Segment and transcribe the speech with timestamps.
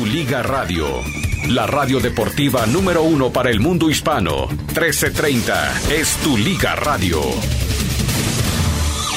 [0.00, 0.86] Tu Liga Radio.
[1.50, 4.46] La radio deportiva número uno para el mundo hispano.
[4.46, 7.20] 1330 es Tu Liga Radio.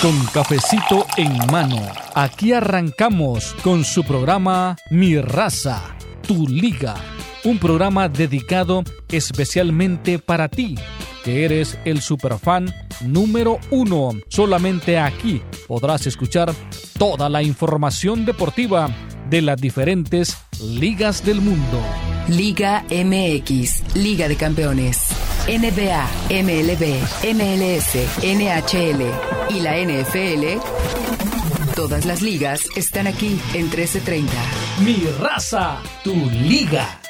[0.01, 1.81] Con cafecito en mano,
[2.15, 5.95] aquí arrancamos con su programa Mi Raza,
[6.27, 6.95] Tu Liga.
[7.45, 10.75] Un programa dedicado especialmente para ti,
[11.23, 14.09] que eres el superfan número uno.
[14.27, 16.53] Solamente aquí podrás escuchar
[16.97, 18.89] toda la información deportiva
[19.33, 21.81] de las diferentes ligas del mundo.
[22.27, 25.07] Liga MX, Liga de Campeones,
[25.47, 27.01] NBA, MLB,
[27.33, 29.01] MLS, NHL
[29.49, 30.59] y la NFL.
[31.75, 34.31] Todas las ligas están aquí en 1330.
[34.85, 37.01] Mi raza, tu liga.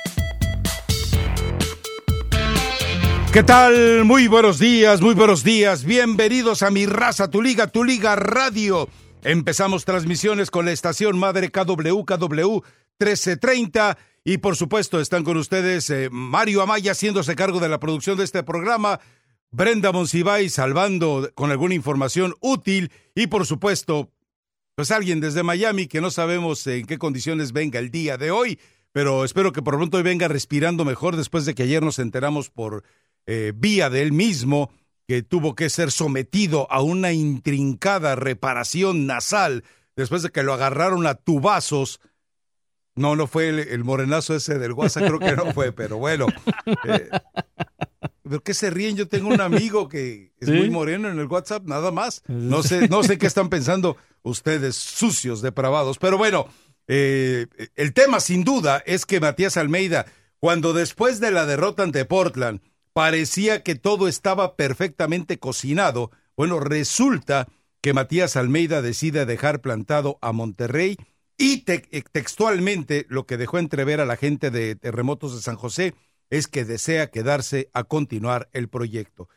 [3.33, 4.05] ¿Qué tal?
[4.05, 5.83] Muy buenos días, muy buenos días.
[5.83, 8.87] Bienvenidos a Mi Raza, tu liga, tu liga radio.
[9.25, 12.61] Empezamos transmisiones con la estación madre KWKW
[12.99, 18.17] 1330 y por supuesto están con ustedes eh, Mario Amaya haciéndose cargo de la producción
[18.17, 18.99] de este programa,
[19.49, 24.11] Brenda Monsiváis salvando con alguna información útil y por supuesto
[24.75, 28.59] pues alguien desde Miami que no sabemos en qué condiciones venga el día de hoy,
[28.91, 32.49] pero espero que por pronto hoy venga respirando mejor después de que ayer nos enteramos
[32.49, 32.83] por
[33.25, 34.69] eh, vía de él mismo
[35.07, 39.63] que tuvo que ser sometido a una intrincada reparación nasal
[39.95, 41.99] después de que lo agarraron a tubazos.
[42.95, 46.27] No, no fue el, morenazo ese del WhatsApp, creo que no fue, pero bueno.
[46.87, 47.09] Eh,
[48.23, 48.95] ¿Pero qué se ríen?
[48.95, 52.23] Yo tengo un amigo que es muy moreno en el WhatsApp, nada más.
[52.27, 55.97] No sé, no sé qué están pensando ustedes, sucios, depravados.
[55.97, 56.47] Pero bueno,
[56.87, 60.05] eh, el tema sin duda es que Matías Almeida,
[60.39, 62.61] cuando después de la derrota ante Portland,
[62.93, 66.11] parecía que todo estaba perfectamente cocinado.
[66.37, 67.47] Bueno, resulta
[67.81, 70.97] que Matías Almeida decide dejar plantado a Monterrey
[71.37, 75.93] y eh, textualmente lo que dejó entrever a la gente de Terremotos de San José
[76.29, 79.27] es que desea quedarse a continuar el proyecto.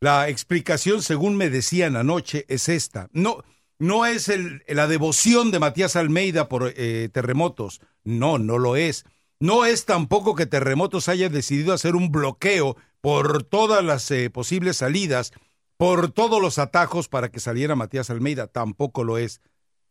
[0.00, 3.08] La explicación, según me decían anoche, es esta.
[3.12, 3.42] No,
[3.78, 4.30] no es
[4.68, 7.80] la devoción de Matías Almeida por eh, Terremotos.
[8.04, 9.04] No, no lo es.
[9.40, 14.78] No es tampoco que Terremotos haya decidido hacer un bloqueo por todas las eh, posibles
[14.78, 15.32] salidas,
[15.76, 18.48] por todos los atajos para que saliera Matías Almeida.
[18.48, 19.40] Tampoco lo es.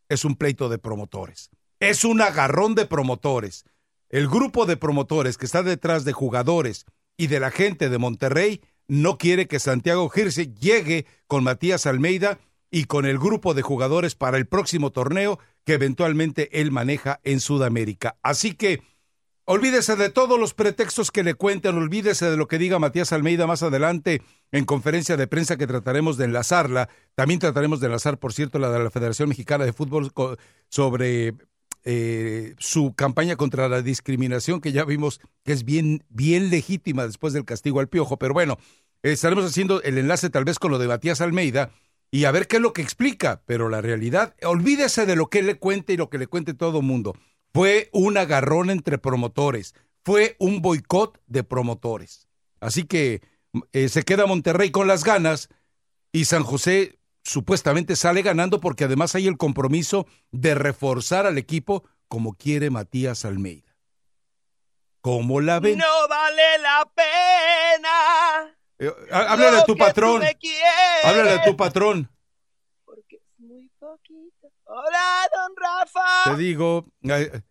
[0.09, 1.49] Es un pleito de promotores.
[1.79, 3.63] Es un agarrón de promotores.
[4.09, 6.85] El grupo de promotores que está detrás de jugadores
[7.15, 12.39] y de la gente de Monterrey no quiere que Santiago Girse llegue con Matías Almeida
[12.69, 17.39] y con el grupo de jugadores para el próximo torneo que eventualmente él maneja en
[17.39, 18.17] Sudamérica.
[18.23, 18.81] Así que
[19.49, 23.47] Olvídese de todos los pretextos que le cuentan, olvídese de lo que diga Matías Almeida
[23.47, 24.21] más adelante
[24.51, 26.89] en conferencia de prensa que trataremos de enlazarla.
[27.15, 30.11] También trataremos de enlazar, por cierto, la de la Federación Mexicana de Fútbol
[30.67, 31.33] sobre
[31.85, 37.31] eh, su campaña contra la discriminación, que ya vimos que es bien, bien legítima después
[37.31, 38.17] del castigo al piojo.
[38.17, 38.57] Pero bueno,
[39.01, 41.71] estaremos haciendo el enlace tal vez con lo de Matías Almeida
[42.11, 43.43] y a ver qué es lo que explica.
[43.45, 46.81] Pero la realidad, olvídese de lo que le cuente y lo que le cuente todo
[46.81, 47.15] mundo.
[47.53, 52.27] Fue un agarrón entre promotores, fue un boicot de promotores.
[52.59, 53.21] Así que
[53.73, 55.49] eh, se queda Monterrey con las ganas
[56.11, 61.83] y San José supuestamente sale ganando porque además hay el compromiso de reforzar al equipo
[62.07, 63.75] como quiere Matías Almeida.
[65.01, 65.77] ¿Cómo la ven?
[65.77, 68.57] No vale la pena.
[68.79, 70.23] Eh, háblale a tu patrón.
[71.03, 72.09] Háblale a tu patrón.
[72.85, 74.51] Porque es muy poquito.
[74.65, 76.06] Hola, don Rafa.
[76.31, 76.85] Te digo,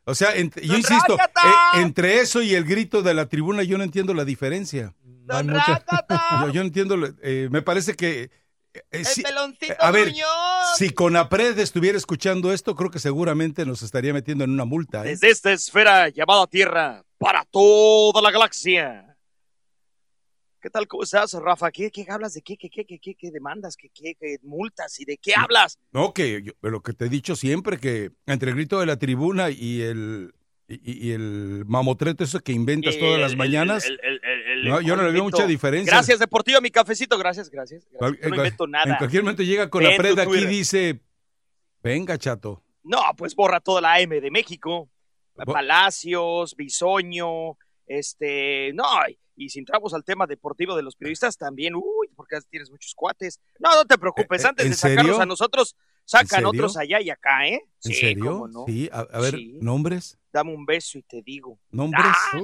[0.05, 3.85] o sea, yo insisto, eh, entre eso y el grito de la tribuna yo no
[3.85, 4.95] entiendo la diferencia.
[5.03, 8.31] Don yo, yo, no entiendo, eh, me parece que...
[8.75, 10.13] Eh, el peloncito a ver,
[10.77, 15.03] si Conapred estuviera escuchando esto, creo que seguramente nos estaría metiendo en una multa.
[15.03, 19.16] Desde esta esfera llamada Tierra, para toda la galaxia
[20.67, 20.89] ¿Qué tal?
[20.89, 21.71] ¿Cómo estás, Rafa?
[21.71, 25.17] ¿Qué, qué hablas de qué, qué, qué, qué, qué, demandas, qué, qué, multas y de
[25.17, 25.79] qué hablas?
[25.93, 28.97] No, que yo, lo que te he dicho siempre, que entre el grito de la
[28.97, 30.35] tribuna y el,
[30.67, 33.89] y, el mamotreto eso que inventas todas las mañanas,
[34.65, 35.93] no, yo no le veo mucha diferencia.
[35.93, 37.87] Gracias, Deportivo, mi cafecito, gracias, gracias.
[38.01, 38.91] no invento nada.
[38.91, 41.01] En cualquier momento llega con la preda aquí y dice,
[41.81, 42.65] venga, chato.
[42.83, 44.91] No, pues borra toda la M de México.
[45.37, 48.85] Palacios, Bisoño, este, no,
[49.37, 53.39] y si entramos al tema deportivo de los periodistas, también, uy, porque tienes muchos cuates.
[53.59, 57.47] No, no te preocupes, eh, antes de sacarlos a nosotros, sacan otros allá y acá,
[57.47, 57.61] ¿eh?
[57.85, 58.49] ¿En serio?
[58.67, 60.19] Sí, a, ver, ¿nombres?
[60.33, 61.59] Dame un beso y te digo.
[61.71, 62.05] ¿Nombres?
[62.05, 62.41] Ah,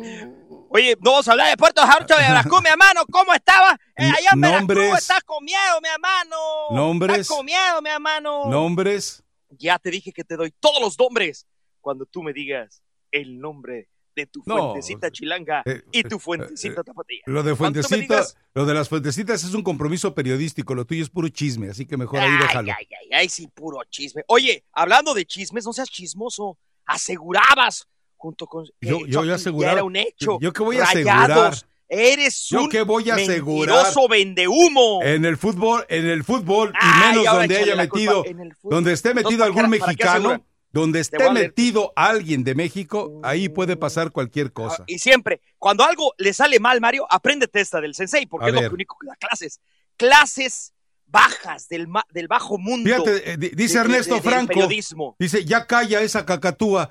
[0.69, 3.79] oye, no vamos a hablar de Puerto Jarocho de Veracruz, mi hermano, ¿cómo estaba?
[3.97, 6.37] Eh, allá en Veracruz, estás con miedo, mi hermano.
[6.71, 7.19] ¿Nombres?
[7.21, 8.51] Estás con miedo, mi hermano.
[8.51, 9.23] ¿Nombres?
[9.51, 11.47] Ya te dije que te doy todos los nombres
[11.81, 16.21] cuando tú me digas el nombre de tu No, fuentecita chilanga eh, y tu eh,
[16.21, 17.21] fuentecita eh, tapatía.
[17.27, 21.03] Lo de ¿Cuánto me fuentecitas, lo de las fuentecitas es un compromiso periodístico, lo tuyo
[21.03, 22.73] es puro chisme, así que mejor ahí déjalo.
[22.77, 24.23] Ay, ay, ay, ay, sí, puro chisme.
[24.29, 26.59] Oye, hablando de chismes, no seas chismoso.
[26.85, 28.65] Asegurabas junto con.
[28.81, 30.39] Yo- que yo- yo aseguraba- Era un hecho.
[30.41, 31.55] ¿Yo qué voy a Rayados, asegurar?
[31.89, 33.75] Eres ¿Yo un qué voy a asegurar?
[33.77, 35.01] mentiroso vendehumo.
[35.03, 38.25] En el fútbol, en el fútbol, y menos donde haya metido,
[38.63, 40.45] donde esté metido ¿para qué- algún para mexicano?
[40.73, 44.79] Donde esté metido alguien de México, ahí puede pasar cualquier cosa.
[44.81, 48.49] Ah, Y siempre, cuando algo le sale mal, Mario, apréndete esta del sensei, porque A
[48.49, 48.65] es ver.
[48.65, 49.61] lo único que da clases.
[49.97, 50.73] Clases
[51.07, 52.89] bajas del, del bajo mundo.
[52.89, 55.15] Fíjate, eh, di- dice de- Ernesto de- Franco, periodismo.
[55.19, 56.89] dice, ya calla esa cacatúa.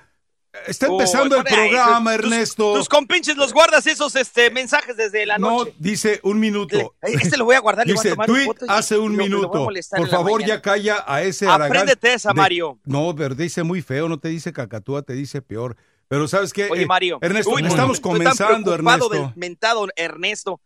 [0.68, 2.74] Está Oh, empezando el ahí, programa, tus- Ernesto.
[2.76, 5.74] Tus compinches los guardas esos este, mensajes desde la no, noche.
[5.80, 6.94] dice un minuto.
[7.02, 7.88] Le- Este lo voy a guardar.
[7.88, 9.50] le voy a Dice, tomar tweet y- hace un y minuto.
[9.96, 11.68] Por favor, ya calla a ese Aragán.
[11.68, 12.80] Apréndete esa, de- Mario.
[12.84, 15.78] No, pero dice muy feo, no te dice cacatúa, te dice peor.
[16.10, 16.68] Pero ¿sabes qué?
[16.70, 17.18] Oye, Eh, Mario.
[17.22, 19.10] Ernesto, Uy, no, estamos estoy tan comenzando, preocupado Ernesto.
[19.28, 20.62] del mentado Ernesto.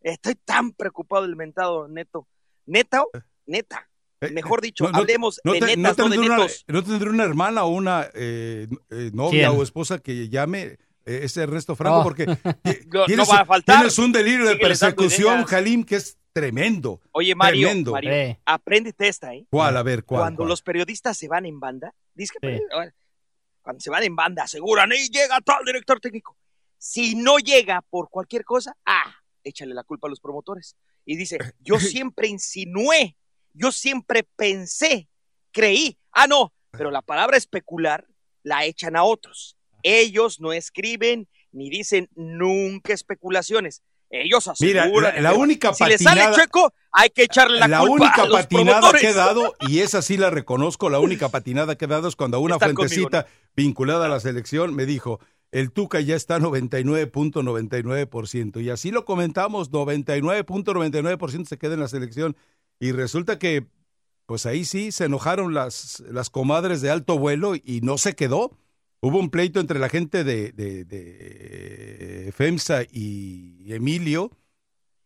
[0.00, 2.26] Estoy tan preocupado del mentado Neto.
[2.66, 3.04] ¿Neta?
[3.46, 3.87] Neta.
[4.20, 6.64] Eh, Mejor dicho, no- hablemos no de te- netas, no, de tendré una, netos.
[6.66, 9.60] ¿No tendré una hermana o una eh, eh, novia ¿Quién?
[9.60, 10.62] o esposa que llame
[11.04, 12.00] eh, ese Ernesto Franco?
[12.00, 12.02] Oh.
[12.02, 12.26] Porque
[13.06, 13.76] tienes, va a faltar.
[13.76, 15.44] tienes un delirio de persecución.
[15.44, 17.00] Jalim, que es tremendo.
[17.12, 17.92] Oye, Mario, Tremendo.
[17.92, 19.46] Mario apréndete esta, ¿eh?
[19.50, 19.76] ¿Cuál?
[19.76, 20.20] A ver, ¿cuál?
[20.22, 20.48] Cuando cuál?
[20.50, 22.62] los periodistas se van en banda, dice que Sí.
[23.62, 26.36] cuando se van en banda aseguran, y llega tal director técnico.
[26.76, 30.76] Si no llega por cualquier cosa, ah, échale la culpa a los promotores.
[31.04, 31.74] Y dice, yo
[32.04, 33.16] siempre insinué,
[33.52, 35.08] yo siempre pensé,
[35.52, 35.98] creí.
[36.12, 38.06] Ah, no, pero la palabra especular
[38.42, 39.56] la echan a otros.
[39.82, 43.82] Ellos no escriben ni dicen nunca especulaciones.
[44.10, 45.16] Ellos Mira, aseguran.
[45.16, 48.22] la, la única si le sale patinada, chueco, hay que echarle la, la culpa única
[48.22, 49.02] a los patinada promotores.
[49.02, 52.16] que he dado, y esa sí la reconozco, la única patinada que he dado es
[52.16, 55.20] cuando una conmigo, fuentecita vinculada a la selección me dijo,
[55.52, 58.62] el Tuca ya está 99.99%.
[58.62, 62.34] Y así lo comentamos, 99.99% se queda en la selección.
[62.80, 63.66] Y resulta que,
[64.26, 68.56] pues ahí sí, se enojaron las, las comadres de alto vuelo y no se quedó.
[69.00, 74.30] Hubo un pleito entre la gente de, de- FEMSA y Emilio,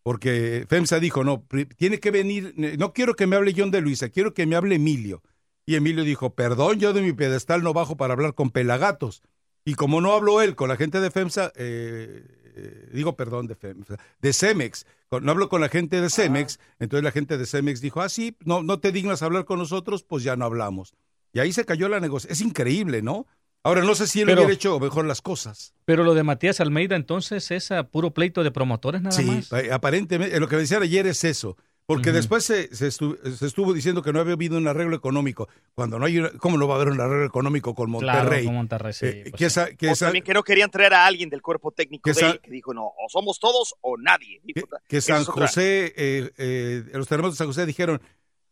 [0.03, 1.47] porque FEMSA dijo, no,
[1.77, 4.77] tiene que venir, no quiero que me hable John de Luisa, quiero que me hable
[4.77, 5.23] Emilio.
[5.65, 9.23] Y Emilio dijo, perdón, yo de mi pedestal no bajo para hablar con pelagatos.
[9.65, 12.27] Y como no habló él con la gente de FEMSA, eh,
[12.57, 14.87] eh, digo perdón, de FEMSA, de Cemex,
[15.21, 18.37] no hablo con la gente de Cemex, entonces la gente de Cemex dijo, ah, sí,
[18.45, 20.95] no, no te dignas hablar con nosotros, pues ya no hablamos.
[21.33, 22.33] Y ahí se cayó la negociación.
[22.33, 23.27] Es increíble, ¿no?
[23.65, 25.73] Ahora, no sé si él Pero- hubiera hecho mejor las cosas.
[25.85, 29.53] Pero lo de Matías Almeida, entonces, es a puro pleito de promotores nada Sí, más.
[29.53, 31.57] eh, aparentemente, eh, lo que me decían ayer es eso.
[31.95, 35.49] Porque después se, se estu- se estuvo diciendo que no había habido un arreglo económico.
[35.75, 38.45] Cuando no hay, una- ¿cómo no va a haber un arreglo económico con Claro, Monterrey?
[38.45, 39.45] con Monterrey, sí, Eh, pues que sí.
[39.47, 42.15] esa- que o esa- también que no querían traer a alguien del cuerpo técnico Que
[42.19, 44.41] de él, que dijo, no, o somos todos o nadie.
[44.47, 45.25] que, Dijo, que esa San.
[45.25, 48.01] José, eh, eh, los terremotos de San José dijeron,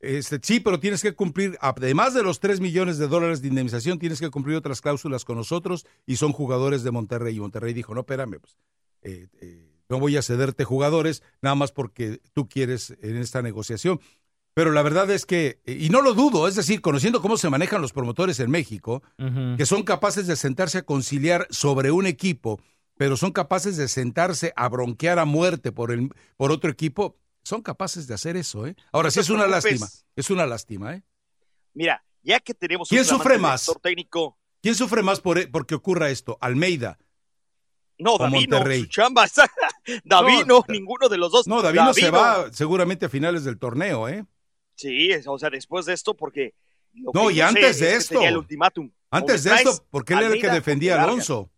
[0.00, 3.98] este, sí, pero tienes que cumplir, además de los 3 millones de dólares de indemnización,
[3.98, 7.36] tienes que cumplir otras cláusulas con nosotros y son jugadores de Monterrey.
[7.36, 8.56] Y Monterrey dijo, no, espérame, pues,
[9.02, 14.00] eh, eh, no voy a cederte jugadores nada más porque tú quieres en esta negociación.
[14.54, 17.82] Pero la verdad es que, y no lo dudo, es decir, conociendo cómo se manejan
[17.82, 19.02] los promotores en México,
[19.56, 22.60] que son capaces de sentarse a conciliar sobre un equipo,
[22.96, 27.62] pero son capaces de sentarse a bronquear a muerte por, el, por otro equipo, son
[27.62, 28.76] capaces de hacer eso, ¿eh?
[28.92, 31.02] Ahora No sí es una lástima, es una lástima, ¿eh?
[31.72, 33.70] Mira, ya que tenemos ¿Quién un sufre más?
[33.80, 36.36] técnico, ¿Quién sufre más por, porque ocurra esto?
[36.40, 36.98] ¿Almeida?
[38.00, 38.80] No, David no, Monterrey.
[38.82, 39.26] su chamba.
[40.04, 41.46] David No, no, ninguno de los dos.
[41.46, 44.24] No, David, no se va seguramente a finales del torneo, ¿eh?
[44.74, 46.54] Sí, o sea, después de esto, porque.
[46.94, 48.22] lo No, que y antes de es esto.
[48.22, 48.90] el ultimátum.
[49.10, 51.50] Antes de esto, porque él era el que defendía a Alonso.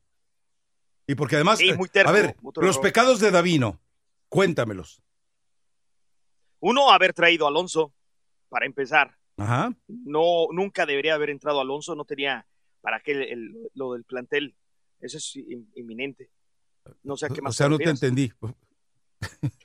[1.06, 2.80] Y porque además, Sí, muy terco, a ver, los error.
[2.80, 3.80] pecados de Davino,
[4.28, 5.02] cuéntamelos.
[6.61, 7.92] Uno, haber traído a Alonso,
[8.49, 9.16] para empezar.
[9.37, 9.72] Ajá.
[9.88, 12.46] No, nunca debería haber entrado Alonso, no tenía
[12.80, 14.54] para qué el- el- lo del plantel.
[15.02, 16.30] Eso es in- inminente.
[17.02, 17.54] No sé a qué O más.
[17.56, 18.32] sea, no te entendí.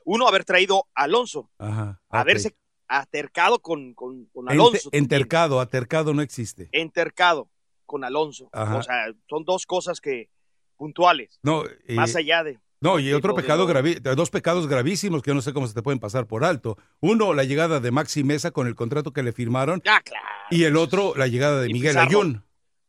[0.05, 2.01] Uno, haber traído a Alonso, Ajá.
[2.09, 2.55] haberse
[2.87, 4.89] atercado con, con, Alonso.
[4.91, 6.69] entercado, atercado no existe.
[6.71, 7.49] Entercado
[7.85, 8.49] con Alonso.
[8.53, 8.77] Ajá.
[8.77, 10.29] O sea, son dos cosas que
[10.77, 12.59] puntuales, No, eh, más allá de.
[12.81, 15.99] no, y otro pecado gravi- dos pecados gravísimos que no sé cómo se te pueden
[15.99, 16.77] pasar por alto.
[16.99, 20.25] Uno, la llegada de Maxi Mesa con el contrato que le firmaron Ah, claro.
[20.51, 22.07] y el otro, la llegada de Y Miguel Pizarro.
[22.09, 22.43] Ayun.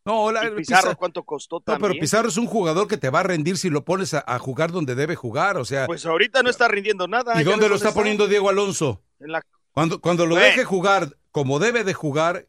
[0.09, 3.11] No, la, Y Pizarro, Pizar- ¿cuánto costó no, pero Pizarro es un jugador que te
[3.11, 6.07] va a rendir si lo pones a, a jugar donde debe jugar, o sea, Pues
[6.07, 7.41] ahorita no está rindiendo nada.
[7.41, 9.03] ¿y dónde lo está poniendo Diego Alonso?
[9.21, 12.47] En la- Cuando, cuando lo deje jugar como debe de jugar,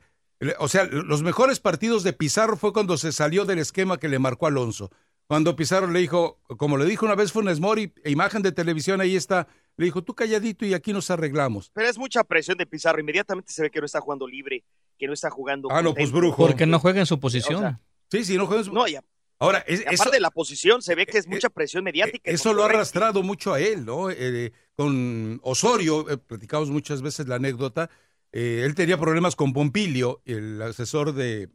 [0.60, 4.20] O sea, los mejores partidos de Pizarro fue cuando se salió del esquema que le
[4.20, 4.90] marcó Alonso.
[5.28, 9.18] Cuando Pizarro le dijo, como le dijo una vez Funes Mori, imagen de televisión ahí
[9.18, 9.48] está,
[9.80, 11.72] le dijo, tú calladito y aquí nos arreglamos.
[11.74, 14.66] Pero es mucha presión de Pizarro, inmediatamente se ve que no está jugando libre,
[14.98, 15.70] que no está jugando.
[15.72, 16.36] Ah, no, pues brujo.
[16.36, 17.80] Porque no juega en su posición.
[18.12, 19.02] sí, sí, no juega en su No, ya.
[19.42, 22.30] Ahora, es, aparte de la posición, se ve que es eh, mucha eh, presión mediática.
[22.30, 24.10] Eso lo ha arrastrado mucho a él, ¿no?
[24.12, 27.90] Eh, con Osorio, platicamos muchas veces la anécdota,
[28.34, 31.48] él tenía problemas con Pompilio, el asesor de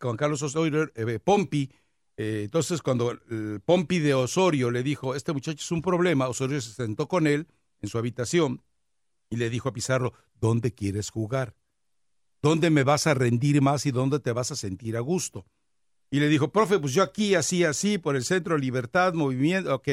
[0.00, 0.90] Juan Carlos Osorio,
[1.22, 1.70] Pompi.
[2.16, 6.72] entonces, cuando el Pompi de Osorio le dijo, este muchacho es un problema, Osorio se
[6.72, 7.46] sentó con él
[7.80, 8.62] en su habitación
[9.30, 11.54] y le dijo a Pizarro, ¿dónde quieres jugar?
[12.40, 15.46] ¿Dónde me vas a rendir más y dónde te vas a sentir a gusto?
[16.10, 19.88] Y le dijo, profe, pues yo aquí, así, así, por el Centro Libertad, Movimiento, ok,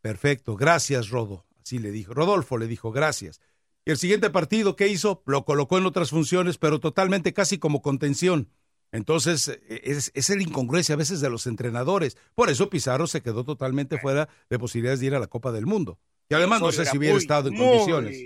[0.00, 1.46] perfecto, gracias, Rodo.
[1.60, 2.12] Así le dijo.
[2.14, 3.40] Rodolfo le dijo, gracias.
[3.84, 5.22] Y el siguiente partido, ¿qué hizo?
[5.26, 8.48] Lo colocó en otras funciones, pero totalmente casi como contención.
[8.92, 12.16] Entonces, e, es, es la incongruencia a veces de los entrenadores.
[12.34, 15.66] Por eso Pizarro se quedó totalmente fuera de posibilidades de ir a la Copa del
[15.66, 15.98] Mundo.
[16.28, 18.18] Y además no sé si hubiera estado en condiciones.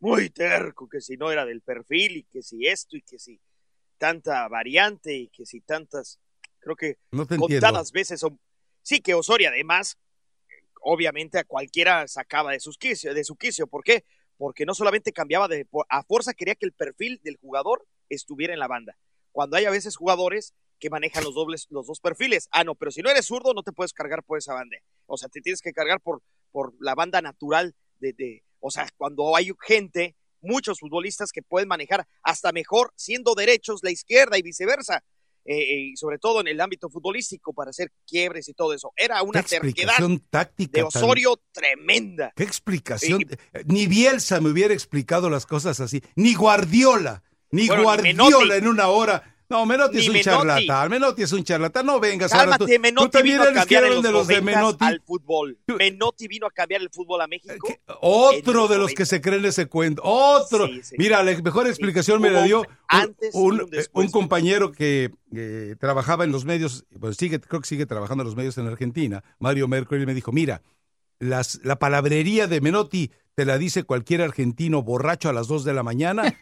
[0.00, 3.38] Muy terco, que si no era del perfil y que si esto y que si
[3.98, 6.18] tanta variante y que si tantas
[6.60, 6.98] Creo que
[7.38, 8.38] contadas veces son.
[8.82, 9.98] Sí, que Osorio además,
[10.82, 13.66] obviamente a cualquiera sacaba de, sus quicio, de su quicio.
[13.66, 14.04] ¿Por qué?
[14.36, 15.66] Porque no solamente cambiaba de.
[15.88, 18.96] A fuerza quería que el perfil del jugador estuviera en la banda.
[19.32, 22.48] Cuando hay a veces jugadores que manejan los dobles, los dos perfiles.
[22.52, 24.76] Ah, no, pero si no eres zurdo, no te puedes cargar por esa banda.
[25.06, 26.22] O sea, te tienes que cargar por,
[26.52, 31.68] por la banda natural de, de, o sea, cuando hay gente, muchos futbolistas que pueden
[31.68, 35.02] manejar hasta mejor siendo derechos la izquierda y viceversa.
[35.46, 38.92] Eh, y sobre todo en el ámbito futbolístico para hacer quiebres y todo eso.
[38.94, 39.96] Era una terquedad
[40.28, 42.32] táctica de Osorio tremenda.
[42.36, 43.24] ¿Qué explicación?
[43.64, 49.34] ni Bielsa me hubiera explicado las cosas así, ni Guardiola, ni Guardiola en una hora.
[49.50, 50.90] No, Menotti es un charlatán.
[50.90, 51.84] Menotti es un charlatán.
[51.84, 52.74] No vengas Cálmate, ahora.
[52.76, 54.84] Tú, Menotti vino a cambiar de los de Menotti.
[54.84, 55.58] al fútbol.
[55.66, 57.68] Menotti vino a cambiar el fútbol a México.
[58.00, 60.02] Otro de los que se creen ese cuento.
[60.04, 60.68] Otro.
[60.96, 62.64] Mira, la mejor explicación me la dio
[63.32, 65.10] un, un, compañero que
[65.80, 69.24] trabajaba en los medios, pues sigue, creo que sigue trabajando en los medios en Argentina,
[69.38, 70.62] Mario Mercury, me dijo, mira,
[71.20, 75.72] las, la palabrería de Menotti te la dice cualquier argentino borracho a las 2 de
[75.72, 76.36] la mañana.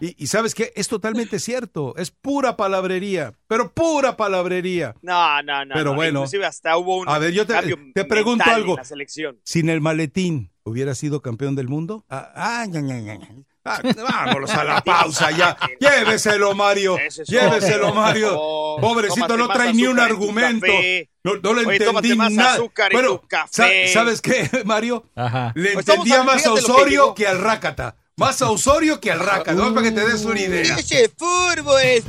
[0.00, 4.94] Y, sabes que es totalmente cierto, es pura palabrería, pero pura palabrería.
[5.02, 5.74] No, no, no.
[5.74, 7.54] Pero bueno, hasta hubo un a ver, yo te,
[7.94, 8.76] te pregunto algo.
[9.42, 12.04] Sin el maletín, ¿hubiera sido campeón del mundo?
[12.08, 12.66] Ah, ah
[13.68, 15.56] Ah, vámonos a la pausa ya.
[15.80, 16.98] Lléveselo, Mario.
[17.26, 18.30] Lléveselo, Mario.
[18.80, 20.66] Pobrecito, no trae ni un argumento.
[21.24, 22.58] No, no le entendí nada.
[22.92, 25.04] Bueno, ¿sabes qué, Mario?
[25.54, 27.96] Le entendía más a Osorio que, al Rácata.
[28.16, 29.54] Más a Osorio que al Rácata.
[29.54, 30.76] Uh, para que te des una idea.
[30.76, 32.04] Ese fútbol, es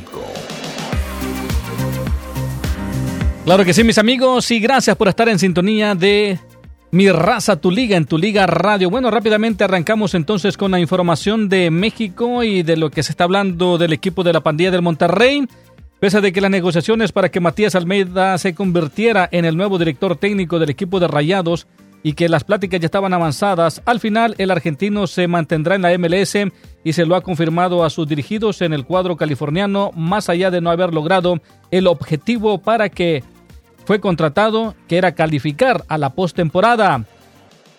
[0.00, 0.22] fútbol.
[3.44, 6.38] Claro que sí, mis amigos, y gracias por estar en sintonía de
[6.92, 8.88] Mi Raza, tu liga, en tu liga radio.
[8.88, 13.24] Bueno, rápidamente arrancamos entonces con la información de México y de lo que se está
[13.24, 15.46] hablando del equipo de la pandilla del Monterrey.
[15.98, 20.16] Pese a que las negociaciones para que Matías Almeida se convirtiera en el nuevo director
[20.16, 21.66] técnico del equipo de Rayados
[22.02, 25.96] y que las pláticas ya estaban avanzadas, al final el argentino se mantendrá en la
[25.98, 26.36] MLS
[26.84, 30.60] y se lo ha confirmado a sus dirigidos en el cuadro californiano, más allá de
[30.60, 33.22] no haber logrado el objetivo para que
[33.84, 37.04] fue contratado, que era calificar a la postemporada.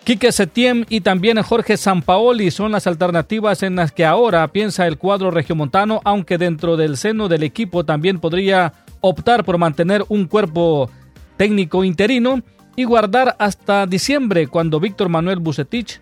[0.04, 4.98] Quique Setiem y también Jorge Sampaoli son las alternativas en las que ahora piensa el
[4.98, 10.90] cuadro regiomontano, aunque dentro del seno del equipo también podría optar por mantener un cuerpo
[11.38, 12.42] técnico interino
[12.76, 16.00] y guardar hasta diciembre cuando Víctor Manuel Bucetich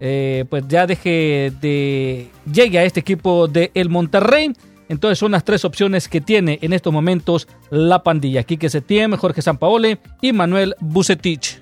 [0.00, 4.52] eh, pues ya deje de llegue a este equipo de el Monterrey.
[4.88, 8.42] Entonces son las tres opciones que tiene en estos momentos la pandilla.
[8.42, 11.60] Quique Setién, Jorge Sampaole y Manuel Bucetich.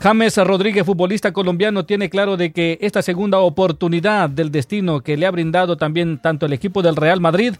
[0.00, 5.26] James Rodríguez, futbolista colombiano, tiene claro de que esta segunda oportunidad del destino que le
[5.26, 7.54] ha brindado también tanto el equipo del Real Madrid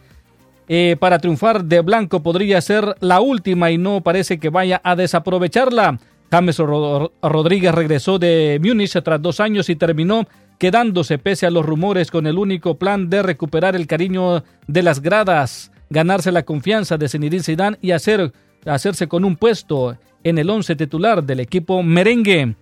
[0.66, 4.96] eh, para triunfar de blanco podría ser la última y no parece que vaya a
[4.96, 5.98] desaprovecharla.
[6.30, 10.26] James Rodríguez regresó de Múnich tras dos años y terminó
[10.58, 15.00] quedándose pese a los rumores con el único plan de recuperar el cariño de las
[15.00, 18.32] gradas, ganarse la confianza de Zinedine Zidane y hacer,
[18.66, 22.54] hacerse con un puesto en el once titular del equipo merengue.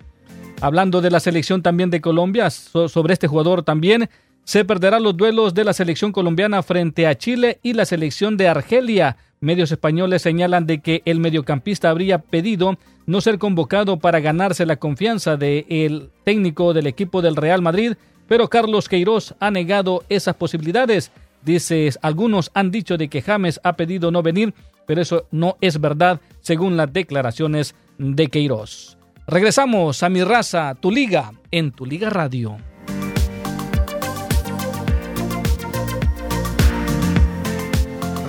[0.61, 4.09] Hablando de la selección también de Colombia, sobre este jugador también,
[4.45, 8.49] se perderán los duelos de la selección colombiana frente a Chile y la selección de
[8.49, 9.17] Argelia.
[9.41, 12.77] Medios españoles señalan de que el mediocampista habría pedido
[13.07, 17.95] no ser convocado para ganarse la confianza del técnico del equipo del Real Madrid,
[18.27, 21.13] pero Carlos Queiroz ha negado esas posibilidades.
[21.43, 24.55] Dices, algunos han dicho de que James ha pedido no venir,
[24.87, 28.99] pero eso no es verdad según las declaraciones de Queiroz.
[29.27, 32.57] Regresamos a mi raza, tu liga, en tu liga radio.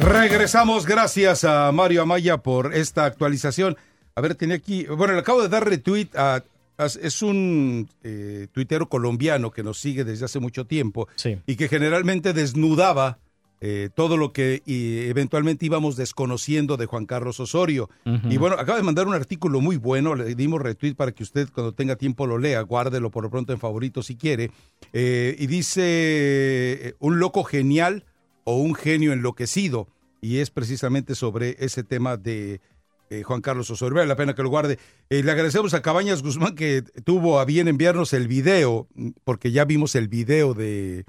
[0.10, 3.78] Regresamos, gracias a Mario Amaya por esta actualización.
[4.16, 6.44] A ver, tenía aquí, bueno, le acabo de dar retweet a,
[6.80, 11.08] es un eh, tuitero colombiano que nos sigue desde hace mucho tiempo
[11.46, 13.20] y que generalmente desnudaba
[13.62, 17.90] eh, todo lo que eventualmente íbamos desconociendo de Juan Carlos Osorio.
[18.30, 21.50] Y bueno, acaba de mandar un artículo muy bueno, le dimos retweet para que usted
[21.54, 24.50] cuando tenga tiempo lo lea, guárdelo por lo pronto en favorito si quiere.
[24.92, 28.06] Eh, y dice, eh, un loco genial
[28.44, 29.88] o un genio enloquecido.
[30.22, 32.62] Y es precisamente sobre ese tema de
[33.24, 33.96] Juan Carlos Osorio.
[33.96, 34.78] Vale la pena que lo guarde.
[35.10, 38.88] le agradecemos a Cabañas Guzmán que tuvo a bien enviarnos el video,
[39.24, 41.06] porque ya vimos el video de,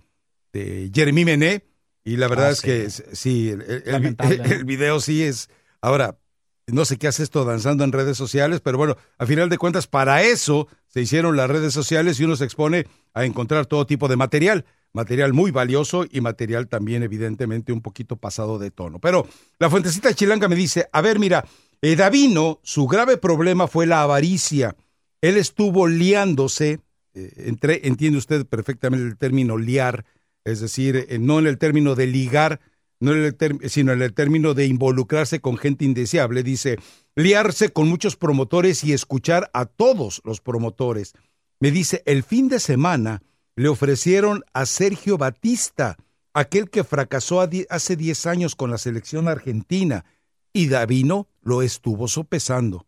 [0.52, 1.64] de Jeremy Mené
[2.04, 5.50] y la verdad ah, es que sí, el, video sí es.
[5.80, 6.18] Ahora,
[6.66, 9.86] no sé qué hace esto danzando en redes sociales, pero bueno, a final de cuentas,
[9.86, 14.08] para eso se hicieron las redes sociales y uno se expone a encontrar todo tipo
[14.08, 14.64] de material.
[14.92, 18.98] Material muy valioso y material también, evidentemente, un poquito pasado de tono.
[18.98, 19.26] Pero
[19.58, 21.44] la fuentecita chilanga me dice: A ver, mira,
[21.80, 24.76] eh, Davino, su grave problema fue la avaricia.
[25.20, 26.80] Él estuvo liándose,
[27.14, 30.04] eh, entre, entiende usted perfectamente el término liar
[30.44, 32.60] es decir, eh, no en el término de ligar,
[32.98, 36.42] no en el sino en el término de involucrarse con gente indeseable.
[36.42, 36.78] Dice,
[37.14, 41.14] liarse con muchos promotores y escuchar a todos los promotores.
[41.60, 43.22] Me dice, el fin de semana
[43.56, 45.96] le ofrecieron a Sergio Batista,
[46.32, 50.04] aquel que fracasó hace 10 años con la selección argentina,
[50.52, 52.86] y Davino lo estuvo sopesando.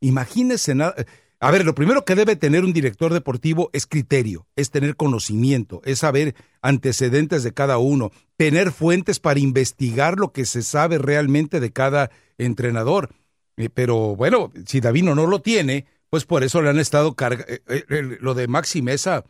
[0.00, 0.94] Imagínese nada.
[1.42, 5.80] A ver, lo primero que debe tener un director deportivo es criterio, es tener conocimiento,
[5.86, 11.58] es saber antecedentes de cada uno, tener fuentes para investigar lo que se sabe realmente
[11.58, 13.14] de cada entrenador.
[13.56, 17.50] Eh, pero bueno, si Davino no lo tiene, pues por eso le han estado cargando.
[17.50, 19.24] Eh, eh, lo de Maxi Mesa,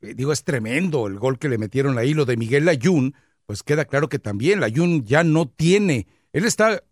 [0.00, 2.14] digo, es tremendo el gol que le metieron ahí.
[2.14, 3.14] Lo de Miguel Layún,
[3.46, 6.06] pues queda claro que también Layún ya no tiene.
[6.32, 6.82] Él está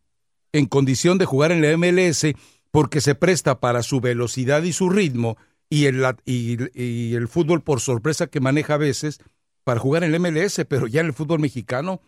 [0.53, 2.27] en condición de jugar en la MLS
[2.71, 5.37] porque se presta para su velocidad y su ritmo
[5.69, 9.21] y el, y, el fútbol por sorpresa que maneja a veces
[9.65, 12.01] para jugar en el MLS, pero ya en el fútbol mexicano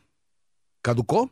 [0.81, 1.31] caducó.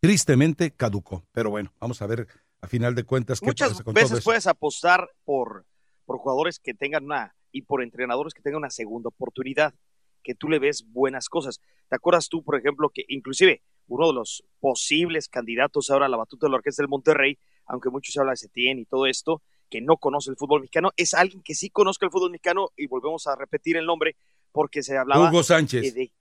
[0.00, 1.24] Tristemente caducó.
[1.32, 2.26] Pero bueno, vamos a ver
[2.60, 5.64] a final de cuentas qué Muchas pasa con veces puedes apostar por,
[6.04, 9.74] por jugadores que tengan una y por entrenadores que tengan una segunda oportunidad,
[10.22, 11.60] que tú le ves buenas cosas.
[11.88, 16.16] ¿Te acuerdas tú, por ejemplo, que inclusive uno de los posibles candidatos ahora a la
[16.16, 19.42] batuta de la Orquesta del Monterrey aunque mucho se habla de Setién y todo esto,
[19.70, 22.86] que no conoce el fútbol mexicano, es alguien que sí conozca el fútbol mexicano y
[22.86, 24.16] volvemos a repetir el nombre
[24.52, 25.94] porque se hablaba Hugo Sánchez.
[25.94, 26.12] De,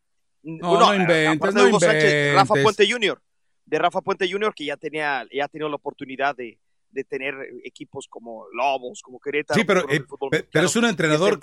[0.44, 3.22] no, no inventes, no Hugo Sánchez, Rafa Puente Jr.,
[3.65, 6.60] de Rafa Puente Jr., que ya tenía, ya ha tenido la oportunidad de,
[6.91, 9.60] de tener equipos como Lobos, como Querétaro.
[9.60, 10.04] Sí, pero, eh,
[10.51, 11.39] pero es un entrenador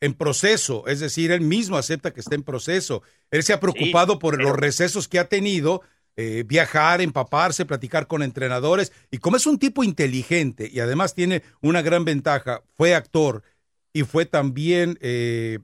[0.00, 3.02] en proceso, es decir, él mismo acepta que está en proceso.
[3.30, 5.82] Él se ha preocupado por los recesos que ha tenido
[6.20, 8.92] eh, viajar, empaparse, platicar con entrenadores.
[9.10, 13.44] Y como es un tipo inteligente y además tiene una gran ventaja, fue actor
[13.92, 15.60] y fue también, eh,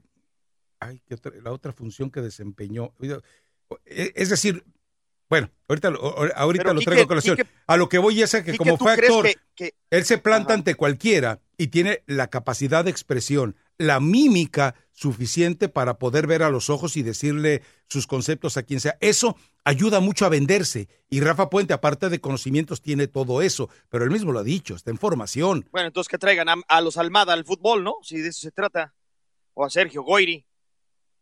[0.79, 1.01] ay,
[1.43, 2.93] la otra función que desempeñó.
[3.85, 4.63] E, es decir,
[5.29, 5.93] bueno, ahorita,
[6.35, 7.37] ahorita lo traigo a colación.
[7.67, 9.27] a lo que voy es a que como fue actor,
[9.89, 15.97] él se planta ante cualquiera y tiene la capacidad de expresión, la mímica suficiente para
[15.97, 18.97] poder ver a los ojos y decirle sus conceptos a quien sea.
[19.01, 20.87] Eso ayuda mucho a venderse.
[21.09, 23.69] Y Rafa Puente, aparte de conocimientos, tiene todo eso.
[23.89, 25.67] Pero él mismo lo ha dicho, está en formación.
[25.71, 27.95] Bueno, entonces que traigan a, los Almada al fútbol, ¿no?
[28.03, 28.93] Si de eso se trata.
[29.53, 30.45] O a Sergio Goiri.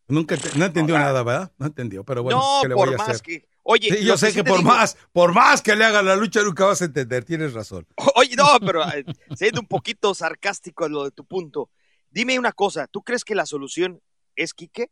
[0.08, 1.52] Nunca no entendió nada, ¿verdad?
[1.56, 3.22] No entendió, pero bueno, no, ¿qué le por voy a más hacer?
[3.22, 6.66] que Oye, yo sé que, por más, por más que le haga la lucha nunca
[6.66, 7.86] vas a entender, tienes razón.
[8.14, 11.70] Oye, no, pero eh, siendo un poquito sarcástico en lo de tu punto,
[12.10, 14.02] dime una cosa, ¿tú crees que la solución
[14.36, 14.90] es Quique?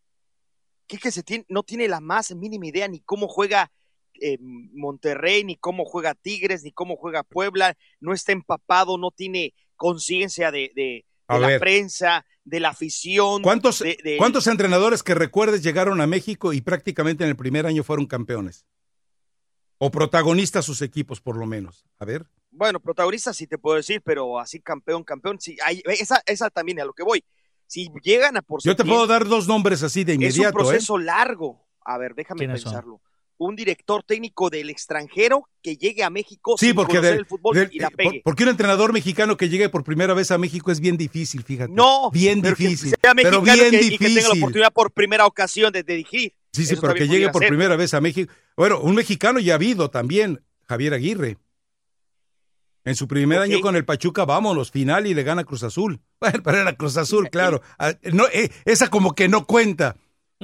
[0.87, 3.70] Quique se tiene, no tiene la más mínima idea ni cómo juega
[4.20, 9.54] eh, Monterrey, ni cómo juega Tigres, ni cómo juega Puebla, no está empapado, no tiene
[9.76, 11.04] conciencia de,
[11.35, 11.61] de la ver.
[11.61, 13.42] prensa, de la afición.
[13.42, 17.66] ¿Cuántos, de- de- ¿Cuántos entrenadores que recuerdes llegaron a México y prácticamente en el primer
[17.66, 18.66] año fueron campeones?
[19.79, 21.85] O protagonistas sus equipos, por lo menos.
[21.99, 22.27] A ver.
[22.51, 26.81] Bueno, protagonistas sí te puedo decir, pero así campeón, campeón, sí, hay- esa, esa también
[26.81, 27.25] a lo que voy.
[27.66, 30.59] Si llegan a por Yo te puedo dar dos nombres así de es un inmediato,
[30.59, 30.62] ¿eh?
[30.62, 31.66] proceso largo.
[31.85, 32.99] A ver, déjame ¿Quiénes son?
[33.38, 37.68] Un director técnico del extranjero que llegue a México Sí, sin porque, conocer el fútbol
[37.73, 38.23] y la por- pegue.
[38.25, 41.73] porque un entrenador mexicano que llegue por primera vez a México es bien difícil, fíjate.
[41.73, 42.95] No, bien pero que difícil.
[43.03, 43.92] sea pero bien que- difícil.
[43.95, 46.35] y que tenga la oportunidad por primera ocasión de, de dirigir.
[46.53, 47.49] Sí, sí, Eso pero que llegue por ser.
[47.49, 48.33] primera vez a México.
[48.57, 51.38] Bueno, un mexicano ya ha habido también, Javier Aguirre.
[52.85, 56.01] En su primer año con el Pachuca, vámonos, final y le gana Cruz Azul.
[56.21, 57.61] Bueno, pero era Cruz Azul, claro.
[57.79, 59.97] Ah, No, eh, esa como que no cuenta.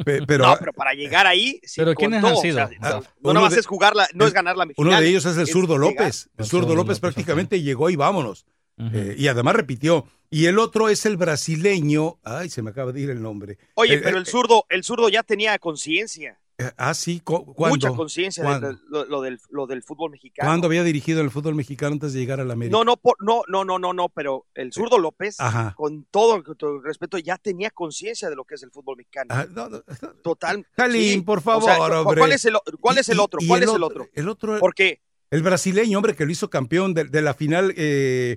[0.05, 2.65] Pe- Pero, no, pero para llegar ahí, sí Pero ¿quiénes contó, han sido?
[2.65, 5.09] o sea, Ah, no nada más es jugarla, no es- es ganar la uno de
[5.09, 5.79] ellos es el zurdo.
[5.79, 6.29] López.
[6.37, 8.47] El El zurdo López López, prácticamente llegó y vámonos.
[8.81, 10.07] Eh, y además repitió.
[10.31, 12.19] Y el otro es el brasileño.
[12.23, 13.59] Ay, se me acaba de ir el nombre.
[13.75, 16.39] Oye, Eh, pero el zurdo, el zurdo ya tenía conciencia,
[16.77, 17.21] ah, sí.
[17.21, 17.77] cu- ¿Cuándo?
[17.77, 20.49] mucha conciencia de, lo, lo del, lo del fútbol mexicano.
[20.49, 22.77] ¿Cuándo había dirigido el fútbol mexicano antes de llegar a la América?
[22.77, 25.75] No, no, por- no, no, no, no, no, pero el zurdo López, Ajá.
[25.77, 26.45] con todo el
[26.83, 29.29] respeto, ya tenía conciencia de lo que es el fútbol mexicano.
[29.35, 29.83] Ah, no, no,
[30.23, 30.67] Total.
[30.77, 31.21] Jalín, sí.
[31.23, 32.21] por O sea, favor, ¿cu- hombre.
[32.21, 33.41] ¿Cuál es el, cuál es el otro?
[33.47, 34.09] ¿Cuál es el otro?
[34.13, 38.37] El otro, Porque el brasileño, hombre, que lo hizo campeón de, de la final eh,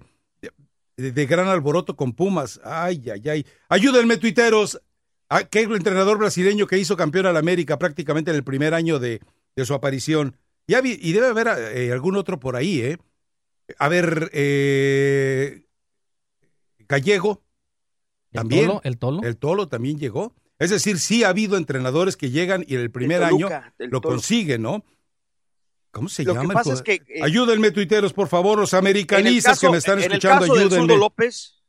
[0.97, 2.59] de, de gran alboroto con Pumas.
[2.63, 3.45] Ay, ay, ay.
[3.69, 4.79] Ayúdenme, tuiteros.
[5.33, 8.73] Ah, ¿Qué es el entrenador brasileño que hizo campeón al América prácticamente en el primer
[8.73, 9.21] año de,
[9.55, 10.35] de su aparición?
[10.67, 12.97] Ya vi- y debe haber eh, algún otro por ahí, ¿eh?
[13.79, 15.63] A ver, eh,
[16.87, 17.41] Gallego,
[18.31, 18.67] ¿El también.
[18.67, 18.81] Tolo?
[18.83, 19.21] ¿El Tolo?
[19.23, 20.35] el Tolo también llegó.
[20.59, 23.73] Es decir, sí ha habido entrenadores que llegan y en el primer el año Toluca,
[23.79, 24.15] el lo Tolo.
[24.15, 24.83] consiguen, ¿no?
[25.91, 26.41] ¿Cómo se Lo llama?
[26.41, 27.05] que el pasa es jugador?
[27.05, 30.11] que eh, Ayúdenme, tuiteros, por favor, los el americanistas caso, que me están en el
[30.11, 30.97] escuchando, caso ayúdenme.
[30.97, 31.60] López,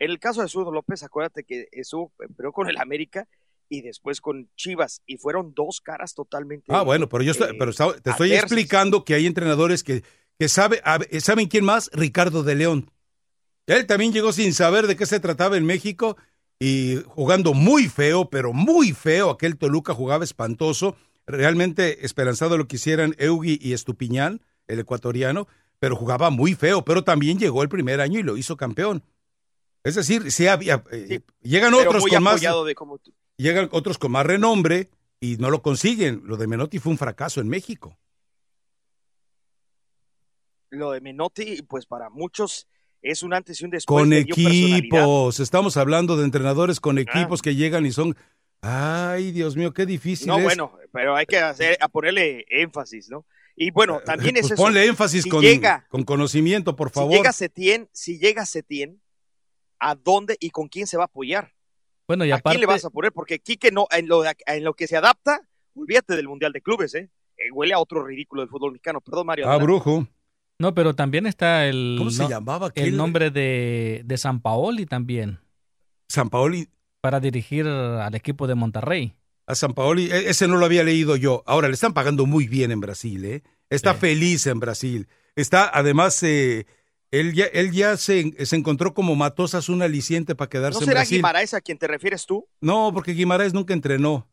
[0.00, 3.28] en el caso del zurdo López, acuérdate que eso pero con el América
[3.68, 6.66] y después con Chivas y fueron dos caras totalmente.
[6.68, 8.50] Ah, bueno, pero yo estoy, eh, pero está- te estoy adversas.
[8.52, 10.02] explicando que hay entrenadores que,
[10.38, 11.88] que sabe, a- ¿saben quién más?
[11.92, 12.90] Ricardo de León.
[13.66, 16.16] Él también llegó sin saber de qué se trataba en México
[16.58, 19.30] y jugando muy feo, pero muy feo.
[19.30, 20.96] Aquel Toluca jugaba espantoso.
[21.26, 25.46] Realmente esperanzado lo que hicieran Eugui y Estupiñán, el ecuatoriano,
[25.78, 26.84] pero jugaba muy feo.
[26.84, 29.04] Pero también llegó el primer año y lo hizo campeón.
[29.82, 33.14] Es decir, sí había, eh, Sí, llegan otros con más, de como tú.
[33.36, 34.88] llegan otros con más renombre
[35.20, 36.22] y no lo consiguen.
[36.24, 37.96] Lo de Menotti fue un fracaso en México.
[40.70, 42.68] Lo de Menotti, pues para muchos
[43.02, 44.02] es un antes y un después.
[44.02, 47.00] Con equipos, estamos hablando de entrenadores con Ah.
[47.00, 48.16] equipos que llegan y son,
[48.60, 50.44] ay Dios mío, qué difícil No, es.
[50.44, 53.26] bueno, pero hay que hacer, a ponerle énfasis, ¿no?
[53.56, 54.62] Y bueno, también Pues es eso.
[54.62, 57.12] ponle énfasis Si con, llega- con conocimiento, por favor.
[57.12, 59.00] Si llega Setién, si llega Setién,
[59.80, 61.52] ¿a dónde y con quién se va a apoyar?
[62.06, 63.12] Bueno, y ¿A aparte, quién le vas a poner?
[63.12, 65.40] Porque Quique no, en lo, de- en lo que se adapta,
[65.74, 67.10] olvídate del Mundial de Clubes, ¿eh?
[67.36, 69.00] Eh, huele a otro ridículo del fútbol mexicano.
[69.00, 69.48] Perdón, Mario.
[69.48, 70.06] Ah, brujo.
[70.58, 72.84] no, pero también está el, ¿Cómo se no- llamaba aquel?
[72.88, 75.38] el nombre de, de San Paoli también,
[76.08, 76.68] San Paoli.
[77.00, 79.14] para dirigir al equipo de Monterrey.
[79.46, 81.42] A San Paoli, e- ese no lo había leído yo.
[81.46, 83.42] Ahora, le están pagando muy bien en Brasil, ¿eh?
[83.70, 84.00] Está Sí.
[84.00, 85.08] feliz en Brasil.
[85.36, 86.66] Está, además, eh,
[87.10, 90.86] él ya, él ya se, se encontró como Matosas un aliciente para quedarse ¿No en
[90.86, 91.18] será Brasil.
[91.18, 92.46] Guimaraes a quien te refieres tú?
[92.60, 94.28] No, porque Guimaraes nunca entrenó.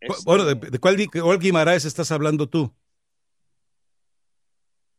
[0.00, 2.72] Este, Bueno, ¿de, de cuál, cuál Guimaraes estás hablando tú?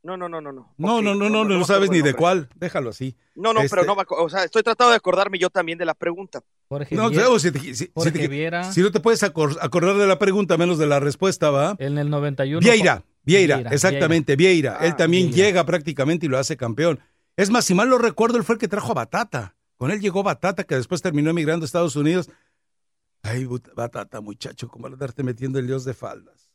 [0.04, 0.51] No, no, no, no.
[0.51, 2.47] No, No, no, no, no, no, sabes ni de cuál.
[2.56, 3.17] Déjalo así.
[3.34, 5.95] No, no, pero Este- no O sea, estoy tratando de acordarme yo también de la
[5.95, 6.43] pregunta.
[6.69, 9.95] Jorge, No, Viera, si, te- si- si te- Viera, si no te puedes acor- acordar
[9.97, 11.75] de la pregunta menos de la respuesta, ¿va?
[11.80, 12.60] en el 91.
[12.63, 14.78] Vieira, Vieira, Vieira, exactamente, Vieira.
[14.80, 15.46] Ah, él también Vieira.
[15.48, 17.00] llega prácticamente y lo hace campeón.
[17.36, 19.56] Es más, si mal lo recuerdo, él fue el que trajo a Batata.
[19.78, 22.30] Con él llegó Batata, que después terminó emigrando a Estados Unidos.
[23.24, 26.52] Ay, Batata, muchacho, ¿cómo andarte metiendo el dios de faldas?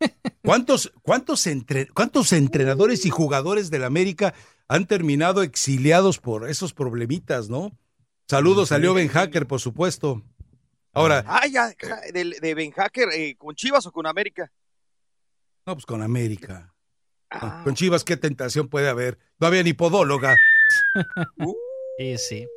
[0.42, 4.34] ¿Cuántos, cuántos, entre- ¿Cuántos entrenadores y jugadores del América
[4.68, 7.70] han terminado exiliados por esos problemitas, no?
[8.28, 10.22] Saludos a Leo Ben Hacker, por supuesto.
[10.94, 11.72] Ahora, Ah, ya,
[12.12, 14.50] del- de, Ben Hacker, eh, ¿con Chivas o con América?
[15.66, 16.74] No, pues con América.
[17.30, 19.18] Ah, Con Chivas, ¿qué tentación puede haber?
[19.38, 20.36] No había ni podóloga.
[21.98, 22.48] Sí, sí.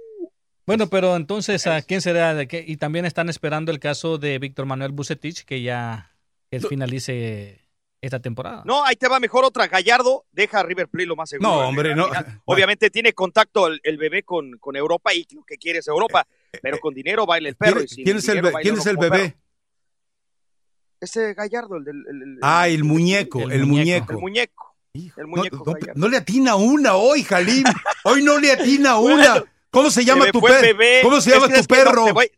[0.66, 2.34] Bueno, pero entonces, ¿a quién será?
[2.34, 2.64] de qué?
[2.66, 6.16] Y también están esperando el caso de Víctor Manuel Bucetich, que ya
[6.52, 6.68] No.
[6.70, 7.62] finalice
[8.02, 8.64] esta temporada.
[8.66, 9.68] No, ahí te va mejor otra.
[9.68, 11.50] Gallardo deja a River Plate lo más seguro.
[11.50, 12.08] No, hombre, no.
[12.46, 16.26] Obviamente tiene contacto el, el bebé con, con Europa y lo que quiere es Europa,
[16.62, 17.76] pero con dinero baila el perro.
[17.78, 19.18] ¿Quién, y sin quién es el, quién es el bebé?
[19.30, 19.34] perro.
[21.02, 21.96] Ese Gallardo, el del.
[22.10, 24.14] el- el- Ah, el muñeco, El el, muñeco.
[24.14, 24.14] muñeco.
[24.14, 24.76] El muñeco.
[24.94, 27.64] Hijo, El no, muñeco no, no le atina una hoy, Jalim.
[28.06, 29.16] Hoy no le atina una.
[29.34, 30.78] Bueno, ¿Cómo se llama tu perro?
[31.04, 32.06] ¿Cómo se Es llama que tu es que no, perro?
[32.06, 32.32] te, voy,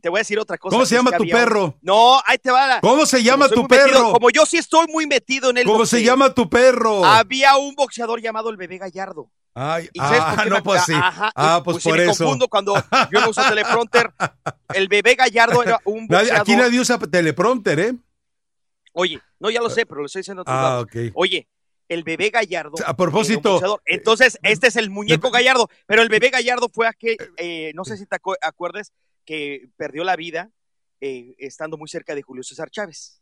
[0.00, 0.74] te voy a decir otra cosa.
[0.74, 1.74] ¿Cómo se llama tu había perro?
[1.82, 2.66] No, ahí te va.
[2.66, 4.12] la- ¿Cómo se llama tu metido- perro?
[4.12, 7.04] como yo sí estoy muy metido en el ¿Cómo se llama tu perro?
[7.04, 9.30] Había un boxeador llamado el Bebé Gallardo.
[9.60, 10.92] Ay, ¿Y sabes ah, no, me- pues sí.
[10.94, 12.24] Ajá, ah, pues, si por me eso.
[12.24, 12.74] confundo cuando
[13.10, 14.12] yo no uso teleprompter.
[14.72, 17.94] El Bebé Gallardo era un Nadie- aquí nadie usa teleprompter, ¿eh?
[18.92, 20.84] Oye, no, ya lo sé, pero lo estoy diciendo a Ah, lados.
[20.84, 20.96] ok.
[21.14, 21.48] Oye,
[21.88, 22.74] el bebé Gallardo.
[22.86, 23.82] A propósito- boxeador.
[23.86, 25.68] Entonces, este es el muñeco Gallardo.
[25.86, 28.92] Pero el bebé Gallardo fue aquel, eh, no sé si te acu- acuerdas,
[29.24, 30.50] que perdió la vida
[31.00, 33.20] eh, estando muy cerca de Julio César Chávez.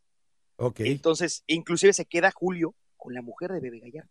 [0.57, 0.79] Ok.
[0.81, 4.09] Entonces, inclusive se queda Julio con la mujer de bebé Gallardo.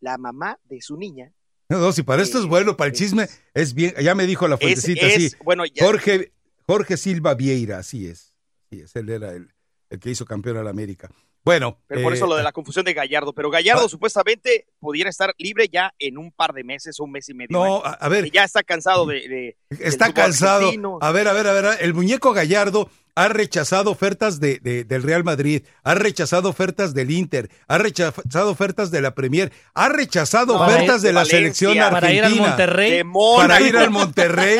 [0.00, 1.32] La mamá de su niña.
[1.78, 3.94] No, si para esto es bueno, para el chisme es bien.
[4.02, 5.36] Ya me dijo la fuentecita, es- sí.
[5.44, 6.32] bueno, ya- Jorge,
[6.66, 8.34] Jorge Silva Vieira, así es.
[8.70, 8.94] Sí, es.
[8.96, 9.52] Él era el,
[9.88, 11.10] el que hizo campeón a la América.
[11.44, 11.78] Bueno.
[11.86, 13.32] pero por eh, eso lo de la confusión de Gallardo.
[13.32, 13.88] Pero Gallardo ah.
[13.88, 17.48] supuestamente pudiera estar libre ya en un par de meses un mes y medio.
[17.50, 20.58] No, a, a ver, Que ya está cansado de, de- está cansado.
[20.66, 20.98] argentino.
[21.00, 21.78] A ver, a ver, a ver.
[21.80, 27.10] El muñeco Gallardo ha rechazado ofertas de, de- del Real Madrid, ha rechazado ofertas del
[27.10, 31.76] Inter, ha rechazado ofertas de la Premier, ha rechazado No, ofertas de la Valencia, selección
[31.76, 32.44] para Para ir argentina.
[32.44, 33.02] al Monterrey.
[33.36, 34.58] Para ir al Monterrey,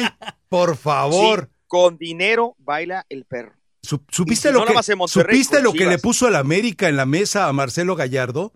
[0.48, 1.48] por favor.
[1.50, 3.52] Sí, con dinero baila el perro.
[3.82, 7.48] Su- ¿Supiste lo no que, ¿supiste lo que le puso el América en la mesa
[7.48, 8.52] a Marcelo Gallardo?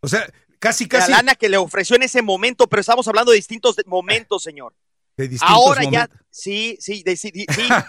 [0.00, 0.26] O sea,
[0.58, 3.76] casi, casi La lana que le ofreció en ese momento, pero estamos hablando de distintos
[3.86, 4.74] momentos, señor.
[5.16, 7.30] de distintos Ahora ya, sí, sí, de- sí,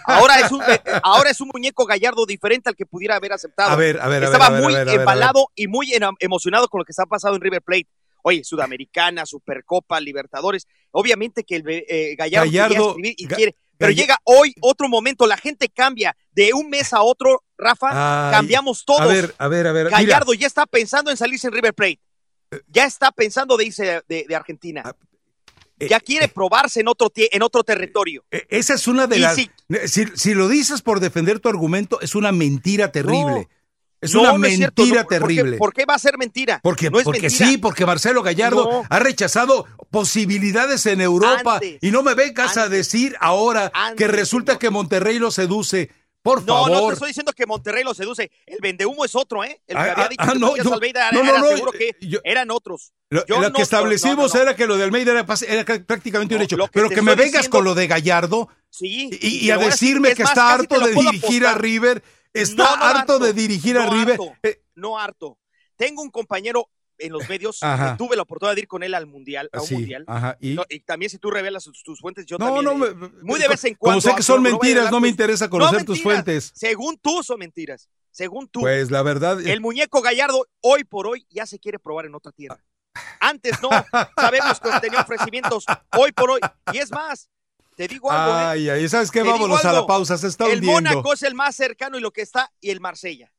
[0.06, 3.70] ahora es un, eh, ahora es un muñeco gallardo diferente al que pudiera haber aceptado.
[3.70, 4.34] A ver, a ver, a ver.
[4.40, 5.00] Estaba a ver, muy a ver, a ver, a ver.
[5.00, 7.88] embalado y muy emocionado con lo que está pasando en River Plate.
[8.22, 10.66] Oye, Sudamericana, Supercopa, Libertadores.
[10.92, 13.56] Obviamente que el eh, Gallardo, Gallardo, escribir y Ga- quiere.
[13.78, 18.32] Pero llega hoy otro momento, la gente cambia de un mes a otro, Rafa, Ay,
[18.34, 19.00] cambiamos todos.
[19.00, 19.86] A ver, a ver, a ver.
[19.86, 22.00] mira, Gallardo ya está pensando en salirse en River Plate.
[22.68, 24.94] Ya está pensando de irse de, de Argentina.
[25.78, 28.24] eh, Ya quiere probarse en otro, en otro territorio.
[28.30, 29.34] eh, esa es una de Y las.
[29.34, 29.50] si-
[29.86, 33.48] Si, si lo dices por defender tu argumento, es una mentira terrible.
[34.00, 35.56] Es No, una no es mentira cierto, no, ¿por qué- terrible.
[35.58, 36.60] ¿Por qué va a ser mentira?
[36.62, 37.46] Porque, no es porque mentira.
[37.48, 38.84] sí, porque Marcelo Gallardo No.
[38.88, 41.54] ha rechazado posibilidades en Europa.
[41.54, 41.78] Antes.
[41.80, 45.90] y no me vengas a decir ahora que resulta que Monterrey lo seduce.
[46.22, 46.70] Por No, favor.
[46.72, 48.32] no te estoy diciendo que Monterrey lo seduce.
[48.46, 49.60] El vendehumo es otro, ¿eh?
[49.68, 51.48] El que Ah, había ah, dicho ah, que no, no, Almeida no, era, no, no,
[51.50, 52.92] seguro que yo- eran otros.
[53.10, 54.42] Lo, Yo no- que establecimos no, no, no.
[54.42, 56.56] era que lo de Almeida era, prácticamente un No, hecho.
[56.56, 59.08] que Pero que me vengas diciendo- con lo de Gallardo Sí.
[59.22, 61.54] y, a decirme que está harto de dirigir a.
[61.54, 62.02] River.
[62.42, 64.10] Está No, no harto de dirigir a no River.
[64.12, 65.38] harto, Eh, no harto.
[65.76, 66.68] Tengo un compañero
[66.98, 69.66] en los medios, que tuve la oportunidad de ir con él al mundial, a un
[69.66, 70.04] sí, mundial.
[70.06, 70.38] ajá.
[70.40, 72.64] Y, No, y también si tú revelas tus, tus fuentes, yo no, también.
[72.78, 74.90] no, eh, me- muy de vez en Como cuando, sé que son pero a mentiras,
[74.90, 76.52] no me interesa conocer No, tus fuentes.
[76.54, 77.90] Según tú son mentiras.
[78.10, 78.60] Según tú.
[78.60, 79.38] Pues la verdad.
[79.46, 82.64] El muñeco Gallardo, hoy por hoy, ya se quiere probar en otra tierra.
[83.20, 83.68] Antes no,
[84.16, 85.66] sabemos que tenía ofrecimientos,
[85.98, 86.40] hoy por hoy.
[86.72, 87.28] Y es más,
[87.76, 88.44] te digo algo, ¿eh?
[88.44, 89.22] Ay, ay, ¿sabes qué?
[89.22, 90.90] Te Vámonos a la pausa, se está el hundiendo.
[90.90, 93.30] Mónaco es el más cercano y lo que está, y el Marsella.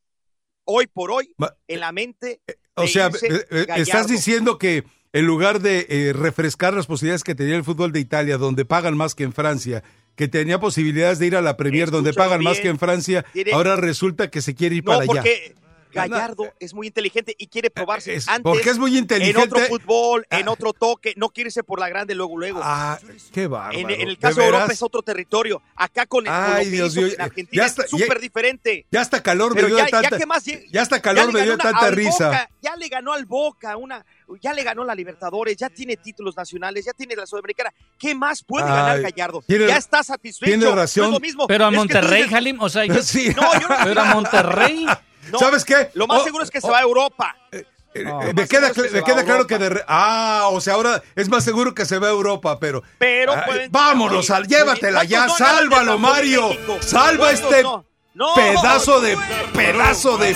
[0.64, 2.42] Hoy por hoy, Ma- en la mente.
[2.76, 7.24] O de sea, eh, eh, estás diciendo que en lugar de eh, refrescar las posibilidades
[7.24, 9.84] que tenía el fútbol de Italia, donde pagan más que en Francia,
[10.16, 13.54] que tenía posibilidades de ir a la Premier, donde pagan más que en Francia, Tiene-
[13.54, 15.08] ahora resulta que se quiere ir No, para allá.
[15.14, 15.56] porque
[15.98, 18.44] Gallardo es muy inteligente y quiere probarse Es- antes.
[18.44, 19.42] porque es muy En inteligente.
[19.42, 20.52] otro fútbol, en Ah.
[20.52, 22.60] otro toque, no quiere irse por la grande luego, luego.
[22.64, 23.00] Ah,
[23.32, 23.78] qué bárbaro.
[23.78, 25.62] en, en el ¿De caso de Europa es otro territorio.
[25.76, 28.86] Acá con el Ay, Dios hizo en Argentina ya es está- súper diferente.
[28.92, 30.18] Ya hasta calor Pero me dio ya, de ya tanta.
[30.18, 32.28] que más lle- ya hasta calor me dio una- tanta risa.
[32.28, 34.06] Boca, ya le ganó al Boca, una,
[34.42, 37.74] ya le ganó la Libertadores, ya tiene títulos nacionales, ya tiene la Sudamericana.
[37.98, 39.44] ¿Qué más puede Ay, ganar Gallardo?
[39.48, 40.46] tiene- ya está satisfecho.
[40.50, 41.12] tiene No es razón.
[41.12, 41.48] lo mismo.
[41.48, 43.30] Pero a Es que Monterrey, dices- Jalim, o sea, yo- Sí.
[43.36, 44.86] No, yo no pero a Monterrey.
[45.32, 45.90] No, ¿Sabes qué?
[45.94, 47.36] Lo más Oh, seguro es que se oh, va a Europa.
[47.52, 47.64] eh,
[48.04, 48.22] No.
[48.22, 51.30] eh, me queda, que me queda claro que de re- ah, o sea, ahora es
[51.30, 55.10] más seguro que se va a Europa, pero Pero Ay, pueden- vámonos, al, llévatela ¿cuántos
[55.10, 56.50] ya, no ganan sálvalo, campeón Mario.
[56.50, 56.78] México?
[56.82, 57.86] Salva ¿Cuántos este no?
[58.14, 59.22] No, pedazo de no,
[59.54, 60.34] pedazo de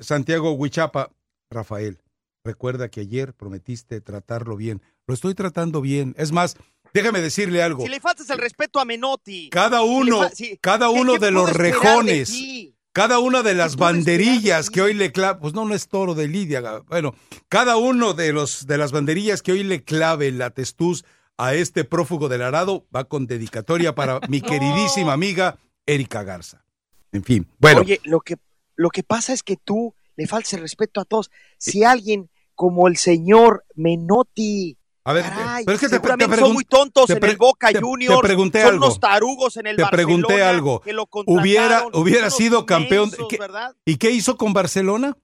[0.00, 1.10] Santiago Huichapa.
[1.50, 1.98] Rafael,
[2.44, 4.80] recuerda que ayer prometiste tratarlo bien.
[5.08, 6.14] Lo estoy tratando bien.
[6.16, 6.54] Es más,
[6.94, 7.82] déjame decirle algo.
[7.82, 9.50] Si le faltas el respeto a Menotti.
[9.50, 12.28] Cada uno, Si si- cada ¿qué- uno qué de los de rejones?
[12.92, 15.64] Cada una de las ¿Qué puedo esperar de banderillas que hoy le clave, pues no,
[15.64, 17.14] no es toro de Lidia, bueno,
[17.48, 21.04] cada uno de los de las banderillas que hoy le clave la testuz
[21.36, 26.64] a este prófugo del arado va con dedicatoria para mi queridísima amiga Erika Garza.
[27.12, 28.36] En fin, bueno, Oye, lo que,
[28.76, 31.30] lo que pasa es que tú le faltas el respeto a todos.
[31.58, 36.64] Si alguien como el señor Menotti, a ver, caray, pero es que te, son muy
[36.64, 38.86] tontos te en el Boca te- te Juniors, pregunté son algo.
[38.86, 40.80] unos tarugos en el Te pregunté Barcelona algo.
[40.80, 43.08] que lo contrataron, hubiera hubiera sido campeón.
[43.10, 43.74] mensos, ¿qué- ¿verdad?
[43.84, 45.16] ¿Y qué hizo con Barcelona?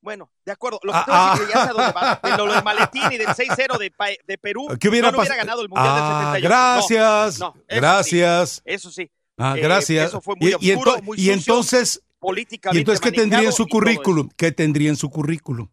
[0.00, 0.78] Bueno, de acuerdo.
[0.84, 1.54] Lo que Ah, te voy a decir, ah.
[1.54, 2.22] ya sé dónde vas.
[2.22, 5.68] De lo del maletín y del 6-0 de, Perú, ¿Qué hubiera no hubiera ganado el
[5.68, 6.48] Mundial del Ah, 78.
[6.48, 8.50] gracias, No, no, eso gracias.
[8.54, 9.10] sí, eso sí.
[9.36, 10.08] Ah, Eh, gracias.
[10.08, 13.12] eso fue muy y, y oscuro, ento- muy y sucio, entonces, políticamente ¿y entonces qué
[13.12, 14.28] tendría en su currículum?
[14.36, 15.68] ¿Qué tendría en su currículum?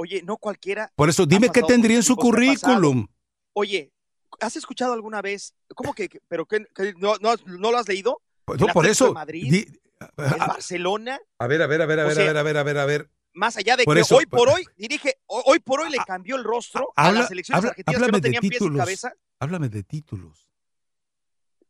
[0.00, 0.92] Oye, no cualquiera.
[0.94, 2.30] Por eso, dime qué tendría en su que pasado.
[2.30, 3.08] currículum.
[3.52, 3.92] Oye,
[4.40, 5.54] ¿has escuchado alguna vez?
[5.74, 6.08] ¿Cómo que?
[6.08, 8.22] que- ¿Pero qué, que no, no, no lo has leído?
[8.44, 9.06] Pues, No, ¿El por eso.
[9.08, 9.50] de Madrid?
[9.50, 9.80] di-
[10.16, 11.18] ¿El a, Barcelona?
[11.40, 12.78] a ver, a ver, a ver, a ver, sea, a ver, a ver, a ver,
[12.78, 13.10] a ver.
[13.34, 15.90] Más allá de Por que eso, hoy por pa- hoy dirige, ho- hoy por hoy
[15.90, 18.52] le cambió el rostro a Habla- las selecciones habla- argentinas que no de tenían pies
[18.52, 18.78] y títulos.
[18.78, 19.12] cabeza.
[19.40, 20.48] Háblame de títulos.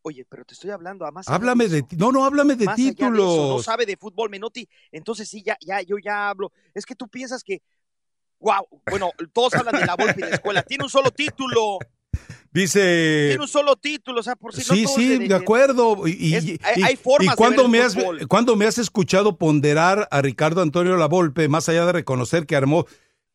[0.03, 2.79] Oye, pero te estoy hablando a más Háblame de ti- No, no, háblame de Más
[2.79, 3.65] allá de eso, no títulos.
[3.65, 6.53] sabe de fútbol Menotti, entonces sí, ya, ya, yo ya hablo.
[6.75, 7.61] Es que tú piensas que,
[8.41, 11.79] wow, bueno, todos hablan de la Volpe y la escuela, tiene un solo título,
[12.53, 13.27] Dice.
[13.29, 16.07] tiene un solo título, o sea, por si no Sí, todos sí, le- de acuerdo.
[16.09, 18.65] Y, y- Es- y- hay- formas y de cuando ver el me has cuando me
[18.67, 22.87] has escuchado ponderar a Ricardo Antonio Lavolpe, más allá de reconocer que armó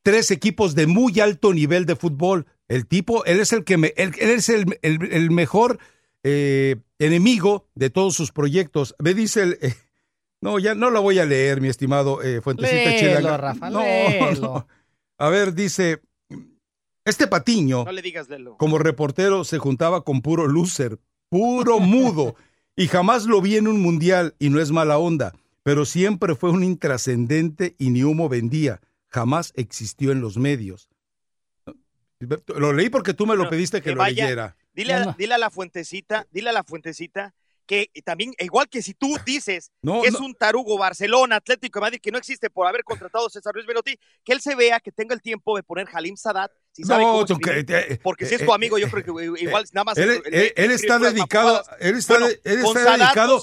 [0.01, 3.93] tres equipos de muy alto nivel de fútbol, el tipo, él es el que me,
[3.97, 5.77] él, él es el, el- el mejor
[6.23, 8.95] eh, enemigo de todos sus proyectos.
[8.99, 9.75] Me dice el eh,
[10.41, 13.37] no, ya no la voy a leer, mi estimado eh, Fuentecita Léelo, Chilanga.
[13.37, 14.41] Rafa, No, léelo.
[14.41, 14.67] no.
[15.17, 16.01] A ver, dice
[17.05, 18.57] este patiño No le digas Lelo.
[18.57, 20.99] como reportero se juntaba con puro loser,
[21.29, 22.35] puro mudo,
[22.75, 26.49] y jamás lo vi en un mundial, y no es mala onda, pero siempre fue
[26.51, 30.89] un intrascendente y ni humo vendía, jamás existió en los medios.
[32.55, 34.55] Lo leí porque tú me lo pediste que, que lo vaya- leyera.
[34.73, 37.33] Dile, a- dile a la fuentecita, dile a la fuentecita
[37.65, 41.81] que también, igual que si tú dices No, que es un tarugo Barcelona, Atlético de
[41.81, 44.79] Madrid, que no existe por haber contratado a César Luis Menotti, que él se vea,
[44.79, 47.99] que tenga el tiempo de poner Halim Sadat, si sabe cómo tú escribir, que- eh,
[48.03, 49.97] porque si es eh, tu amigo, yo eh, creo que igual nada más...
[49.97, 53.41] Él, está dedicado, él está, Bueno, él está Sadat, dedicado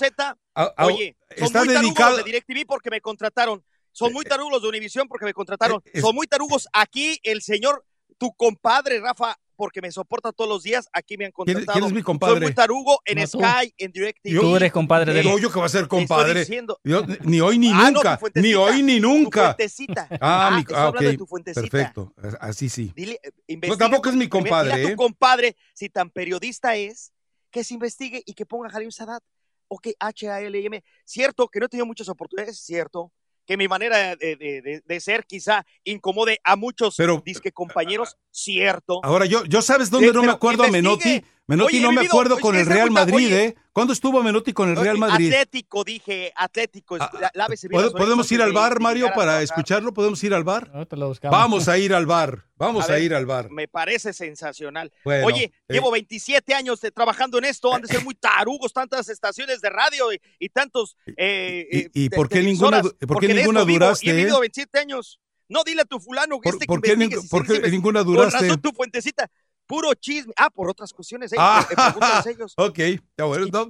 [0.55, 4.25] a, a- oye, son está muy tarugos dedicado de DirecTV porque me contrataron, son muy
[4.25, 7.85] tarugos de Univisión porque me contrataron, Eh, son muy tarugos aquí el señor,
[8.19, 11.73] tu compadre Rafa, porque me soporta todos los días, aquí me han ¿Quién, contratado.
[11.75, 12.41] quién es mi Soy compadre?
[12.41, 13.27] muy tarugo en No.
[13.27, 14.41] Sky, en DirecTV.
[14.41, 15.43] Tú eres compadre de Yo, él.
[15.43, 16.47] yo que va a ser compadre.
[16.83, 19.45] Yo- ni hoy ni Ah, nunca, tu ni hoy ni Tu nunca.
[19.55, 20.09] fuentecita.
[20.23, 21.69] Ah, mi, ah, de ok, tu fuentecita.
[21.69, 22.91] perfecto, así sí.
[22.97, 24.89] Dile, eh, No, tampoco es mi compadre, ¿eh?
[24.93, 27.13] tu compadre, si tan periodista es,
[27.51, 29.23] que se investigue y que ponga a Halim Sadat.
[29.69, 30.83] Ok, H-A-L-M.
[31.05, 33.13] Cierto que no he tenido muchas oportunidades, cierto.
[33.47, 39.01] Que mi manera de, de- de- ser quizá incomode a muchos Pero- disque compañeros, cierto.
[39.03, 40.71] Ahora, yo, yo sabes dónde Eh, no me acuerdo a.
[40.71, 41.25] Menotti.
[41.51, 43.45] Menotti Oye, no me acuerdo oye, con el está Real Madrid, oye.
[43.45, 43.55] ¿eh?
[43.73, 45.33] ¿Cuándo estuvo Menotti con el Real Madrid?
[45.33, 46.97] Atlético, dije, Atlético.
[47.01, 49.93] Ah, la- lávese bien ¿Pod- las orejas ¿Podemos ir al bar, Mario, a para escucharlo?
[49.93, 50.71] ¿Podemos ir al bar?
[50.93, 51.17] Lo.
[51.31, 52.45] Vamos a ir al bar.
[52.57, 53.51] Vamos A a, ver, ir al bar.
[53.51, 54.93] Me parece sensacional.
[55.05, 58.73] Bueno, Oye, eh, llevo 27 años de- trabajando en esto, han de ser muy tarugos,
[58.73, 60.97] tantas estaciones de radio y, y tantos.
[61.17, 64.07] eh, y- eh, y te- por qué ninguna por qué porque ninguna esto vivo, duraste,
[64.07, 64.17] Y he eh?
[64.17, 65.21] vivido 27 años.
[65.49, 67.71] No, dile a tu fulano, ¿Por, este por que qué, investigue, ning- si por qué
[67.71, 68.39] ninguna Con duraste?
[68.47, 69.29] razón tu fuentecita.
[69.71, 70.33] Puro chisme.
[70.37, 71.33] Ah, por otras cuestiones.
[71.33, 71.75] Eh, Ah, eh,
[72.37, 72.55] ellos.
[72.57, 73.47] ok, está bueno.
[73.53, 73.69] No,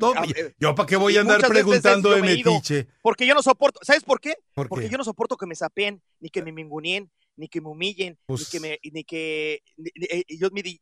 [0.58, 2.88] yo para qué voy a andar preguntando de metiche.
[3.02, 3.78] Porque yo no soporto.
[3.82, 4.34] ¿Sabes por qué?
[4.54, 4.92] ¿Por Porque qué?
[4.92, 8.40] yo no soporto que me sapeen, ni que me mingunien, ni que me humillen, Pues-
[8.40, 10.24] ni que me, ni que ni- eh,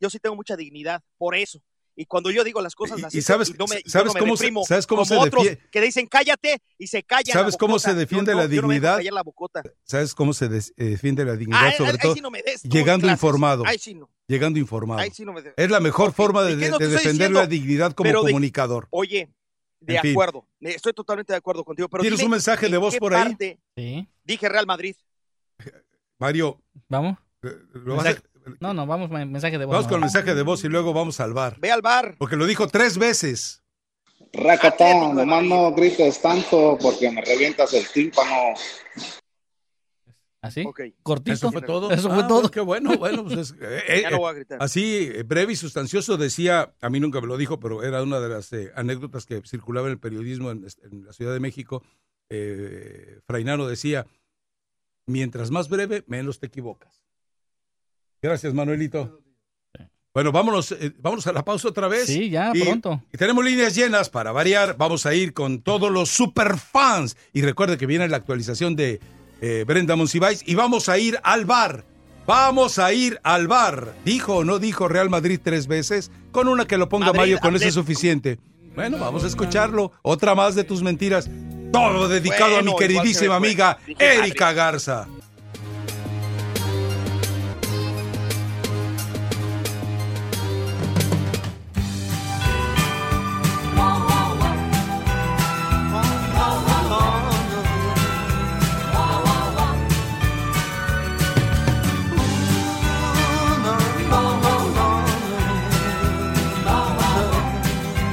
[0.00, 1.60] yo sí tengo mucha dignidad, por eso.
[2.00, 4.20] Y cuando yo digo las cosas, Y- las y sabes- no me, sabes no me
[4.20, 7.24] cómo se- sabes cómo como se otros que dicen cállate y se callan.
[7.32, 8.96] ¿Sabes la cómo se defiende Yo la no dignidad?
[8.98, 9.62] callar la bocota.
[9.82, 11.60] ¿Sabes cómo se eh, defiende la dignidad?
[11.66, 13.18] Ah, sobre ahí todo sí no me des llegando clases.
[13.18, 13.64] informado.
[13.66, 15.00] Ahí sí no, llegando informado.
[15.00, 15.54] ahí sí no me des.
[15.56, 17.40] Es la mejor forma de, ¿y qué de- no te de estoy defender diciendo?
[17.40, 18.86] la dignidad como de- comunicador.
[18.90, 19.28] Oye,
[19.80, 22.72] de En acuerdo, eh, estoy totalmente de acuerdo contigo, pero ¿Tienes dime un mensaje en
[22.72, 23.36] de voz por ahí?
[23.76, 24.08] Sí.
[24.22, 24.94] Dije Real Madrid.
[26.18, 27.18] Mario, Vamos.
[27.42, 28.22] eh, lo vas a-
[28.60, 29.72] No, no, vamos, men- mensaje de voz.
[29.72, 29.90] vamos no.
[29.90, 31.56] con el mensaje de voz y luego vamos al bar.
[31.60, 32.16] Ve al bar.
[32.18, 33.62] Porque lo dijo tres veces.
[34.32, 38.54] Racatón, de nomás no grites tanto porque me revientas el tímpano.
[40.40, 40.62] ¿Así?
[40.64, 40.80] Ok.
[41.02, 41.32] Cortito.
[41.32, 41.90] Eso fue todo.
[41.90, 42.40] Eso fue Ah, todo.
[42.42, 43.24] pues qué bueno, bueno.
[43.24, 44.62] Pues es- eh, Ya eh, no voy a gritar.
[44.62, 48.20] así, eh, breve y sustancioso, decía, a mí nunca me lo dijo, pero era una
[48.20, 51.82] de las eh, anécdotas que circulaba en el periodismo en, en la Ciudad de México.
[52.30, 54.06] Eh, Frainano decía,
[55.06, 57.02] mientras más breve, menos te equivocas.
[58.22, 59.20] Gracias, Manuelito.
[60.14, 62.06] Bueno, vámonos, eh, vámonos a la pausa otra vez.
[62.06, 63.02] Sí, ya, Y- pronto.
[63.12, 64.76] Y tenemos líneas llenas para variar.
[64.76, 67.16] Vamos a ir con todos los superfans.
[67.32, 69.00] Y recuerde que viene la actualización de
[69.40, 70.42] eh, Brenda Monsiváis.
[70.46, 71.84] Y vamos a ir al bar.
[72.26, 73.94] Vamos a ir al bar.
[74.04, 76.10] ¿Dijo o no dijo Real Madrid tres veces?
[76.32, 78.38] Con una que lo ponga Madrid, Mario, con eso es suficiente.
[78.74, 79.92] Bueno, vamos a escucharlo.
[80.02, 81.30] Otra más de tus mentiras.
[81.72, 85.06] Todo dedicado a mi queridísima amiga Erika Garza.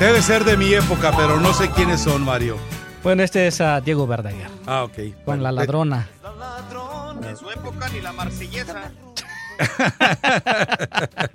[0.05, 2.57] Debe ser de mi época, pero no sé quiénes son, Mario.
[3.01, 4.49] Bueno, este es a Diego Verdaguer.
[4.67, 4.93] Ah, ok.
[4.93, 6.07] Con Bueno, la eh, ladrona.
[7.27, 8.91] En su época ni la marsellesa.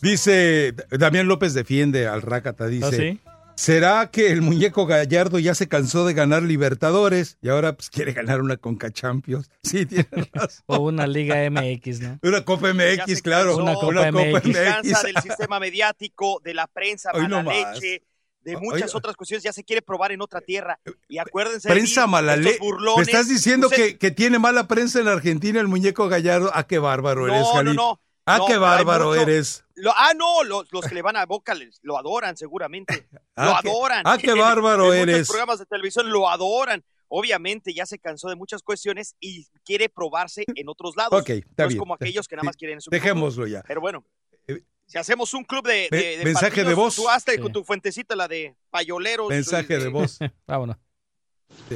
[0.00, 3.20] Dice, Damián López defiende al Rácata, dice, ¿Ah, sí?
[3.60, 8.12] ¿Será que el muñeco Gallardo ya se cansó de ganar Libertadores y ahora pues quiere
[8.12, 9.50] ganar una Conca Champions?
[9.62, 10.64] Sí, tiene razón.
[10.66, 12.18] O una Liga MX, ¿no?
[12.22, 13.56] Una Copa MX, claro.
[13.56, 14.42] Una Copa MX.
[14.56, 18.02] Se cansa del sistema mediático, de la prensa, Hoy mala no leche,
[18.42, 19.44] de muchas hoy- otras cuestiones.
[19.44, 20.80] Ya se quiere probar en otra tierra.
[21.08, 21.68] Y acuérdense.
[21.68, 22.96] de Prensa mí, mala estos le- burlones.
[23.06, 26.50] ¿Me estás diciendo Usted- que, que tiene mala prensa en Argentina el muñeco Gallardo?
[26.54, 27.76] Ah, qué bárbaro eres, No, no, Jalil.
[27.76, 28.00] no.
[28.26, 29.64] Ah, No, qué bárbaro mucho- eres.
[29.80, 33.08] Lo- ah, no, los, los que le van a Boca les- lo adoran seguramente.
[33.36, 34.02] Ah, lo qué- adoran.
[34.04, 35.28] ah, qué En- bárbaro en muchos eres.
[35.28, 36.84] programas de televisión lo adoran.
[37.08, 41.20] Obviamente ya se cansó de muchas cuestiones y quiere probarse en otros lados.
[41.22, 41.70] Ok, está no bien.
[41.70, 43.62] es como aquellos que nada más quieren en su Dejémoslo ya.
[43.66, 44.04] Pero bueno,
[44.46, 46.96] Eh, si hacemos un club de, de- de mensaje de voz.
[46.96, 47.38] Tú hazte Sí.
[47.40, 49.28] con tu fuentecita, la de payoleros.
[49.28, 50.18] Mensaje de voz.
[50.46, 50.76] Vámonos.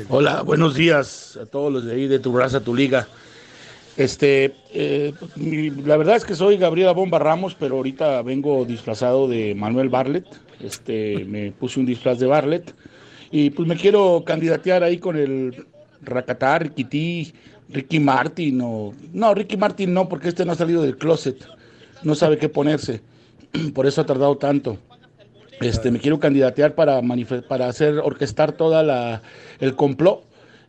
[0.08, 3.08] Hola, buenos días a todos los de ahí de tu raza, tu liga.
[3.96, 5.12] Este, eh,
[5.84, 10.26] la verdad es que soy Gabriela Bomba Ramos, pero ahorita vengo disfrazado de Manuel Barlet.
[10.60, 12.74] Este, me puse un disfraz de Barlet
[13.30, 15.66] y pues me quiero candidatear ahí con el
[16.02, 17.32] Racatá, Riquití,
[17.68, 21.44] Ricky Martin o no, Ricky Martin no, porque este no ha salido del closet,
[22.02, 23.00] no sabe qué ponerse,
[23.74, 24.78] por eso ha tardado tanto.
[25.60, 27.00] Este, me quiero candidatear para
[27.48, 29.22] para hacer orquestar toda la
[29.60, 30.24] el complot.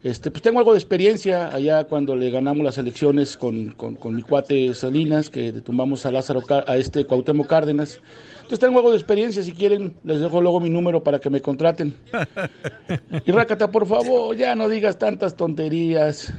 [0.06, 4.16] Este, pues tengo algo de experiencia allá cuando le ganamos las elecciones con, con, con
[4.16, 7.99] mi cuate Salinas, que tumbamos a Lázaro a este Cuauhtémoc Cárdenas.
[8.36, 11.41] Entonces tengo algo de experiencia, si quieren les dejo luego mi número para que me
[11.41, 11.97] contraten.
[13.26, 16.32] Y Rácata, por favor, ya no digas tantas tonterías.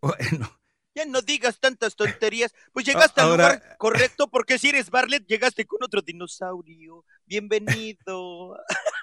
[0.00, 0.56] Bueno,
[0.94, 2.54] Ya no digas tantas tonterías.
[2.72, 7.04] Pues llegaste al lugar correcto, porque si eres Barlet, llegaste con otro dinosaurio.
[7.26, 8.56] Bienvenido.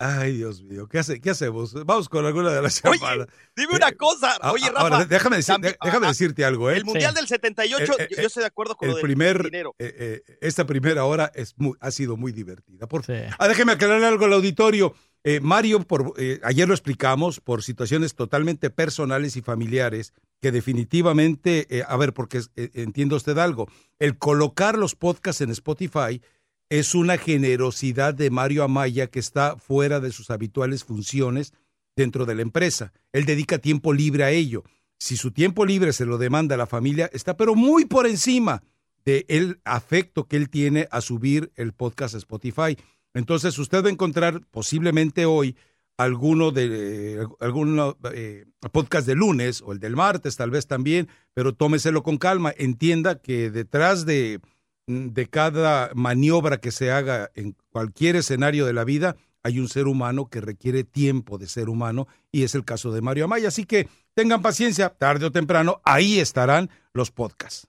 [0.00, 1.72] ay, Dios mío, ¿qué, hace, qué hacemos?
[1.84, 3.28] Vamos con alguna de las Oye, llamadas.
[3.54, 4.36] Dime una Eh, cosa.
[4.40, 4.80] Ah, Oye, ah, Rafa.
[4.80, 6.76] ahora, déjame, decir- también- déjame ah, decirte algo, ¿eh?
[6.78, 9.44] El Mundial del 78, Eh, eh, yo estoy de acuerdo con el lo del primer,
[9.44, 9.74] dinero.
[9.78, 12.88] eh, eh, esta primera hora es muy, ha sido muy divertida.
[12.88, 13.12] Por, Sí.
[13.38, 14.94] Ah, déjeme aclararle algo al auditorio.
[15.22, 21.66] Eh, Mario, por, eh, ayer lo explicamos, por situaciones totalmente personales y familiares, que definitivamente,
[21.68, 26.22] eh, a ver, porque eh, entiendo usted algo, el colocar los podcasts en Spotify
[26.70, 31.52] es una generosidad de Mario Amaya que está fuera de sus habituales funciones
[31.96, 32.92] dentro de la empresa.
[33.12, 34.62] Él dedica tiempo libre a ello.
[34.96, 38.62] Si su tiempo libre se lo demanda a la familia, está pero muy por encima
[39.04, 42.76] de el afecto que él tiene a subir el podcast a Spotify.
[43.14, 45.56] Entonces usted va a encontrar posiblemente hoy
[45.96, 51.08] alguno de eh, algún eh, podcast de lunes o el del martes tal vez también,
[51.34, 54.40] pero tómeselo con calma, entienda que detrás de
[54.86, 59.86] de cada maniobra que se haga en cualquier escenario de la vida hay un ser
[59.86, 63.64] humano que requiere tiempo de ser humano y es el caso de Mario Amaya, así
[63.64, 67.66] que tengan paciencia, tarde o temprano ahí estarán los podcasts.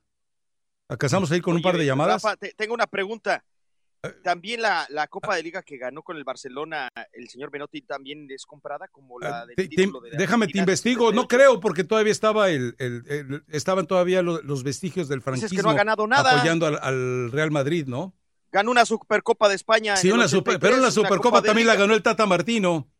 [0.89, 2.21] ¿Acasamos ahí con un par de llamadas?
[2.23, 3.45] Rafa, te- tengo una pregunta.
[4.03, 7.81] Eh, También la, la Copa de Liga que ganó con el Barcelona, el señor Menotti,
[7.83, 11.21] también es comprada como la del Te- te- título de la déjame te investigo, no
[11.21, 11.27] 78.
[11.27, 15.61] creo porque todavía estaba el, el- el- estaban todavía lo- los vestigios del franquismo que
[15.61, 16.31] no ha ganado nada.
[16.31, 18.15] apoyando al, al Real Madrid, ¿no?
[18.51, 19.95] Ganó una Supercopa de España.
[19.95, 22.90] Sí, en una super, 83, pero la una Supercopa también la ganó el Tata Martino.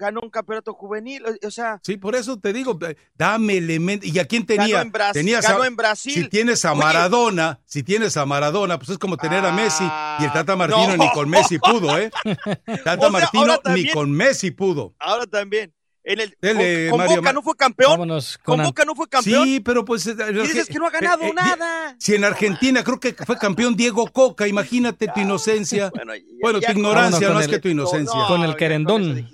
[0.00, 4.06] Ganó un campeonato juvenil, o- sea, Sí, por eso te digo, eh, dame elemento.
[4.06, 4.78] ¿Y a quién tenía?
[4.78, 5.12] ganó en Brasil.
[5.20, 6.14] Tenías ganó a- en Brasil.
[6.14, 9.84] Si tienes a Oye, Maradona, si tienes a Maradona, pues es como tener a Messi.
[10.20, 11.04] Y el Tata Ah, Martino no.
[11.04, 12.10] ni con Messi pudo, ¿eh?
[12.84, 14.94] Tata O sea, Martino ni con Messi pudo.
[14.98, 15.74] Ahora también.
[16.02, 17.90] En el, Dele, con, con Mario, Boca no fue campeón.
[17.92, 19.44] Vámonos Con Boca no fue campeón.
[19.44, 20.06] Sí, pero pues...
[20.06, 21.94] eh, y dices que no ha ganado eh, eh, nada.
[21.98, 25.90] Si en Argentina creo que fue campeón Diego Coca, imagínate tu inocencia.
[26.00, 28.18] Bueno, ya- Bueno, ya tu ignorancia más con que el- tu inocencia.
[28.28, 29.28] Con el querendón.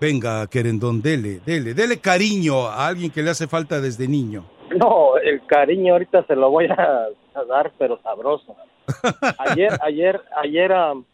[0.00, 4.46] Venga, querendón, dele, dele, dele cariño a alguien que le hace falta desde niño.
[4.74, 8.56] No, el cariño ahorita se lo voy a, a dar, pero sabroso.
[9.38, 11.04] Ayer, ayer, ayer, am,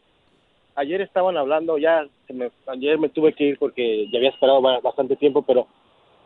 [0.75, 4.61] ayer estaban hablando, ya, se me- ayer me tuve que ir porque ya había esperado
[4.61, 5.67] ba- bastante tiempo, pero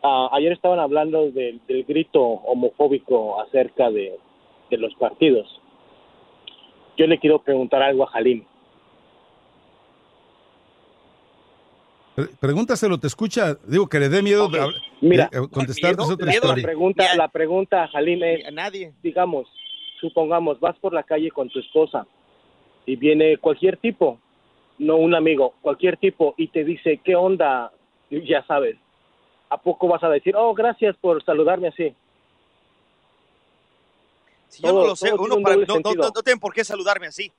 [0.03, 4.17] ah, ayer estaban hablando del, del grito homofóbico acerca de,
[4.69, 5.47] de los partidos.
[6.97, 8.11] Yo le quiero preguntar algo a.
[12.15, 13.55] Pre- Pregúntaselo, te escucha.
[13.67, 15.29] Digo que le dé miedo Ok, de hab- mira.
[15.31, 18.93] de- contestar Miedo, otra miedo, La pregunta, la pregunta a Jalim es, A nadie.
[19.03, 19.47] digamos,
[20.01, 22.07] supongamos, vas por la calle con tu esposa
[22.87, 24.19] y viene cualquier tipo,
[24.79, 27.71] no un amigo, cualquier tipo, y te dice, ¿qué onda?
[28.09, 28.77] Ya sabes,
[29.49, 31.93] ¿a poco vas a decir, oh, gracias por saludarme así?
[34.49, 36.53] Si yo Todo- no lo sé, uno un para- no, no, no, no tienen por
[36.53, 37.31] qué saludarme así.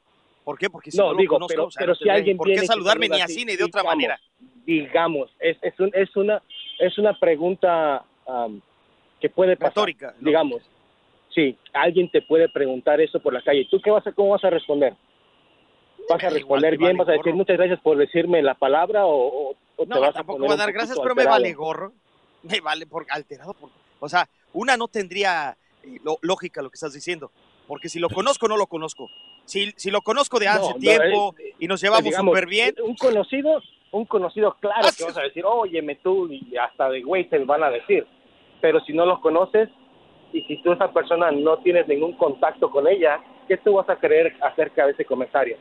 [0.44, 0.70] ¿Por qué?
[0.70, 2.46] Porque si No, no, lo digo, conozco, pero- o sea, pero no si alguien por
[2.48, 4.20] qué saludarme ni saluda así así, ni de otra digamos, manera.
[4.64, 6.42] Digamos, es, es, un, es, una,
[6.78, 8.60] es una pregunta am,
[9.20, 10.26] que puede pasar, Retórica, ¿no?
[10.26, 10.62] digamos.
[11.34, 13.66] Sí, alguien te puede preguntar eso por la calle.
[13.70, 14.94] ¿Tú qué vas a, cómo vas a responder?
[16.08, 16.96] ¿Vas a responder bien?
[16.96, 17.36] vale ¿Vas a decir gorro.
[17.36, 20.54] muchas gracias por decirme la palabra o, o- te No, vas a tampoco poner va
[20.54, 21.92] a dar gracias, pero me vale gorro.
[22.42, 23.52] Me vale por alterado.
[23.54, 27.32] Por, o sea, una no tendría eh, lo- lógica lo que estás diciendo.
[27.66, 29.08] Porque si lo conozco, no lo conozco.
[29.44, 32.74] Si, si lo conozco de hace No, no, tiempo eh, y nos llevamos súper bien,
[32.82, 37.02] Un conocido, un conocido, claro Ah, que vas a decir, óyeme tú, y hasta de
[37.02, 38.06] güey te van a decir.
[38.60, 39.68] Pero si no los conoces
[40.32, 43.96] y si tú esa persona no tienes ningún contacto con ella, ¿qué tú vas a
[43.96, 45.56] creer acerca de ese comentario?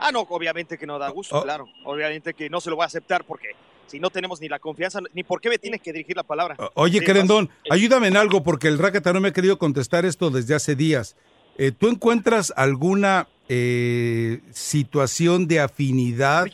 [0.00, 1.42] Ah, no, obviamente que no da gusto, Oh.
[1.42, 1.66] claro.
[1.84, 3.48] Obviamente que no se lo voy a aceptar porque
[3.86, 6.56] si no tenemos ni la confianza, ni por qué me tienes que dirigir la palabra.
[6.74, 10.30] Oye, Sí, querendón, ayúdame en algo porque el Rakata no me ha querido contestar esto
[10.30, 11.16] desde hace días.
[11.56, 16.46] Eh, ¿Tú encuentras alguna eh, situación de afinidad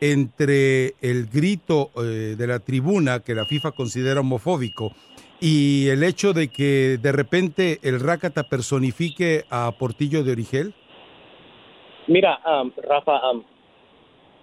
[0.00, 4.94] entre el grito eh, de la tribuna que la FIFA considera homofóbico
[5.40, 10.74] y el hecho de que de repente el Rakata personifique a Portillo de Origel?
[12.08, 13.44] Mira, am, Rafa, am,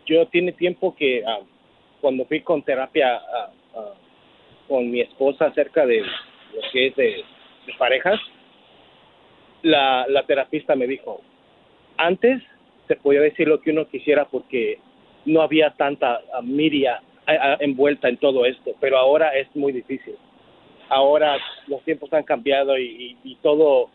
[0.05, 1.43] yo tiene tiempo que am,
[2.01, 3.93] cuando fui con terapia ah,
[4.67, 7.23] con mi esposa acerca de lo que es de,
[7.77, 8.19] parejas,
[9.61, 11.21] la, la terapista me dijo,
[11.97, 12.41] antes
[12.87, 14.79] se podía decir lo que uno quisiera porque
[15.25, 16.41] no había tanta ah,
[17.27, 20.15] ah, envuelta en todo esto, pero ahora es muy difícil.
[20.89, 21.37] Ahora
[21.67, 23.89] los tiempos han cambiado y- y todo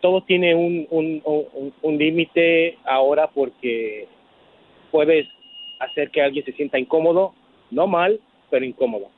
[0.00, 4.08] todo tiene un, un, un, un límite ahora porque
[4.90, 5.26] puedes
[5.78, 7.34] hacer que alguien se sienta incómodo,
[7.70, 8.20] no mal,
[8.50, 9.10] pero incómodo.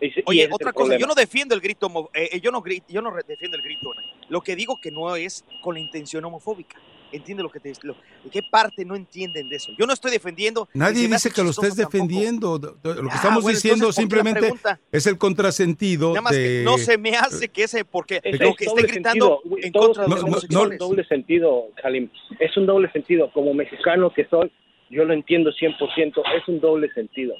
[0.00, 1.00] Y se- y Oye, otra cosa, problema.
[1.00, 3.90] yo no defiendo el grito, eh, eh, yo no yo no defiendo el grito.
[4.28, 6.80] Lo que digo que no es con la intención homofóbica.
[7.10, 7.96] Entiende lo que te lo,
[8.30, 9.72] ¿Qué parte no entienden de eso?
[9.78, 10.68] Yo no estoy defendiendo.
[10.74, 11.90] Nadie dice que lo estés tampoco.
[11.92, 12.58] defendiendo.
[12.58, 16.20] Lo que Ah, estamos bueno, diciendo entonces, ¿por qué la simplemente es el contrasentido Nada
[16.22, 16.64] más que de...
[16.64, 19.58] no se me hace que ese, porque Es- lo es que esté doble gritando sentido,
[19.66, 22.10] en todos contra de los no, no, Es un doble sentido, Halim.
[22.38, 23.30] Es un doble sentido.
[23.32, 24.52] Como mexicano que soy,
[24.90, 26.22] yo lo entiendo 100%.
[26.36, 27.34] Es un doble sentido.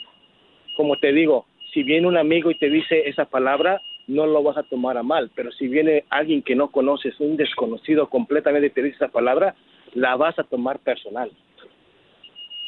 [0.76, 4.56] Como te digo, si viene un amigo y te dice esa palabra, no lo vas
[4.56, 5.30] a tomar a mal.
[5.36, 9.54] Pero si viene alguien que no conoces, un desconocido completamente y te dice esa palabra,
[9.94, 11.30] la vas a tomar personal.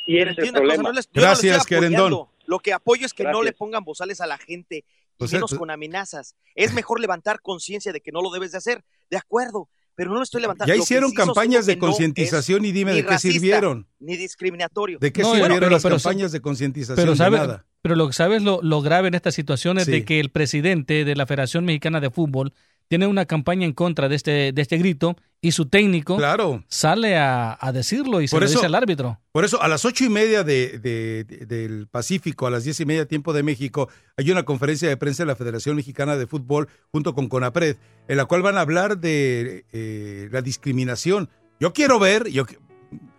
[0.06, 0.82] Y Pero ese es el cosa, problema.
[0.84, 1.96] no les- no Gracias, estoy apoyando.
[2.04, 2.26] Querendón.
[2.46, 4.84] Lo que apoyo es que no le pongan bozales a la gente, y
[5.18, 6.34] Pues, menos pues- con amenazas.
[6.54, 10.16] Es mejor levantar conciencia de que no lo debes de hacer, de acuerdo, pero no
[10.16, 10.72] lo estoy levantando.
[10.72, 13.86] Ya Lo hicieron campañas de no concientización y dime de qué sirvieron.
[13.98, 14.98] Ni discriminatorio.
[14.98, 16.96] ¿De qué No, sirvieron pero- las pero- campañas de concientización?
[16.96, 17.66] Pero, de sabe, nada.
[17.82, 19.90] Pero lo que sabes lo, lo grave en esta situación es Sí.
[19.92, 22.52] de que el presidente de la Federación Mexicana de Fútbol
[22.88, 26.64] tiene una campaña en contra de este, de este grito y su técnico Claro.
[26.66, 29.20] sale a, a decirlo y se Por lo eso- dice al árbitro.
[29.32, 32.80] Por eso, a las ocho y media de, de- de- del Pacífico, a las diez
[32.80, 36.26] y media tiempo de México, hay una conferencia de prensa de la Federación Mexicana de
[36.26, 37.76] Fútbol junto con CONAPRED,
[38.08, 41.28] en la cual van a hablar de eh, la discriminación.
[41.60, 42.44] Yo quiero ver, yo,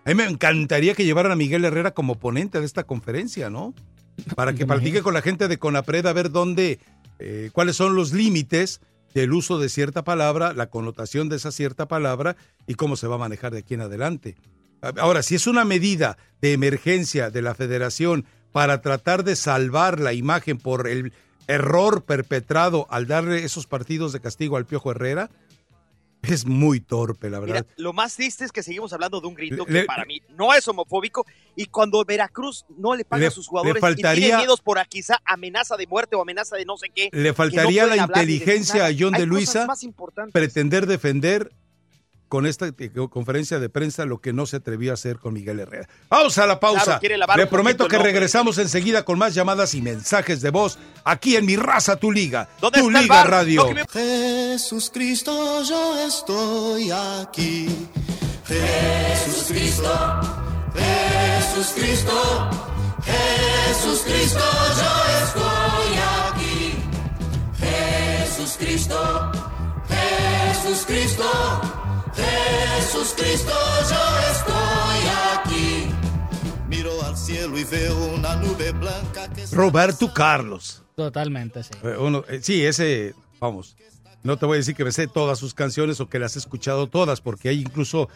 [0.04, 3.74] a mí me encantaría que llevaran a Miguel Herrera como ponente de esta conferencia, ¿no?
[4.36, 6.80] Para que ¿Te platique con la gente de CONAPRED a ver dónde,
[7.20, 8.82] eh, cuáles son los límites
[9.14, 12.36] del uso de cierta palabra, la connotación de esa cierta palabra
[12.68, 14.36] y cómo se va a manejar de aquí en adelante.
[14.98, 20.14] Ahora, si es una medida de emergencia de la federación para tratar de salvar la
[20.14, 21.14] imagen por el
[21.48, 25.30] error perpetrado al darle esos partidos de castigo al Piojo Herrera,
[26.24, 27.68] Es muy torpe, la Mira, verdad.
[27.78, 30.54] lo más triste es que seguimos hablando de un grito Le- que para mí no
[30.54, 34.38] es homofóbico y cuando Veracruz no le paga Le- a sus jugadores le y tiene
[34.38, 37.10] miedos por quizá amenaza de muerte o amenaza de no sé qué.
[37.12, 39.68] Le faltaría no la inteligencia a John de Luisa
[40.32, 41.52] pretender defender
[42.32, 45.60] con esta eh, conferencia de prensa lo que no se atrevió a hacer con Miguel
[45.60, 45.90] Herrera.
[46.10, 46.98] Vamos a la pausa.
[46.98, 51.46] Claro, Le prometo que regresamos enseguida con más llamadas y mensajes de voz aquí en
[51.46, 52.48] Mi Raza, Tu Liga.
[52.62, 53.24] ¿Dónde Tu está Liga?
[53.26, 53.70] Radio.
[53.74, 57.68] Me- Jesús Cristo, yo estoy aquí.
[58.48, 60.22] Jesús Cristo,
[60.74, 62.50] Jesús Cristo,
[63.04, 64.40] Jesús Cristo,
[64.80, 65.98] yo estoy
[66.32, 66.76] aquí.
[67.60, 69.32] Jesús Cristo,
[69.90, 71.62] Jesús Cristo,
[72.26, 73.52] Jesús Cristo,
[73.90, 75.86] yo estoy aquí.
[76.68, 80.84] Miro al cielo y veo una nube blanca que Roberto Carlos.
[80.96, 81.72] Totalmente, sí.
[81.84, 83.76] Eh, uno- eh, sí, ese, vamos,
[84.24, 86.40] no te voy a decir que me sé todas sus canciones o que las he
[86.40, 88.08] escuchado todas, porque hay incluso,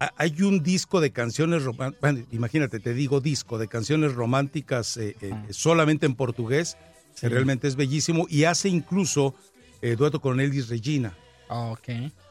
[0.00, 5.16] ha- hay un disco de canciones románticas, imagínate, te digo disco de canciones románticas eh,
[5.20, 6.76] eh, solamente en portugués,
[7.20, 9.34] que realmente es bellísimo, y hace incluso
[9.82, 11.16] eh, dueto con Elis Regina.
[11.48, 11.88] Ok.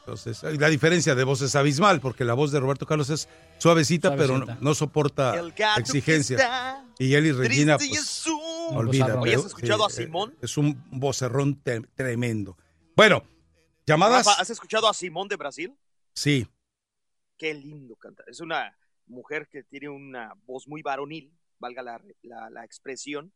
[0.08, 3.28] Entonces, la diferencia de voz es abismal, porque la voz de Roberto Carlos es
[3.58, 5.36] suavecita, pero no, no soporta
[5.78, 6.40] exigencias.
[6.40, 8.26] que está Y Regina, y pues,
[8.72, 9.20] olvida.
[9.38, 10.34] ¿has escuchado a eh, Simón?
[10.42, 11.62] Es un vocerrón
[11.94, 12.58] tremendo.
[12.96, 13.22] Bueno,
[13.86, 14.26] llamadas.
[14.26, 15.76] Rafa, ¿Has escuchado a Simón de Brasil?
[16.14, 16.48] Sí,
[17.38, 18.24] Qué lindo canta.
[18.28, 18.76] Es una
[19.08, 23.34] mujer que tiene una voz muy varonil, valga la, la, la expresión.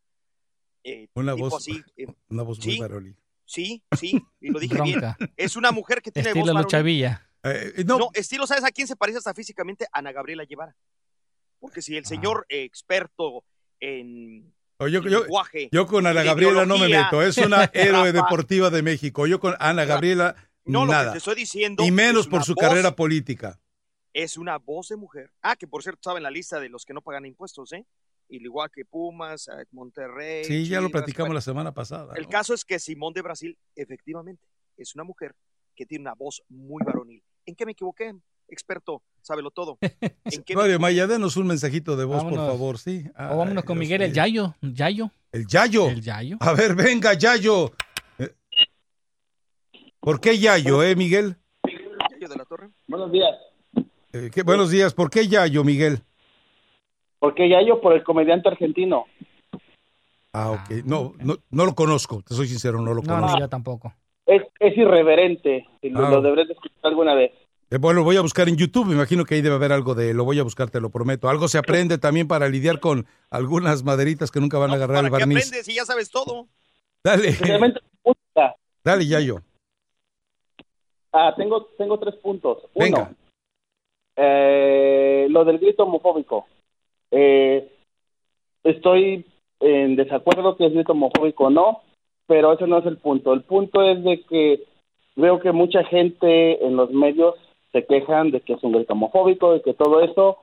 [0.86, 2.80] Eh, Una voz- así, eh, una voz muy Sí.
[2.80, 3.15] varonil.
[3.51, 5.01] Sí, sí, y lo dije bien.
[5.37, 6.63] Es una mujer que tiene Estilo voz varonil.
[6.65, 7.27] Luchavilla.
[7.43, 9.87] Eh, no, No, estilo, ¿sabes a quién se parece hasta físicamente?
[9.91, 10.75] Ana Gabriela Guevara.
[11.59, 13.43] Porque si el señor eh, experto
[13.79, 17.21] en o yo, yo- lenguaje, yo con Ana Gabriela no me meto.
[17.21, 19.27] Es una héroe deportiva de México.
[19.27, 20.35] Yo con Ana Gabriela,
[20.65, 21.11] no, lo que nada.
[21.11, 21.83] te estoy diciendo.
[21.83, 23.59] Y menos por su voz- carrera política.
[24.13, 25.31] Es una voz de mujer.
[25.41, 27.85] Ah, que por cierto estaba en la lista de los que no pagan impuestos, ¿eh?
[28.32, 30.45] Y igual que Pumas, Monterrey.
[30.45, 31.34] Sí, ya lo platicamos bueno.
[31.36, 32.13] la semana pasada.
[32.15, 32.29] El ¿no?
[32.29, 35.36] caso es que Simón de Brasil, efectivamente, es una mujer
[35.75, 37.21] que tiene una voz muy varonil.
[37.45, 38.15] ¿En qué me equivoqué?
[38.47, 39.77] Experto, sábelo todo.
[40.23, 43.03] ¿En qué me Mario Maya, denos un mensajito de voz, por favor, sí.
[43.17, 44.13] O vámonos con Dios Miguel, el.
[44.13, 44.55] Yayo.
[44.61, 45.11] Yayo.
[45.34, 45.89] El Yayo.
[45.89, 46.38] El Yayo.
[46.39, 47.73] A ver, venga, Yayo.
[48.17, 48.34] Eh,
[49.99, 51.36] ¿Por qué Yayo, eh, Miguel?
[52.11, 52.69] Yayo de la Torre?
[52.88, 53.29] Buenos días.
[54.13, 54.93] Eh, ¿qué- buenos días.
[54.93, 56.01] ¿Por qué Yayo, Miguel?
[57.22, 59.05] Porque ya yo por el comediante argentino.
[60.34, 60.84] Ah, ok.
[60.86, 63.38] No, no, no lo conozco, te soy sincero, no lo No, conozco.
[63.38, 63.93] no, yo tampoco.
[64.26, 65.67] Es, es irreverente.
[65.84, 66.09] y Lo, Ah.
[66.09, 67.32] lo de escuchar alguna vez.
[67.69, 69.93] Eh, bueno, lo voy a buscar en YouTube, me imagino que ahí debe haber algo
[69.93, 71.30] de, lo voy a buscar, te lo prometo.
[71.30, 75.07] Algo se aprende también para lidiar con algunas maderitas que nunca van a agarrar ¿Para
[75.07, 75.38] el qué barniz.
[75.45, 76.47] aprendes si ya sabes todo?
[77.03, 77.36] Dale,
[78.84, 79.43] dale, Yayo.
[81.13, 82.57] Ah, tengo, tengo tres puntos.
[82.74, 83.11] Uno, Venga.
[84.15, 86.47] eh, lo del grito homofóbico.
[87.12, 87.70] Eh,
[88.64, 89.26] estoy
[89.59, 91.82] en desacuerdo que es homofóbico o no,
[92.28, 93.34] pero ese no es el punto.
[93.34, 94.64] El punto es de que
[95.16, 97.36] veo que mucha gente en los medios
[97.72, 100.39] se quejan de que es un grito homofóbico, de que todo eso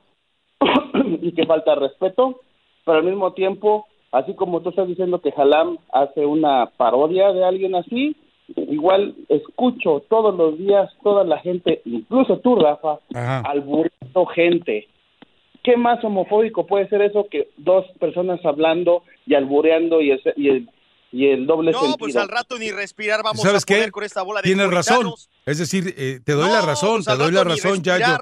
[1.21, 2.41] y que falta respeto,
[2.85, 7.43] pero al mismo tiempo, así como tú estás diciendo que Halam hace una parodia de
[7.43, 8.15] alguien así,
[8.55, 13.41] igual escucho todos los días toda la gente, incluso tú, Rafa, Ajá.
[13.41, 14.87] albureando gente.
[15.63, 20.49] ¿Qué más homofóbico puede ser eso que dos personas hablando y albureando y el, y
[20.49, 20.69] el,
[21.11, 21.97] y el doble No, sentido?
[21.97, 23.91] pues al rato ni respirar vamos ¿Sabes a poder qué?
[23.91, 25.13] con esta bola de Tienes razón.
[25.45, 28.17] Es decir, eh, te doy la No, razón, pues te doy la razón, Yayo.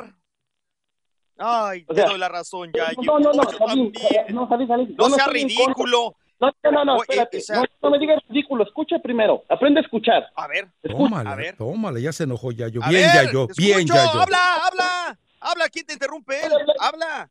[1.40, 3.02] Ay, O te sea, doy la razón, Yayo.
[3.04, 3.94] No, no, no, también.
[4.30, 6.16] no, Salim, Salim, No yo sea ridículo.
[6.40, 9.80] No, no, no, no, espérate, o sea- no, no me digas ridículo, escucha primero, aprende
[9.80, 10.28] a escuchar.
[10.36, 11.04] A ver, Escucha.
[11.10, 11.56] Tómala, A ver.
[11.58, 12.80] tómala, ya se enojó Yayo.
[12.90, 13.88] Bien, ver, Yayo, bien.
[13.88, 14.22] Yayo.
[14.22, 15.20] Habla, habla.
[15.40, 16.52] Habla, ¿quién te interrumpe él?
[16.80, 17.30] Habla.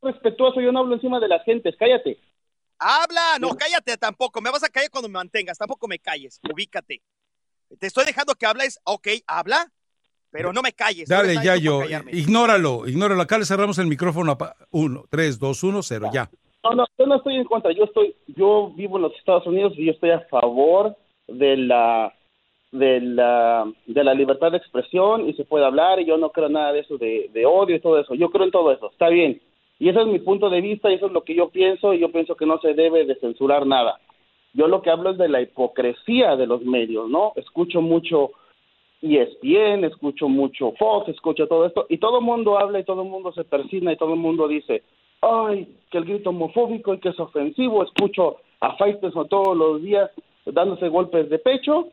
[0.00, 2.18] Respetuoso, yo no hablo encima de las gentes, cállate.
[2.78, 3.38] Habla.
[3.40, 4.40] No, cállate tampoco.
[4.40, 5.56] Me vas a callar cuando me mantengas.
[5.58, 6.40] Tampoco me calles.
[6.52, 7.00] Ubícate.
[7.78, 8.80] Te estoy dejando que hables.
[8.84, 9.70] Ok, habla.
[10.30, 11.08] Pero no me calles.
[11.08, 12.10] no Dale, para callarme.
[12.12, 13.22] ignóralo, ignóralo.
[13.22, 14.32] Acá le cerramos el micrófono.
[14.32, 16.28] a pa- Uno, tres, dos, uno, cero, ya.
[16.64, 19.72] No, no, yo no estoy en contra, yo estoy, yo vivo en los Estados Unidos
[19.76, 22.14] y yo estoy a favor de la,
[22.72, 26.48] de la, de la libertad de expresión y se puede hablar y yo no creo
[26.48, 29.08] nada de eso de, de odio y todo eso, yo creo en todo eso, está
[29.08, 29.40] bien.
[29.78, 31.98] Y ese es mi punto de vista y eso es lo que yo pienso y
[31.98, 34.00] yo pienso que no se debe de censurar nada.
[34.54, 37.32] Yo lo que hablo es de la hipocresía de los medios, ¿no?
[37.36, 38.30] Escucho mucho
[39.02, 43.08] ESPN, escucho mucho Fox, escucho todo esto, y todo el mundo habla y todo el
[43.08, 44.82] mundo se persina y todo el mundo dice,
[45.20, 50.10] ay, que el grito homofóbico y que es ofensivo, escucho a Faitelson todos los días
[50.46, 51.88] dándose golpes de pecho,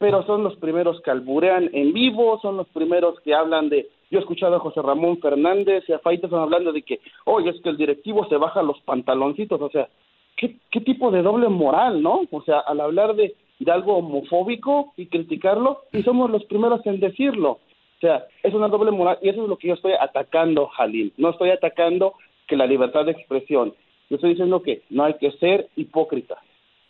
[0.00, 4.18] pero son los primeros que alburean en vivo, son los primeros que hablan de, yo
[4.18, 7.68] he escuchado a José Ramón Fernández y a Faitelson hablando de que, oye, es que
[7.68, 9.90] el directivo se baja los pantaloncitos, o sea,
[10.38, 12.22] ¿qué, qué tipo de doble moral, no?
[12.30, 16.98] O sea, al hablar de, de algo homofóbico y criticarlo, y somos los primeros en
[16.98, 17.50] decirlo.
[17.50, 21.12] O sea, es una doble moral y eso es lo que yo estoy atacando, Jalil.
[21.18, 22.14] No estoy atacando
[22.48, 23.74] que la libertad de expresión.
[24.08, 26.38] Yo estoy diciendo que no hay que ser hipócrita.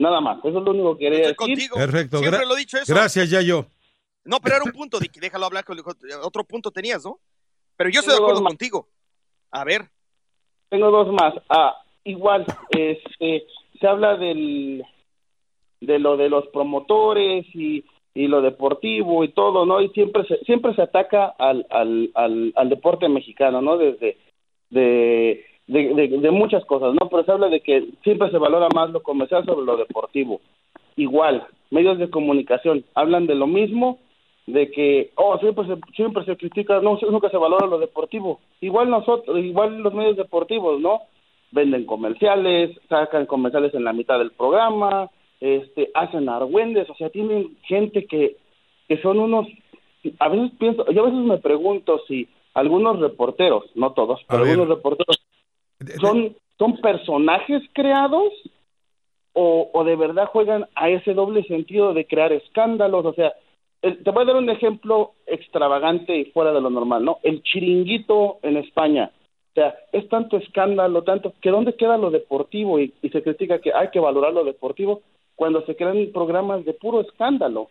[0.00, 0.38] Nada más.
[0.38, 1.68] Eso es lo único que quería Estoy decir.
[1.68, 1.76] contigo.
[1.76, 2.18] Perfecto.
[2.18, 2.92] Siempre gra- lo he dicho eso.
[2.94, 3.66] Gracias, Yayo.
[4.24, 5.64] No, pero era un punto, déjalo hablar.
[5.64, 5.78] con-
[6.22, 7.18] Otro punto tenías, ¿no?
[7.76, 8.88] Pero yo estoy de acuerdo contigo.
[9.50, 9.82] A ver.
[10.70, 11.34] Tengo dos más.
[11.50, 13.46] Ah, igual, este,
[13.78, 14.82] se habla del,
[15.80, 17.84] de lo de los promotores y,
[18.14, 19.80] y lo deportivo y todo, ¿no?
[19.82, 23.76] Y siempre se, siempre se ataca al, al, al, al deporte mexicano, ¿no?
[23.76, 24.16] Desde,
[24.70, 27.08] de, de, de- de muchas cosas, ¿no?
[27.08, 30.40] Pero se habla de que siempre se valora más lo comercial sobre lo deportivo.
[30.96, 33.98] Igual, medios de comunicación hablan de lo mismo,
[34.46, 38.40] de que, oh, siempre se, siempre se critica, no, nunca se valora lo deportivo.
[38.60, 41.02] Igual nosotros, igual los medios deportivos, ¿no?
[41.52, 45.08] Venden comerciales, sacan comerciales en la mitad del programa,
[45.40, 48.36] este, hacen argüendes, o sea, tienen gente que,
[48.88, 49.46] que son unos,
[50.18, 54.68] a veces pienso, yo a veces me pregunto si algunos reporteros, no todos, pero algunos
[54.76, 55.16] reporteros
[56.00, 58.32] son, son personajes creados
[59.32, 63.32] o, o de verdad juegan a ese doble sentido de crear escándalos, o sea,
[63.82, 67.18] el- te voy a dar un ejemplo extravagante y fuera de lo normal, ¿no?
[67.22, 69.10] El chiringuito en España.
[69.50, 73.60] O sea, es tanto escándalo, tanto, que dónde queda lo deportivo y, y se critica
[73.60, 75.02] que hay que valorar lo deportivo
[75.34, 77.68] cuando se crean programas de puro escándalo.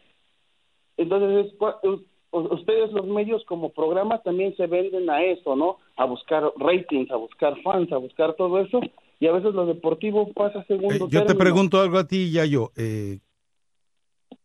[0.97, 1.53] Entonces,
[1.83, 1.99] es
[2.31, 5.77] ustedes los medios como programa también se venden a eso, ¿no?
[5.97, 8.79] A buscar ratings, a buscar fans, a buscar todo eso,
[9.19, 12.71] y a veces lo deportivo pasa segundo Eh, yo te pregunto algo a ti, Yayo.
[12.77, 13.19] Eh,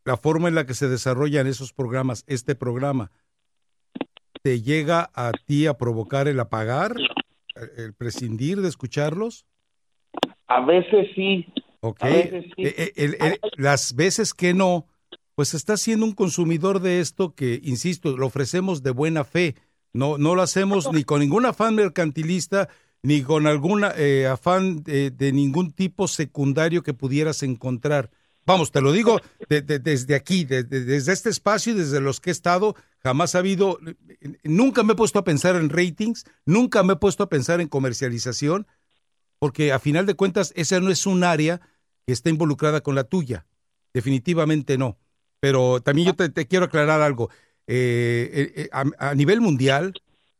[0.05, 3.11] la forma en la que se desarrollan esos programas, este programa,
[4.43, 6.95] ¿te llega a ti a provocar el apagar,
[7.76, 9.47] el- prescindir de escucharlos?
[10.47, 11.47] A veces sí.
[11.80, 12.03] Ok.
[12.03, 12.62] A veces sí.
[12.62, 14.87] Eh, eh, el- el- las veces que no,
[15.35, 19.55] pues estás siendo un consumidor de esto que, insisto, lo ofrecemos de buena fe.
[19.93, 22.68] No, no lo hacemos ni con ningún afán mercantilista,
[23.03, 28.11] ni con algún afán de, de ningún tipo secundario que pudieras encontrar.
[28.47, 32.01] Vamos, te lo digo de- de- desde aquí, de- de- desde este espacio y desde
[32.01, 33.78] los que he estado, jamás ha habido,
[34.43, 37.68] nunca me he puesto a pensar en ratings, nunca me he puesto a pensar en
[37.68, 38.66] comercialización,
[39.39, 41.61] porque a final de cuentas esa no es un área
[42.07, 43.47] que está involucrada con la tuya.
[43.95, 44.99] Definitivamente no.
[45.45, 47.28] Pero también yo te, te quiero aclarar algo.
[47.66, 49.92] Eh, eh, eh, a, a nivel mundial,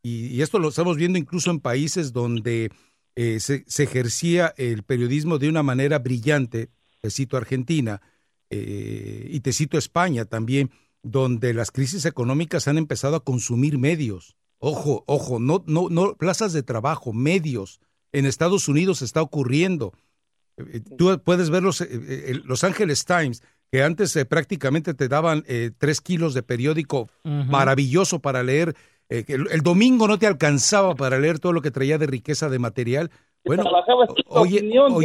[0.03, 2.71] y, y esto lo estamos viendo incluso en países donde
[3.15, 6.71] eh, se, se ejercía el periodismo de una manera brillante,
[7.03, 8.01] te cito Argentina,
[8.49, 10.71] y te cito España también,
[11.03, 14.37] donde las crisis económicas han empezado a consumir medios.
[14.59, 17.79] Ojo, ojo, no, no, no plazas de trabajo, medios.
[18.13, 19.93] En Estados Unidos está ocurriendo.
[20.97, 21.85] Tú puedes ver los,
[22.45, 23.43] Los Angeles Times,
[23.75, 28.77] que antes eh, prácticamente te daban eh, tres kilos de periódico maravilloso para leer.
[29.09, 32.07] eh, que el, el domingo no te alcanzaba para leer todo lo que traía de
[32.07, 33.11] riqueza de material.
[33.45, 33.65] Bueno,
[34.29, 34.59] hoy,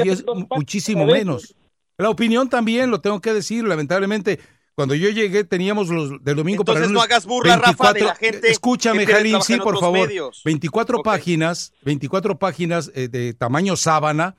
[0.08, 0.24] es
[0.56, 1.56] muchísimo menos.
[1.98, 4.40] La opinión también, lo tengo que decir, lamentablemente.
[4.76, 8.02] Cuando yo llegué teníamos los del domingo para Entonces lunes no hagas burla, Rafa, de
[8.02, 10.08] la gente Escúchame, Jalín, sí, por favor.
[10.08, 10.44] medios.
[10.46, 14.36] 24 páginas, 24 páginas eh, de tamaño sábana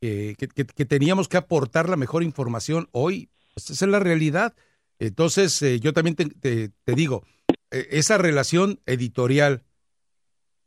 [0.00, 3.28] eh, que, que- que teníamos que aportar la mejor información hoy.
[3.68, 4.54] Esa es la realidad.
[4.98, 7.24] Entonces, eh, yo también te digo,
[7.70, 9.64] eh, esa relación editorial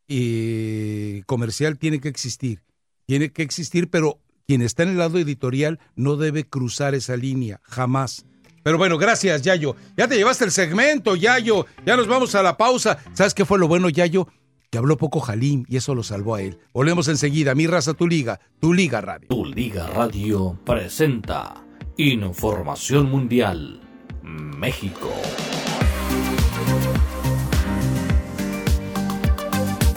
[0.08, 2.64] y comercial tiene que existir.
[3.06, 7.62] Tiene que existir, pero quien está en el lado editorial no debe cruzar esa línea,
[7.64, 8.26] jamás.
[8.64, 9.76] Pero bueno, gracias, Yayo.
[9.98, 11.66] Ya te llevaste el segmento, Yayo.
[11.86, 12.98] Ya nos vamos a la pausa.
[13.14, 14.28] ¿Sabes qué fue lo bueno, Yayo?
[14.70, 16.58] Que habló poco Jalim y eso lo salvó a él.
[16.74, 17.54] Volvemos enseguida.
[17.56, 18.40] Mi raza, tu liga.
[18.60, 19.28] Tu liga radio.
[19.28, 21.64] Tu Liga Radio presenta
[21.98, 23.80] Información Mundial
[24.24, 25.12] México.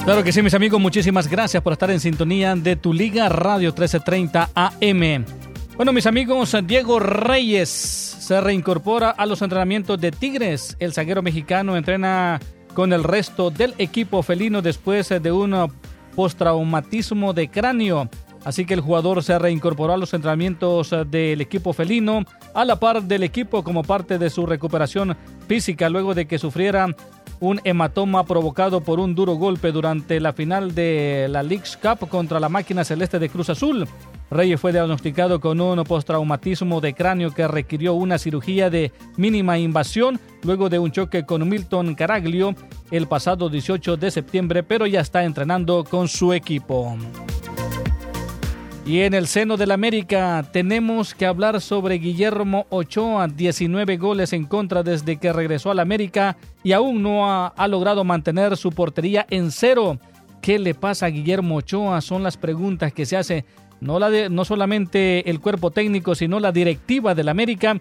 [0.04, 3.70] Claro que sí, mis amigos, muchísimas gracias por estar en sintonía de tu Liga Radio
[3.70, 5.24] 1330 AM.
[5.76, 10.76] Bueno, mis amigos, Diego Reyes se reincorpora a los entrenamientos de Tigres.
[10.78, 12.40] El zaguero mexicano entrena
[12.74, 15.72] con el resto del equipo felino después de un
[16.14, 18.10] postraumatismo de cráneo.
[18.46, 22.24] Así que el jugador se reincorporó a los entrenamientos del equipo felino
[22.54, 25.16] a la par del equipo como parte de su recuperación
[25.48, 26.86] física luego de que sufriera
[27.40, 32.38] un hematoma provocado por un duro golpe durante la final de la League's Cup contra
[32.38, 33.88] la máquina celeste de Cruz Azul.
[34.30, 40.20] Reyes fue diagnosticado con un postraumatismo de cráneo que requirió una cirugía de mínima invasión
[40.44, 42.54] luego de un choque con Milton Caraglio
[42.92, 46.96] el pasado 18 de septiembre, pero ya está entrenando con su equipo.
[48.86, 54.44] Y en el seno del América tenemos que hablar sobre Guillermo Ochoa, 19 goles en
[54.44, 59.50] contra desde que regresó al América y aún no ha, logrado mantener su portería en
[59.50, 59.98] cero.
[60.40, 62.00] ¿Qué le pasa a Guillermo Ochoa?
[62.00, 63.44] Son las preguntas que se hace
[63.80, 67.80] no, la de, no solamente el cuerpo técnico, sino la directiva del América.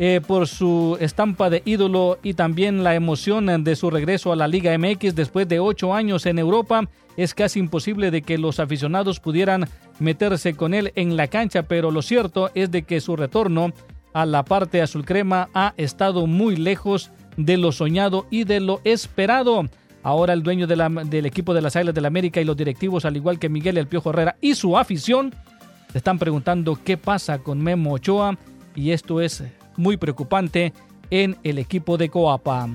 [0.00, 4.46] Eh, por su estampa de ídolo y también la emoción de su regreso a la
[4.46, 6.88] Liga MX después de ocho años en Europa.
[7.16, 9.68] Es casi imposible de que los aficionados pudieran
[9.98, 13.72] meterse con él en la cancha, pero lo cierto es de que su retorno
[14.12, 18.80] a la parte azul crema ha estado muy lejos de lo soñado y de lo
[18.84, 19.64] esperado.
[20.04, 23.04] Ahora el dueño de la, del equipo de las Islas del América y los directivos,
[23.04, 25.34] al igual que Miguel El Piojo Herrera y su afición,
[25.90, 28.38] se están preguntando qué pasa con Memo Ochoa
[28.76, 29.42] y esto es
[29.78, 30.74] muy preocupante
[31.10, 32.68] en el equipo de Coapa.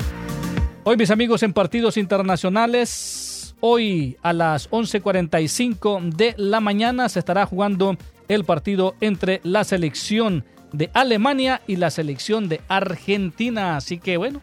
[0.84, 7.46] Hoy mis amigos en partidos internacionales, hoy a las 11.45 de la mañana se estará
[7.46, 7.96] jugando
[8.28, 13.78] el partido entre la selección de Alemania y la selección de Argentina.
[13.78, 14.42] Así que bueno,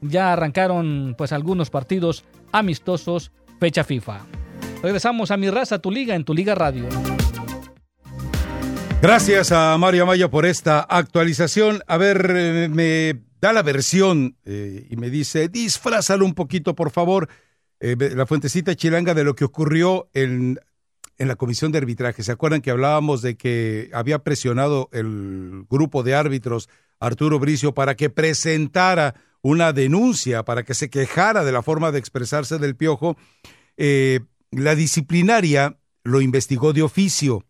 [0.00, 3.30] ya arrancaron pues algunos partidos amistosos
[3.60, 4.20] fecha FIFA.
[4.82, 6.88] Regresamos a mi raza, tu liga, en tu liga radio.
[9.02, 11.82] Gracias a Mario Amaya por esta actualización.
[11.88, 16.92] A ver, eh, me da la versión eh, y me dice, disfrázalo un poquito, por
[16.92, 17.28] favor,
[17.80, 20.60] eh, la fuentecita chilanga de lo que ocurrió en,
[21.18, 22.22] en la comisión de arbitraje.
[22.22, 26.68] ¿Se acuerdan que hablábamos de que había presionado el grupo de árbitros
[27.00, 31.98] Arturo Bricio para que presentara una denuncia, para que se quejara de la forma de
[31.98, 33.16] expresarse del piojo?
[34.52, 37.44] la disciplinaria lo investigó de oficio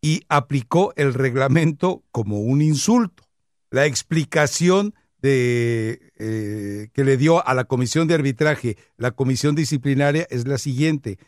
[0.00, 3.24] y aplicó el reglamento como un insulto.
[3.70, 10.46] La explicación eh, que le dio a la comisión de arbitraje la comisión disciplinaria es
[10.46, 11.18] la siguiente.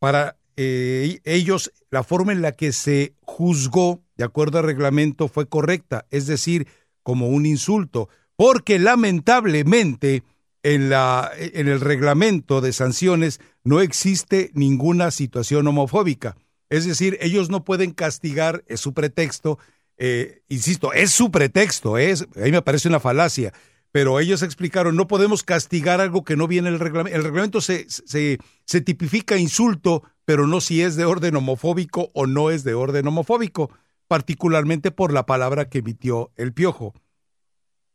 [0.00, 5.48] Para eh, ellos, la forma en la que se juzgó, de acuerdo al reglamento, fue
[5.48, 6.66] correcta, es decir,
[7.02, 10.24] como un insulto, porque lamentablemente
[10.62, 16.36] en, la, en el reglamento de sanciones no existe ninguna situación homofóbica.
[16.68, 19.58] Es decir, ellos no pueden castigar, es su pretexto,
[19.98, 23.52] eh, insisto, es su pretexto, es, a mí me parece una falacia,
[23.92, 27.16] pero ellos explicaron, no podemos castigar algo que no viene en el reglamento.
[27.16, 32.26] El reglamento se, se, se tipifica insulto, pero no si es de orden homofóbico o
[32.26, 33.70] no es de orden homofóbico,
[34.06, 36.92] particularmente por la palabra que emitió el piojo.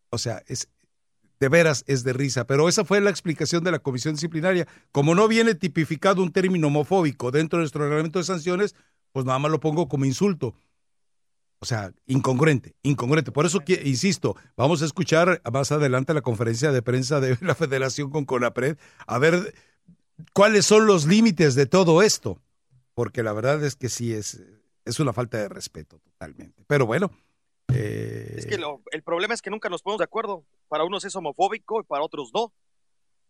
[0.10, 0.70] O sea, es,
[1.42, 4.68] de veras es de risa, pero esa fue la explicación de la comisión disciplinaria.
[4.92, 8.76] Como no viene tipificado un término homofóbico dentro de nuestro reglamento de sanciones,
[9.12, 10.54] pues nada más lo pongo como insulto.
[11.58, 13.32] O sea, incongruente, incongruente.
[13.32, 18.12] Por eso, insisto, vamos a escuchar más adelante la conferencia de prensa de la Federación
[18.12, 18.78] con CONAPRED,
[19.08, 19.56] a ver
[20.34, 22.40] cuáles son los límites de todo esto,
[22.94, 24.44] porque la verdad es que sí es,
[24.86, 26.64] es una falta de respeto totalmente.
[26.68, 27.10] Pero bueno,
[27.68, 28.60] es que
[28.92, 30.46] el problema es que nunca nos ponemos de acuerdo.
[30.68, 32.54] Para unos es homofóbico y para otros no.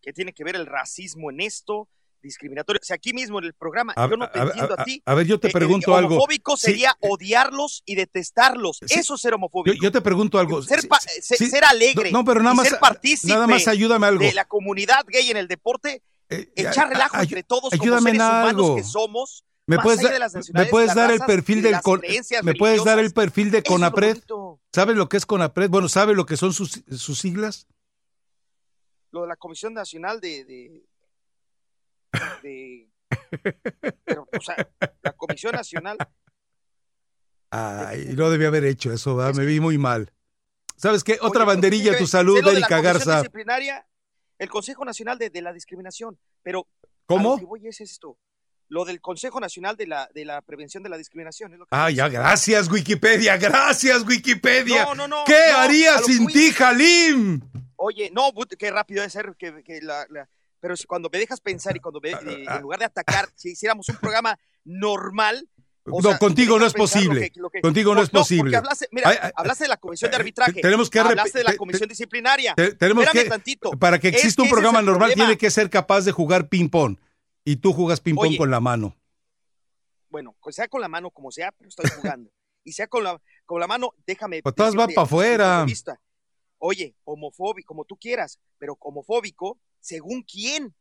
[0.02, 1.88] ¿Qué tiene que ver el racismo en esto?
[2.22, 2.80] Discriminatorio.
[2.84, 5.02] Si aquí mismo en el programa yo no te entiendo a, ti.
[5.06, 6.16] A ver, yo te pregunto algo.
[6.16, 8.80] Homofóbico sería odiarlos y detestarlos.
[8.88, 9.76] Eso es ser homofóbico.
[9.82, 10.62] Yo, te pregunto algo.
[10.62, 10.82] Ser,
[11.22, 12.12] ser alegre.
[12.12, 12.68] No, pero nada más.
[12.68, 14.24] Ser partícipe nada más ayúdame algo.
[14.24, 16.04] De la comunidad gay en el deporte.
[16.30, 21.12] Eh, echar relajo entre todos como seres humanos que somos ¿Me puedes, ¿Me puedes dar
[21.12, 21.76] el perfil del
[22.44, 24.18] ¿Me puedes dar el perfil de Conapred?
[24.74, 25.70] ¿Sabes lo que es Conapred?
[25.70, 27.68] Bueno, ¿sabe lo que son sus, sus siglas?
[29.12, 30.44] Lo de la Comisión Nacional de,
[32.44, 32.90] de,
[34.18, 34.70] o sea,
[35.02, 35.98] la Comisión Nacional.
[37.50, 39.36] Ay, no debía haber hecho eso, ¿verdad?
[39.36, 40.12] me vi muy mal.
[40.76, 41.18] ¿Sabes qué?
[41.22, 43.20] Otra banderilla a tu salud, Erika Garza.
[43.20, 43.88] Disciplinaria,
[44.38, 46.68] el Consejo Nacional de, de la Discriminación, pero
[47.06, 47.32] ¿Cómo?
[47.32, 48.18] A lo que voy es esto
[48.72, 51.52] lo del Consejo Nacional de la, de la Prevención de la Discriminación.
[51.72, 54.86] ah, ya, gracias Wikipedia, gracias Wikipedia.
[54.86, 55.24] No, no, no.
[55.26, 57.42] ¿Qué harías sin ti, Jalim?
[57.76, 60.08] Oye, no, qué rápido debe ser que, la,
[60.62, 62.16] Pero cuando me dejas pensar y cuando me, eh,
[62.50, 65.50] en lugar de atacar, si hiciéramos un programa normal,
[65.84, 67.30] no, contigo no es posible.
[67.62, 68.56] contigo no, es posible.
[68.56, 70.62] Hablaste, mira, hablaste de la comisión de arbitraje.
[70.62, 72.56] Tenemos que hablaste de la comisión disciplinaria.
[72.80, 73.30] tenemos que,
[73.78, 76.98] para que exista un programa normal, tiene que ser capaz de jugar ping-pong.
[77.44, 78.96] Y tú jugas ping-pong con la mano.
[80.10, 82.30] Bueno, sea con la mano como sea, pero estoy jugando.
[82.64, 84.44] y sea con la, con la mano, déjame.
[84.44, 85.66] Pues todas van para afuera.
[86.60, 90.76] oye, homofóbico, como tú quieras, pero homofóbico, según quién.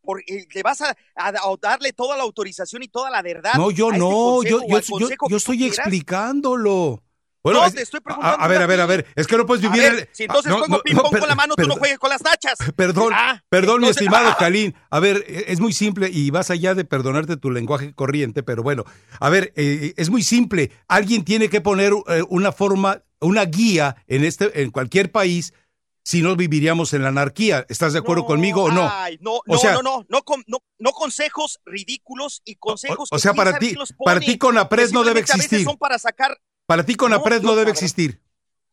[0.00, 3.54] Por, eh, le vas a, a- a darle toda la autorización y toda la verdad.
[3.56, 7.02] No, yo este no, yo, yo, yo, estoy explicándolo.
[7.46, 9.46] Bueno, No, es- te estoy preguntando a ver, a ver, a ver, es que no
[9.46, 11.68] puedes A vivir ver, si entonces juego no, ping no, pong con la mano, tú
[11.68, 12.58] no juegues con las nachas.
[12.76, 14.74] Perdón, Ah, perdón, mi estimado ah, Jalín.
[14.90, 18.64] A ver, e- es muy simple y vas allá de perdonarte tu lenguaje corriente, pero
[18.64, 18.82] bueno,
[19.20, 20.72] a ver, eh, es muy simple.
[20.88, 25.54] Alguien tiene que poner eh, una forma, una guía en este, en cualquier país,
[26.02, 27.64] si no viviríamos en la anarquía.
[27.68, 28.88] ¿Estás de acuerdo conmigo o no?
[28.92, 33.08] Ay, no, O no, sea- no, no, no, con- no, no consejos ridículos y consejos
[33.12, 35.64] o que sea, para ti- para ti Conapred que no debe simplemente a veces existir.
[35.66, 38.20] son para sacar, Para ti Conapred no, no, debe existir.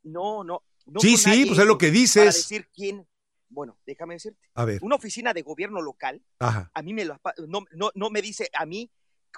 [0.03, 0.63] no, no.
[0.87, 2.35] no Sí, sí, nadie pues es lo que Para dices.
[2.35, 3.07] decir quién,
[3.49, 6.71] bueno, déjame decirte, A ver, una oficina de gobierno local, ajá.
[6.73, 8.89] a mí me lo, no, no, no me dice a mí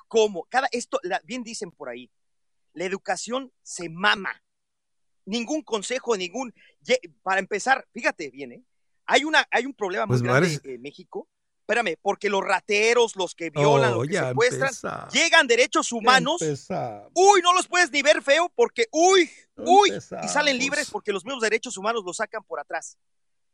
[0.08, 2.10] cómo, cada, esto, la- bien dicen por ahí,
[2.74, 4.42] la educación se mama.
[5.26, 6.54] Ningún consejo, ningún,
[7.24, 8.64] para empezar, fíjate bien, ¿eh?
[9.08, 11.28] Hay, una, hay un problema muy Pues, grande Mares- en México.
[11.68, 16.40] Espérame, porque los rateros, los que violan, Oh, los que secuestran, llegan derechos humanos.
[17.16, 19.92] Uy, no los puedes ni ver feo porque, uy, uy,
[20.24, 22.98] y salen libres porque los mismos derechos humanos los sacan por atrás.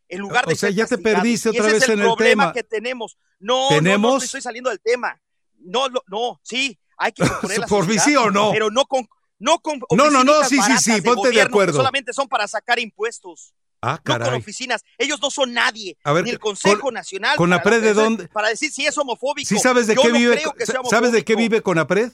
[0.09, 2.05] En lugar O de sea, ser ya te perdiste otra vez es el en el
[2.07, 2.53] problema tema.
[2.53, 3.17] que tenemos.
[3.39, 5.17] No, no, no, no estoy saliendo del tema.
[5.59, 8.51] No, lo- no, sí, hay que componer la ¿Por sociedad, sí o no?
[8.51, 9.07] Pero no con,
[9.39, 11.77] no con No, no, no, sí, sí, sí, de ponte de que acuerdo.
[11.77, 13.53] solamente son para sacar impuestos.
[13.83, 14.39] Ah, No con caray.
[14.39, 14.83] oficinas.
[14.97, 15.97] Ellos no son nadie.
[16.03, 17.35] A ver, ni el con- Consejo Nacional.
[17.35, 18.27] con Apred, ¿de dónde?
[18.27, 19.47] Para decir si es homofóbico.
[19.47, 20.35] ¿Sí sabes de Yo qué no vive?
[20.37, 22.11] creo que sea ¿Sabes de qué vive Conapred?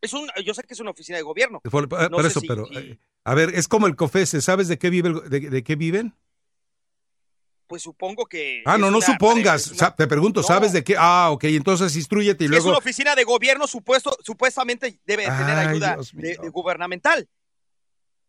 [0.00, 1.60] Es un, yo sé que es una oficina de gobierno.
[1.60, 4.78] Por, por No eso, si- pero eh, a ver, es como el COFESE, ¿sabes de
[4.78, 6.14] qué vive el- de, de qué viven?
[7.66, 8.62] Pues supongo que.
[8.66, 9.66] Ah, es no, no una- supongas.
[9.66, 10.94] es una- te pregunto, ¿sabes de qué?
[10.98, 12.68] Ah, ok, entonces instruyete y Es luego.
[12.68, 17.28] una oficina de gobierno, supuesto, supuestamente debe tener Ay, ayuda de, de gubernamental.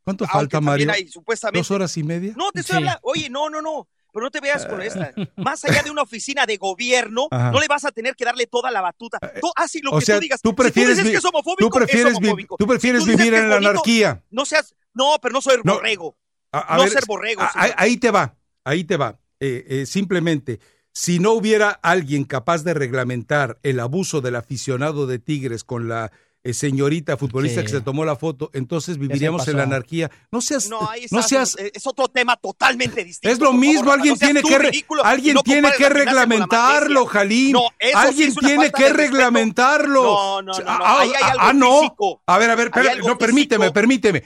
[0.03, 0.91] ¿Cuánto aunque falta, Mario?
[0.91, 2.33] hay, supuestamente- ¿Dos horas y media?
[2.35, 2.77] No, te estoy Sí.
[2.77, 2.99] hablando.
[3.03, 3.87] Oye, no, no, no.
[4.11, 5.11] Pero no te veas con esta.
[5.37, 7.49] Más allá de una oficina de gobierno, Ajá.
[7.51, 9.17] no le vas a tener que darle toda la batuta.
[9.41, 10.41] Tú, ah, sí, lo o que sea, tú digas.
[10.41, 12.55] tú prefieres, si tú dices que es homofóbico, tú prefieres, es vi- homofóbico.
[12.59, 14.23] tú prefieres Si tú vivir en la anarquía.
[14.29, 14.75] No seas.
[14.93, 15.75] No, pero no soy No.
[15.75, 16.15] borrego.
[16.51, 17.41] A- a no ver, ser borrego.
[17.41, 19.19] a- ahí te va, ahí te va.
[19.39, 20.59] Eh, eh, simplemente,
[20.91, 26.11] si no hubiera alguien capaz de reglamentar el abuso del aficionado de Tigres con la
[26.45, 27.65] eh, señorita futbolista Sí.
[27.67, 30.11] que se tomó la foto, entonces viviríamos en la anarquía.
[30.31, 33.33] No seas, No, ahí no seas, es es otro tema totalmente distinto.
[33.33, 37.05] es lo mismo, favor, alguien no tiene que ridículo alguien no tiene que reglamentarlo.
[37.05, 37.51] Jalín.
[37.53, 40.03] No, eso sí alguien tiene que reglamentarlo.
[40.03, 41.79] No, no, no, no, Ah, ahí hay ah, algo ah, no.
[41.81, 42.21] físico.
[42.27, 42.71] A ver, a ver,
[43.05, 43.73] no, permíteme, físico.
[43.73, 44.23] permíteme.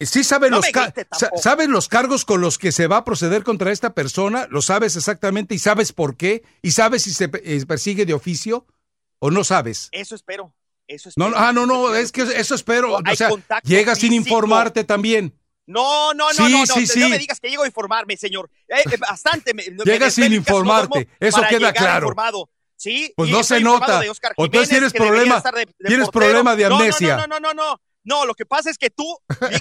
[0.00, 1.42] Sí sabes No los me ca- grites sa- tampoco.
[1.42, 4.96] sabes los cargos con los que se va a proceder contra esta persona, lo sabes
[4.96, 8.64] exactamente y sabes por qué y sabes si se eh, persigue de oficio
[9.18, 9.90] o no sabes.
[9.92, 10.54] Eso espero.
[10.90, 11.44] Eso No, espero.
[11.44, 12.94] ah, no, no, es que eso espero.
[12.96, 13.30] O sea,
[13.62, 15.32] llega sin informarte también.
[15.66, 17.00] No, no, no, Sí, no, no, sí, no, sí.
[17.00, 18.50] no me digas que llego a informarme, señor.
[18.66, 19.54] Eh, eh, bastante.
[19.54, 22.06] Me, me Llega sin no informarte, eso queda claro.
[22.08, 22.50] informado.
[22.74, 24.00] Sí, Pues no se nota.
[24.36, 26.10] O entonces Jiménez, tienes problema- de- de tienes portero.
[26.12, 27.16] problema de No, no, amnesia.
[27.18, 27.80] No, no, no, no, no.
[28.02, 29.04] No, lo que pasa es que tú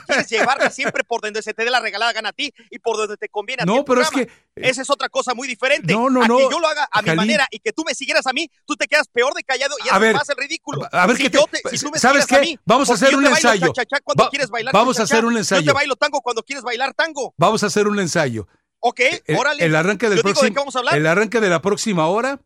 [0.08, 2.96] quieres llevarme siempre por donde se te dé la regalada gana a ti y por
[2.96, 5.48] donde te conviene a ti No, pero es que- eh, Esa es otra cosa muy
[5.48, 5.94] diferente.
[5.94, 6.38] No, no, a no.
[6.38, 8.76] que yo lo haga a mi manera y que tú me siguieras a mí, tú
[8.76, 10.88] te quedas peor de callado y A ver, el ridículo.
[10.92, 12.36] a ver si qué te- yo si tú me ¿sabes qué?
[12.36, 13.68] a mí, Vamos a hacer yo un te ensayo.
[13.74, 15.66] cha-cha-cha cuando Va- quieres bailar vamos a hacer un Yo ensayo.
[15.66, 17.34] te bailo tango cuando quieres bailar tango.
[17.38, 18.48] Vamos a hacer un ensayo.
[18.80, 19.66] Ok, El, órale.
[19.66, 20.96] el arranque del Yo digo, ¿de próximo, qué vamos a hablar?
[20.98, 22.40] el arranque de la próxima hora,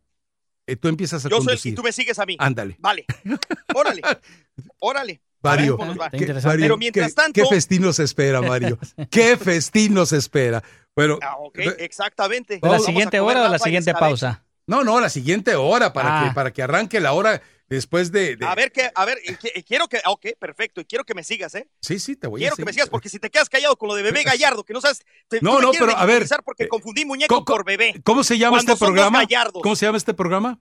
[0.66, 2.36] eh, tú empiezas a Yo soy el y tú me sigues a mí.
[2.40, 2.78] Ándale.
[2.80, 3.06] Vale.
[3.76, 4.02] Órale.
[4.80, 5.22] Órale.
[5.44, 6.10] Mario, A ver cómo nos va.
[6.10, 7.34] ¿qué, Mario, Pero mientras ¿qué- tanto.
[7.42, 8.80] ¿qué festín nos espera, Mario?
[9.12, 10.64] ¿Qué festín nos espera?
[10.96, 12.60] Bueno, Ah, ok, exactamente.
[12.62, 14.44] ¿La siguiente hora o la siguiente pausa?
[14.68, 16.28] no, no, la siguiente hora para, Ah.
[16.30, 18.36] que, para que arranque la hora después de...
[18.38, 21.04] de- A ver, que, a ver, y que- y quiero que, ok, perfecto, y quiero
[21.04, 21.68] que me sigas, ¿eh?
[21.82, 23.90] Sí, sí, te voy Quiero a que me sigas, porque si te quedas callado con
[23.90, 27.04] lo de bebé Gallardo, que no sabes, te, No, no, pero a ver, porque confundí
[27.04, 28.00] muñeco ¿cómo- por bebé.
[28.04, 29.26] ¿Cómo se llama este programa?
[29.62, 30.60] ¿Cómo se llama este programa?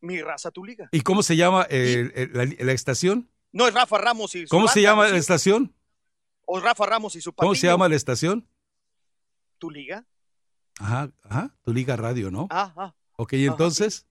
[0.00, 0.88] Mi raza, tu liga.
[0.92, 3.28] ¿Y cómo se llama la, la estación?
[3.52, 5.74] No es Rafa Ramos y su ¿Cómo se llama la estación?
[6.46, 8.48] O Rafa Ramos y su ¿Cómo se llama la estación?
[9.58, 10.04] ¿Tu liga?
[10.78, 12.48] Ajá, ajá, tu liga radio, ¿no?
[12.50, 12.94] Ah.
[13.16, 14.06] Ok, ¿y entonces?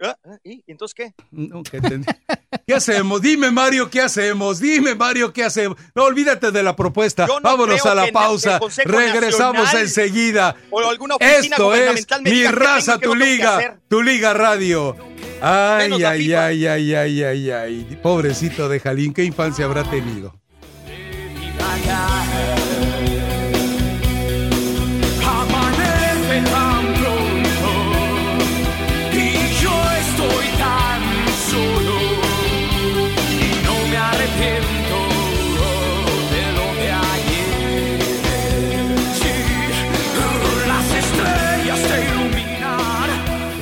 [0.00, 1.14] Ah, ¿Y ¿Y entonces qué?
[1.30, 2.04] No, ¿qué, ten-
[2.66, 3.20] ¿Qué hacemos?
[3.20, 4.60] Dime, Mario, ¿qué hacemos?
[4.60, 5.76] Dime, Mario, ¿qué hacemos?
[5.94, 7.26] No, olvídate de la propuesta.
[7.26, 8.60] No Vámonos a la pausa.
[8.84, 10.56] Regresamos Nacional enseguida.
[10.70, 14.94] O alguna oficina Esto es Mi Raza, tu liga, tu liga radio.
[15.40, 17.98] Ay, ay, ay, ay, ay, ay, ay.
[18.02, 20.34] Pobrecito de Jalín, ¿qué infancia habrá tenido?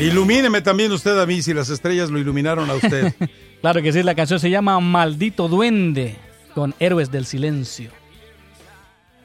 [0.06, 3.14] Ilumíneme también usted a mí si las estrellas lo iluminaron a usted.
[3.62, 6.14] Claro que sí, la canción se llama Maldito Duende
[6.54, 7.90] con Héroes del Silencio.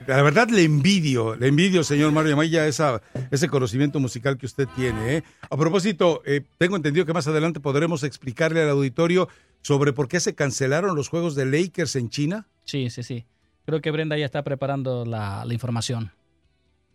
[0.08, 4.68] La verdad le envidio, le envidio, señor Mario Amaya, esa, ese conocimiento musical que usted
[4.76, 5.18] tiene.
[5.18, 5.24] ¿eh?
[5.48, 9.28] A propósito, eh, tengo entendido que más adelante podremos explicarle al auditorio
[9.62, 12.48] sobre por qué se cancelaron los juegos de Lakers en China.
[12.64, 13.26] Sí, sí, sí.
[13.66, 16.12] Creo que Brenda ya está preparando la, la información.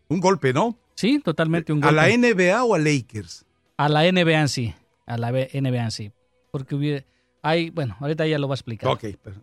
[0.08, 0.76] Un golpe, ¿no?
[0.96, 2.08] Sí, totalmente un ¿A golpe.
[2.08, 3.45] la NBA o a Lakers?
[3.76, 4.74] A la NBA en sí.
[5.06, 6.12] A la NBA en sí.
[6.50, 7.04] Porque hubiera-
[7.42, 8.90] hay, bueno, ahorita ella lo va a explicar.
[8.90, 9.04] Ok.
[9.22, 9.42] pero-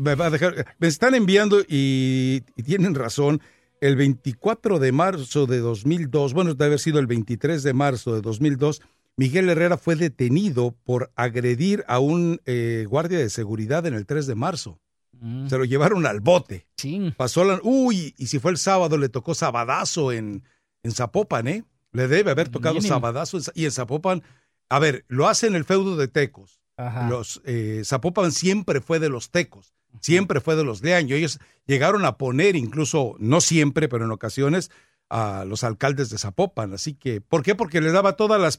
[0.00, 3.40] Me, va a dejar- me están enviando y, y tienen razón.
[3.80, 8.22] El 24 de marzo de 2002, bueno, debe haber sido el 23 de marzo de
[8.22, 8.80] 2002,
[9.16, 14.26] Miguel Herrera fue detenido por agredir a un eh, guardia de seguridad en el 3
[14.26, 14.80] de marzo.
[15.20, 16.66] Mm, Se lo llevaron al bote.
[16.78, 17.12] sí.
[17.16, 17.60] Pasó la...
[17.62, 20.44] Uy, y si fue el sábado, le tocó sabadazo en,
[20.82, 21.64] en Zapopan, ¿eh?
[21.94, 22.92] Le debe haber tocado Mínimo.
[22.92, 23.38] sabadazo.
[23.54, 24.22] y en Zapopan,
[24.68, 26.60] a ver, lo hace en el feudo de Tecos.
[26.76, 27.08] Ajá.
[27.08, 31.14] Los eh, Zapopan siempre fue de los Tecos, siempre fue de los Leaño.
[31.14, 34.70] Ellos llegaron a poner, incluso, no siempre, pero en ocasiones,
[35.08, 36.72] a los alcaldes de Zapopan.
[36.72, 37.54] Así que, ¿por qué?
[37.54, 38.58] Porque les daba todas las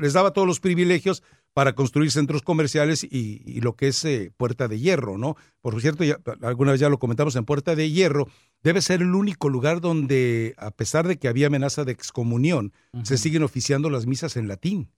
[0.00, 1.22] les daba todos los privilegios
[1.58, 5.34] para construir centros comerciales y, y lo que es eh, Puerta de Hierro, ¿no?
[5.60, 8.28] Por cierto, ya, alguna vez ya lo comentamos en Puerta de Hierro,
[8.62, 13.18] debe ser el único lugar donde, a pesar de que había amenaza de excomunión, se
[13.18, 14.88] siguen oficiando las misas en latín.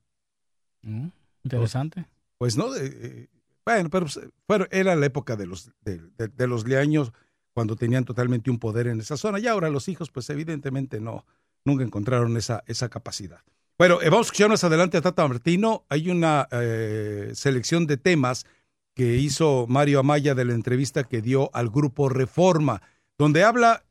[0.83, 1.07] Mm,
[1.45, 2.05] Interesante.
[2.37, 3.27] Pues no, eh, eh,
[3.65, 7.11] bueno, pero pues, bueno, era la época de los, de, de- de los leaños
[7.55, 9.39] cuando tenían totalmente un poder en esa zona.
[9.39, 11.25] Y ahora los hijos, pues evidentemente no,
[11.65, 13.41] nunca encontraron esa, esa capacidad.
[13.77, 15.85] Bueno, eh, vamos a escuchar más adelante a Tata Martino.
[15.89, 18.45] Hay una eh, selección de temas
[18.93, 22.81] que hizo Mario Amaya de la entrevista que dio al grupo Reforma,
[23.17, 23.83] donde habla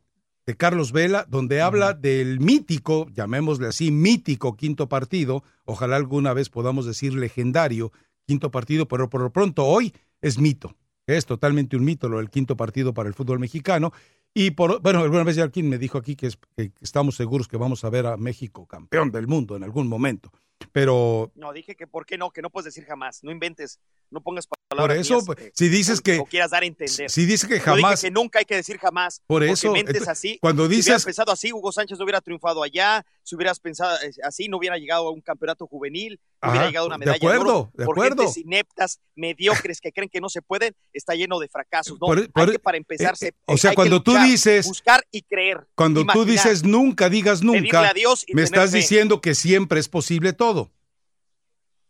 [0.46, 6.48] de Carlos Vela, donde habla del mítico, llamémosle así, mítico quinto partido, ojalá alguna vez
[6.48, 7.92] podamos decir legendario
[8.26, 10.76] quinto partido, pero por lo pronto hoy es mito,
[11.06, 13.92] es totalmente un mito lo del quinto partido para el fútbol mexicano.
[14.34, 17.48] Y por, bueno, alguna vez ya alguien me dijo aquí que, es- que estamos seguros
[17.48, 20.32] que vamos a ver a México campeón del mundo en algún momento.
[20.72, 23.24] Pero No, dije que por qué no, que no puedes decir jamás.
[23.24, 23.78] No inventes,
[24.10, 24.98] no pongas por palabras.
[24.98, 27.10] eso, mías, pues, eh, si dices que, o quieras dar a entender.
[27.10, 29.20] si dices que Yo dije jamás, que nunca hay que decir jamás.
[29.26, 30.38] Por eso, mentes ento- así.
[30.40, 33.04] cuando Si hubieras dices- pensado así, Hugo Sánchez no hubiera triunfado allá.
[33.22, 36.20] Si hubieras pensado eh, así, no hubiera llegado a un campeonato juvenil.
[36.42, 37.70] No hubiera llegado a una de medalla acuerdo, de oro.
[37.74, 38.32] de por acuerdo.
[38.36, 41.94] ineptas, mediocres, que creen que no se pueden, está lleno de fracasos.
[42.00, 44.66] No, Por- hay por- que para empezar, eh, se- eh, o sea, cuando tú dices-
[44.66, 45.66] Buscar y creer.
[45.74, 48.78] cuando tú dices nunca, digas nunca, a Dios y me estás fe.
[48.78, 50.49] diciendo que siempre es posible todo.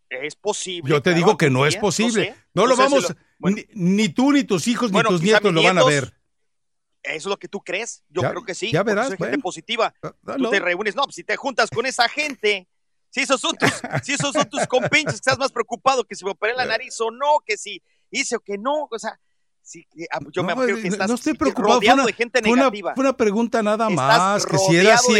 [0.08, 0.90] Es posible.
[0.90, 2.24] Yo te digo que no es posible.
[2.26, 2.34] sé.
[2.52, 5.52] No, lo sé si vamos, ni, ni tú, ni tus hijos, Bueno, ni tus nietos
[5.52, 6.14] lo van a ver.
[7.02, 8.02] Eso es lo que tú crees.
[8.08, 8.70] Yo Ya- creo que sí.
[8.72, 9.94] ya verás, Soy gente positiva.
[10.02, 10.50] Ah, Tú no.
[10.50, 10.94] te reúnes.
[10.96, 12.68] No, pues, si te juntas con esa gente,
[13.08, 13.70] si esos son tus,
[14.04, 17.10] si esos son tus compinches, estás más preocupado que si me operé la nariz o
[17.10, 17.80] no, que si
[18.10, 18.88] hice o que no.
[18.90, 19.18] O sea,
[19.70, 21.68] sí, que, ah, yo me No, creo eh, que estás no estoy sí, preocupado.
[21.68, 22.70] Fue rodeado una, de gente fue una-
[23.16, 24.46] pregunta nada Estás más.
[24.46, 25.12] Que si era, que si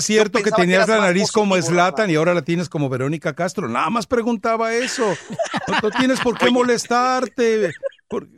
[0.00, 3.68] cierto que tenías la nariz como Slatan y ahora la tienes como Verónica Castro.
[3.68, 5.06] Nada más preguntaba eso.
[5.68, 6.52] No, no tienes por qué Oye.
[6.54, 7.72] molestarte.
[8.08, 8.28] Por-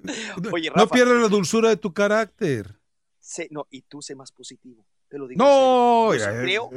[0.52, 2.78] Oye, no pierdas la dulzura de tu carácter.
[3.20, 4.84] Sé- no, y tú sé más positivo.
[5.08, 5.44] Te lo digo.
[5.44, 6.70] No, eh, creo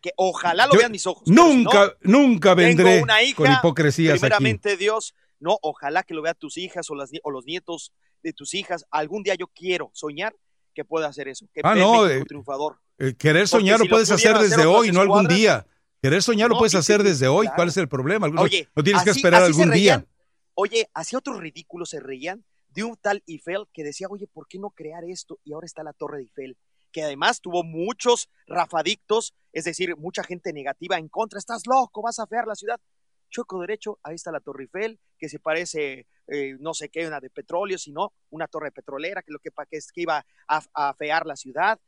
[0.00, 1.22] que ojalá lo yo vean mis ojos.
[1.26, 4.20] si Nunca, no, nunca vendré Tengo una hija, con hipocresías aquí.
[4.20, 8.32] primeramente Dios, no, ojalá que lo vean tus hijas o, las, o los nietos de
[8.32, 8.86] tus hijas.
[8.90, 10.34] Algún día yo quiero soñar
[10.72, 12.78] que pueda hacer eso, que Ah, no, eh, triunfador.
[12.98, 15.66] Eh, querer soñar si lo puedes hacer desde hacer hoy, no algún día.
[16.00, 17.48] Querer soñar lo puedes hacer sí, desde hoy.
[17.54, 18.28] ¿Cuál es el problema?
[18.40, 20.06] Oye, no tienes que esperar algún día.
[20.54, 24.58] Oye, así otros ridículos se reían de un tal Eiffel que decía, oye, ¿por qué
[24.58, 25.38] no crear esto?
[25.44, 26.56] Y ahora está la Torre de Eiffel,
[26.92, 31.38] que además tuvo muchos rafadictos, es decir, mucha gente negativa en contra.
[31.38, 32.80] Estás loco, vas a fear la ciudad.
[33.32, 37.18] Choco derecho, ahí está la Torre Eiffel, que se parece, eh, no sé qué, una
[37.18, 40.94] de petróleo, sino una torre petrolera, que lo que, que es que iba a, a
[40.94, 41.80] fear la ciudad.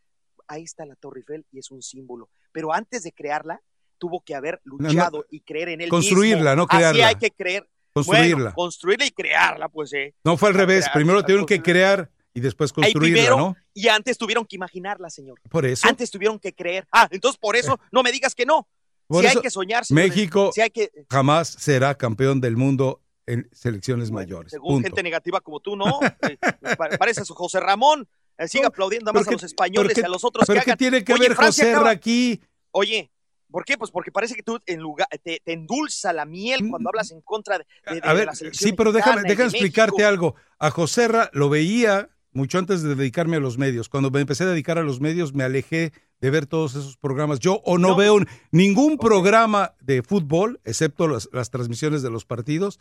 [0.49, 2.29] Ahí está la Torre Eiffel y es un símbolo.
[2.51, 3.63] Pero antes de crearla,
[3.99, 6.57] tuvo que haber no, luchado y creer en él construirla, mismo.
[6.57, 7.07] no crearla.
[7.07, 7.69] Así hay que creer.
[7.93, 8.37] Construirla.
[8.37, 10.15] Bueno, construirla y crearla, pues, eh.
[10.25, 10.89] No fue al revés.
[10.93, 13.57] Primero tuvieron que crear y después construirla, primero, ¿no?
[13.73, 15.41] y antes tuvieron que imaginarla, señor.
[15.49, 15.87] Por eso.
[15.89, 16.87] Antes tuvieron que creer.
[16.91, 18.69] Ah, entonces por eso no me digas que no.
[19.07, 22.57] Por si eso, hay que soñar, señores, México si hay que, jamás será campeón del
[22.57, 24.53] mundo en selecciones mayores.
[24.53, 24.87] según Punto.
[24.87, 26.01] gente negativa como tú, no.
[26.23, 26.39] Eh,
[26.77, 28.09] pa- pareces José Ramón.
[28.39, 30.71] eh, sigue aplaudiendo más ¿Pero a los españoles y a los otros pero que qué
[30.73, 30.79] hagan.
[30.79, 32.41] tiene que Oye, ver Francia José acaba- aquí?
[32.73, 33.11] Oye,
[33.51, 33.79] ¿por qué?
[33.79, 37.21] Pues porque parece que tú en lugar te, te endulza la miel cuando hablas en
[37.21, 38.09] contra de, de- de Mm.
[38.09, 40.09] A ver, la selección sí, pero déjame, déjame de explicarte México.
[40.09, 40.35] algo.
[40.59, 43.89] A Joserra lo veía mucho antes de dedicarme a los medios.
[43.89, 47.39] Cuando me empecé a dedicar a los medios, me alejé de ver todos esos programas.
[47.41, 47.97] Yo o no, No.
[47.97, 48.19] veo
[48.51, 52.81] ningún programa de fútbol, excepto las, las transmisiones de los partidos,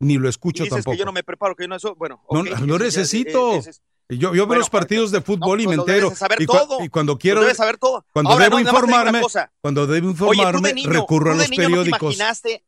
[0.00, 0.92] ni lo escucho dices tampoco.
[0.92, 2.22] que yo no me preparo, que yo no eso, bueno.
[2.30, 2.42] No,
[2.78, 3.54] necesito.
[3.54, 6.16] eh, es- yo yo veo los partidos de fútbol no, y me pues debes entero.
[6.16, 6.82] saber y, todo.
[6.82, 8.06] y cuando quiero, debes saber todo.
[8.14, 9.20] cuando Ahora, debo informarme,
[9.60, 12.00] cuando debo informarme, niño, recurro a los niño no te periódicos.
[12.14, 12.64] imaginaste,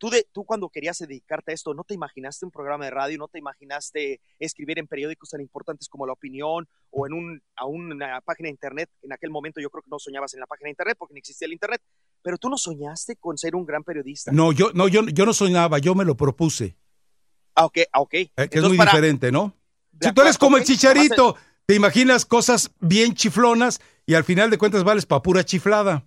[0.00, 3.18] tú, de, tú cuando querías dedicarte a esto, ¿no te imaginaste un programa de radio?
[3.18, 7.66] ¿No te imaginaste escribir en periódicos tan importantes como La Opinión o en un, a
[7.66, 8.90] una página de internet?
[9.02, 11.18] En aquel momento yo creo que no soñabas en la página de internet porque no
[11.18, 11.82] existía el internet.
[12.22, 14.32] Pero tú no soñaste con ser un gran periodista.
[14.32, 16.76] No, yo no, yo, yo no soñaba, yo me lo propuse.
[17.54, 18.14] Ah, ok, ah, ok.
[18.14, 19.54] Eh, que es muy para- diferente, ¿no?
[20.00, 21.36] Si tú eres como el chicharito,
[21.66, 26.06] te imaginas cosas bien chiflonas y al final de cuentas vales para pura chiflada.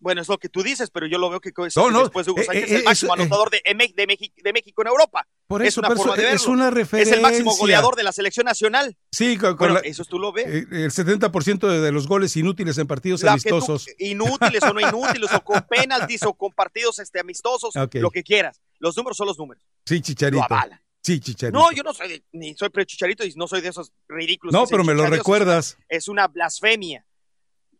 [0.00, 2.24] Bueno, es lo que tú dices, pero yo lo veo que es- No, no, después
[2.26, 3.24] de Hugo eh, Sánchez eh, el máximo eso, eh.
[3.24, 5.26] anotador de, de, México en Europa.
[5.48, 7.58] Por es eso, una por forma eso, de es una Es el máximo referencia.
[7.60, 8.96] goleador de la selección nacional.
[9.10, 10.46] Sí, con, con Bueno, la- eso tú lo ves.
[10.46, 13.86] el 70% de, de los goles inútiles en partidos La tú- amistosos.
[13.98, 18.60] inútiles o no inútiles, o con penaltis, o con partidos este, amistosos, lo que quieras.
[18.78, 19.64] Los números son los números.
[19.84, 20.40] Sí, chicharito.
[20.42, 20.80] Lo.
[21.02, 21.58] Sí, chicharito.
[21.58, 24.52] No, yo no soy, de- ni soy prechicharito y no soy de esos ridículos.
[24.52, 25.76] No, pero me lo recuerdas.
[25.88, 27.04] Es una blasfemia.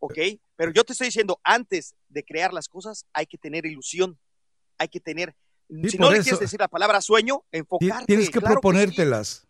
[0.00, 0.18] ¿Ok?
[0.56, 4.18] Pero yo te estoy diciendo, antes de crear las cosas, hay que tener ilusión.
[4.78, 5.34] Hay que tener.
[5.68, 6.24] Sí, si no le eso.
[6.24, 8.06] quieres decir la palabra sueño, enfocarte.
[8.06, 8.52] Tienes que claro sí.
[8.54, 9.44] proponértelas.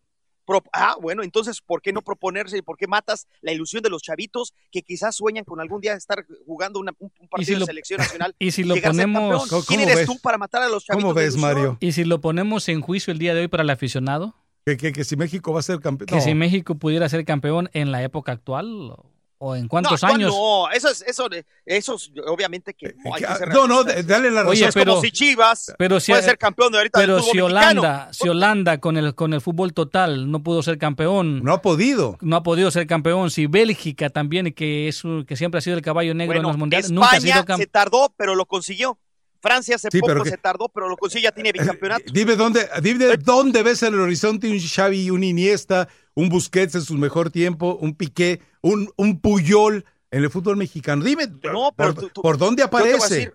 [0.45, 3.91] Pro- ah, bueno, entonces, ¿por qué no proponerse y por qué matas la ilusión de
[3.91, 7.53] los chavitos que quizás sueñan con algún día estar jugando una- un, un partido si
[7.55, 8.35] de lo- selección nacional?
[8.39, 10.07] y si lo ponemos- ¿Quién cómo eres ves?
[10.07, 11.05] tú para matar a los chavitos?
[11.05, 11.55] ¿Cómo de ves, ilusión?
[11.55, 11.77] Mario?
[11.81, 14.35] Y si lo ponemos en juicio el día de hoy para el aficionado,
[14.65, 16.07] Que, que, que si México va a ser campeón.
[16.07, 16.20] que No.
[16.23, 20.35] si México pudiera ser campeón en la época actual o en cuántos no, años.
[20.35, 21.28] No, eso es, eso,
[21.65, 23.15] eso es- obviamente que no.
[23.15, 24.48] hay que ser Eh, No, no, dale la razón.
[24.51, 27.23] Oye, es pero- como si Chivas pero si- puede ser campeón de ahorita Pero del
[27.23, 27.81] fútbol si mexicano.
[27.82, 31.62] Holanda, si Holanda con el con el fútbol total no pudo ser campeón, No ha
[31.62, 32.19] podido.
[32.20, 35.77] no ha podido ser campeón, si Bélgica también que es un- que siempre ha sido
[35.77, 37.59] el caballo negro Bueno, en los mundiales, nunca ha España sido campeón.
[37.60, 38.98] se tardó, pero lo consiguió.
[39.40, 42.02] Francia hace Sí, poco que- se tardó, pero lo consiguió, ya tiene bicampeonato.
[42.12, 46.82] Dime dónde, dime dónde ves en el horizonte un Xavi, un Iniesta, un Busquets en
[46.82, 51.05] su mejor tiempo, un Piqué, un, un Puyol en el fútbol mexicano.
[51.05, 53.15] Dime, No, pero por, tú- tú- por dónde Yo aparece?
[53.15, 53.35] decir-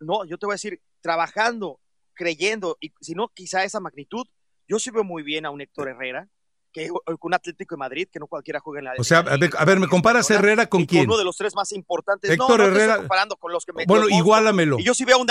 [0.00, 1.80] no, yo te voy a decir, trabajando,
[2.14, 4.26] creyendo, y si no, quizá esa magnitud,
[4.68, 6.28] yo sí veo muy bien a un Héctor Herrera,
[6.72, 6.88] que
[7.20, 9.64] un Atlético de Madrid, que no cualquiera juega en la O sea, a ver, a
[9.64, 11.04] ver, ¿me comparas Herrera con quién?
[11.06, 12.28] uno de los tres más importantes.
[12.30, 14.78] no, Héctor no te Herrera- estoy comparando con los que me Bueno, igualamelo.
[14.78, 15.26] Y yo sí veo un,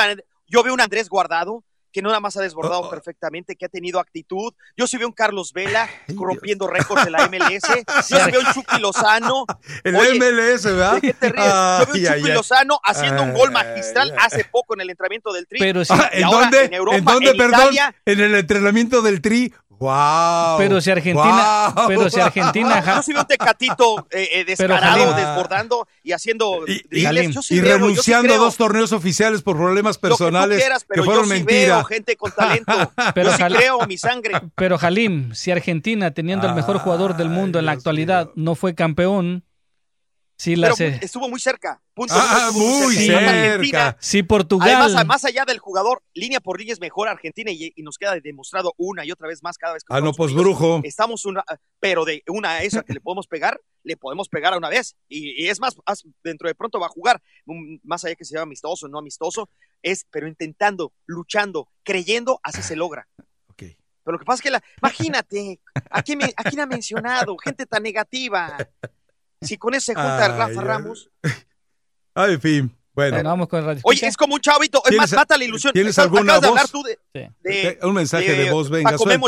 [0.48, 3.70] yo veo un Andrés Guardado que no nada más ha Oh, desbordado perfectamente, que ha
[3.70, 4.54] tenido actitud.
[4.78, 7.64] Yo sí veo un Carlos Vela rompiendo récords de la MLS.
[8.10, 9.46] Yo sí veo un Chucky Lozano.
[9.84, 10.94] El Oye, MLS, ¿verdad?
[10.96, 11.46] ¿De qué te ríes?
[11.46, 12.32] Yo veo un Chucky.
[12.34, 15.60] Lozano haciendo un gol magistral hace poco en el entrenamiento del Tri.
[15.60, 16.66] Pero si- Ah, ¿En ahora dónde?
[16.66, 17.60] En Europa, ¿En dónde, en perdón?
[17.62, 19.54] Italia, En el entrenamiento del Tri.
[19.82, 20.60] ¡Wow!
[20.60, 21.88] Pero si Argentina, Guau.
[21.88, 26.66] pero si Argentina, ja- yo sí veo un tecatito eh, eh, descarado, desbordando y haciendo
[26.68, 27.02] Y, y-
[27.34, 31.94] sí sí renunciando a dos torneos oficiales por problemas personales que, quieras, fueron yo sí
[31.96, 32.72] gente con talento.
[33.16, 34.34] Pero yo sí Jal- creo mi sangre.
[34.56, 38.76] pero Jalim, si Argentina teniendo el mejor jugador del mundo en la actualidad no fue
[38.76, 39.44] campeón,
[40.38, 41.80] si la Pero estuvo muy cerca.
[41.94, 42.16] Punto.
[42.18, 43.96] Ah, Estuvo muy cerca.
[44.00, 47.84] Si Portugal Además, más allá del jugador, línea por línea es mejor Argentina y, y
[47.84, 50.82] nos queda demostrado una y otra vez más cada vez que Ah, no, pues brujo.
[50.84, 51.44] Estamos una,
[51.80, 54.96] pero de una a esa que le podemos pegar, le podemos pegar a una vez.
[55.08, 55.76] Y, y es más,
[56.24, 57.22] dentro de pronto va a jugar,
[57.84, 59.48] más allá que sea amistoso o no amistoso,
[59.84, 63.08] es, pero intentando, luchando, creyendo, así se logra.
[63.48, 63.64] Ok.
[64.04, 65.60] Pero lo que pasa es que, la, imagínate,
[65.90, 67.38] ¿a quién, me- a quién ha mencionado?
[67.38, 68.58] Gente tan negativa.
[69.42, 70.66] Si con eso se junta Ay, Rafa ay.
[70.66, 71.10] Ramos.
[72.16, 72.78] Ah, en fin.
[72.94, 73.82] Bueno, Bueno, vamos con el radio.
[73.86, 75.72] Oye, es como un chavito, es ¿Tienes- más, mata la ilusión.
[75.74, 76.72] ¿tienes Estás- alguna de hablar voz?
[76.72, 77.30] tú de, Sí.
[77.42, 79.28] de- un mensaje de, voz, venga, Paco Memo.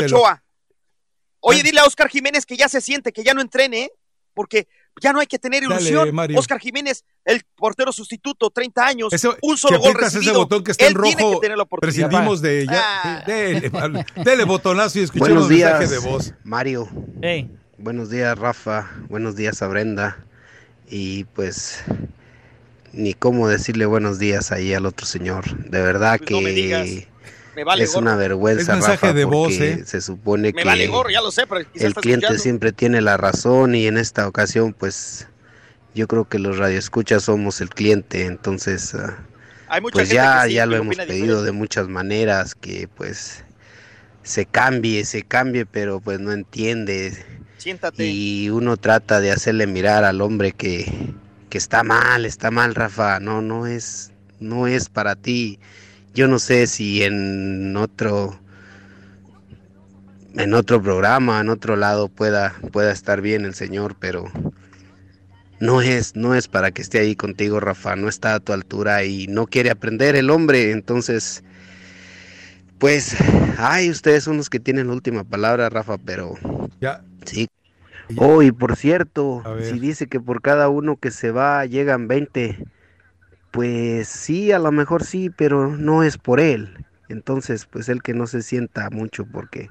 [1.40, 3.92] Oye, dile a Oscar Jiménez que ya se siente, que ya no entrene, ¿eh?
[4.34, 4.66] porque
[5.00, 6.14] ya no hay que tener Dale, ilusión.
[6.14, 6.38] Mario.
[6.38, 10.30] Oscar Jiménez, el portero sustituto, 30 años, Ese- un solo si gol recibido.
[10.32, 12.08] ese botón que está Él en tiene que tener la oportunidad.
[12.08, 12.82] prescindimos de ya.
[13.04, 13.24] Ah.
[13.26, 13.70] dele,
[14.24, 16.34] dele botonazo y escuchemos Buenos mensaje días, de voz.
[16.44, 16.88] Mario.
[17.78, 18.90] Buenos días, Rafa.
[19.08, 20.18] Buenos días a Brenda.
[20.88, 21.82] Y pues
[22.92, 25.44] ni cómo decirle buenos días ahí al otro señor.
[25.68, 26.86] De verdad Pues no me digas.
[26.86, 27.08] que
[27.54, 28.02] Me vale es gorro.
[28.02, 29.84] una vergüenza, Es mensaje Rafa, de voz, porque ¿eh?
[29.84, 32.38] se supone Me que vale gorro, ya lo sé, pero quizás el cliente escuchando.
[32.38, 35.28] siempre tiene la razón y en esta ocasión pues
[35.94, 39.28] yo creo que los radioescuchas somos el cliente, entonces ah,
[39.68, 41.44] Hay mucha pues gente ya, que sí, ya lo hemos pedido diferente.
[41.44, 43.44] de muchas maneras que pues
[44.22, 47.12] se cambie, se cambie, pero pues no entiende
[47.58, 48.06] Siéntate.
[48.06, 51.14] y uno trata de hacerle mirar al hombre que,
[51.50, 55.58] que está mal, está mal, Rafa, no, no es, no es para ti.
[56.14, 58.38] Yo no sé si en otro,
[60.34, 64.30] en otro programa, en otro lado pueda, pueda estar bien el señor, pero
[65.60, 69.04] no es, no es para que esté ahí contigo, Rafa, no está a tu altura
[69.04, 71.42] y no quiere aprender el hombre, entonces,
[72.78, 73.16] pues,
[73.58, 76.34] ay, ustedes son los que tienen la última palabra, Rafa, pero
[76.80, 77.02] ya.
[77.24, 77.48] sí.
[78.16, 82.58] Oh, y por cierto, si dice que por cada uno que se va llegan 20,
[83.54, 86.84] pues sí, a lo mejor sí, pero no es por él.
[87.08, 89.68] Entonces, pues él que no se sienta mucho porque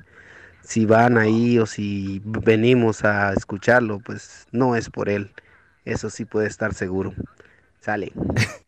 [0.62, 5.34] si van ahí o si venimos a escucharlo, pues no es por él.
[5.84, 7.14] Eso sí puede estar seguro.
[7.82, 8.14] Sale.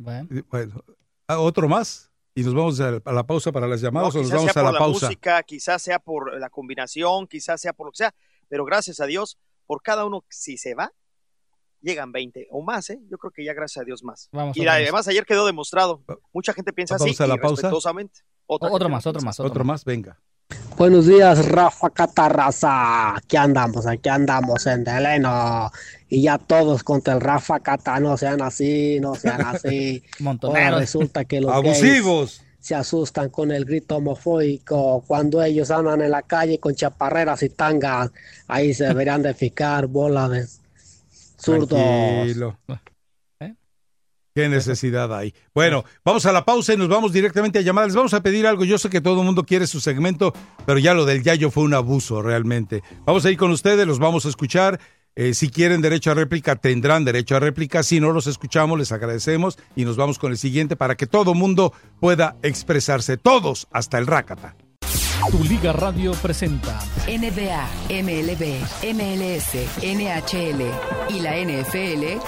[0.00, 0.28] Bueno.
[0.48, 0.84] Bueno,
[1.26, 4.30] ah, otro más y nos vamos a la pausa para las llamadas No, o nos
[4.30, 5.06] quizás vamos sea a por la la pausa.
[5.06, 8.14] música, quizás sea por la combinación, quizás sea por lo que sea,
[8.48, 10.92] pero gracias a Dios, por cada uno, si se va,
[11.80, 12.98] llegan 20 o más, ¿eh?
[13.10, 14.28] Yo creo que ya gracias a Dios más.
[14.32, 14.82] Vamos y a ver.
[14.82, 16.02] además ayer quedó demostrado.
[16.32, 17.62] Mucha gente piensa así a la y pausa.
[17.62, 18.20] respetuosamente.
[18.46, 20.18] Otra Otro más, otro más, Otro más, venga.
[20.78, 23.16] Buenos días, Rafa Catarraza.
[23.16, 25.70] Aquí andamos, aquí andamos en Deleno.
[26.08, 30.02] Y ya todos contra el Rafa Cata, no sean así, no sean así.
[30.04, 30.80] Ahora Montoneros.
[30.80, 32.38] resulta que los Abusivos.
[32.38, 37.42] gays se asustan con el grito homofóbico cuando ellos andan en la calle con chaparreras
[37.42, 38.10] y tangas.
[38.46, 40.46] Ahí se deberían de fijar bola de
[41.38, 41.68] zurdos.
[41.68, 42.58] Tranquilo.
[44.38, 45.34] ¿Qué necesidad hay?
[45.52, 47.88] Bueno, vamos a la pausa y nos vamos directamente a llamadas.
[47.88, 48.64] Les vamos a pedir algo.
[48.64, 50.32] Yo sé que todo el mundo quiere su segmento,
[50.64, 52.84] pero ya lo del Yayo fue un abuso realmente.
[53.04, 54.78] Vamos a ir con ustedes, los vamos a escuchar.
[55.16, 57.82] Eh, si quieren derecho a réplica, tendrán derecho a réplica.
[57.82, 61.34] Si no los escuchamos, les agradecemos y nos vamos con el siguiente para que todo
[61.34, 63.16] mundo pueda expresarse.
[63.16, 64.54] Todos, hasta el Rácata.
[65.26, 67.68] Tu Liga Radio presenta NBA,
[68.02, 68.62] MLB,
[68.94, 70.62] MLS, NHL
[71.10, 72.18] y la NFL.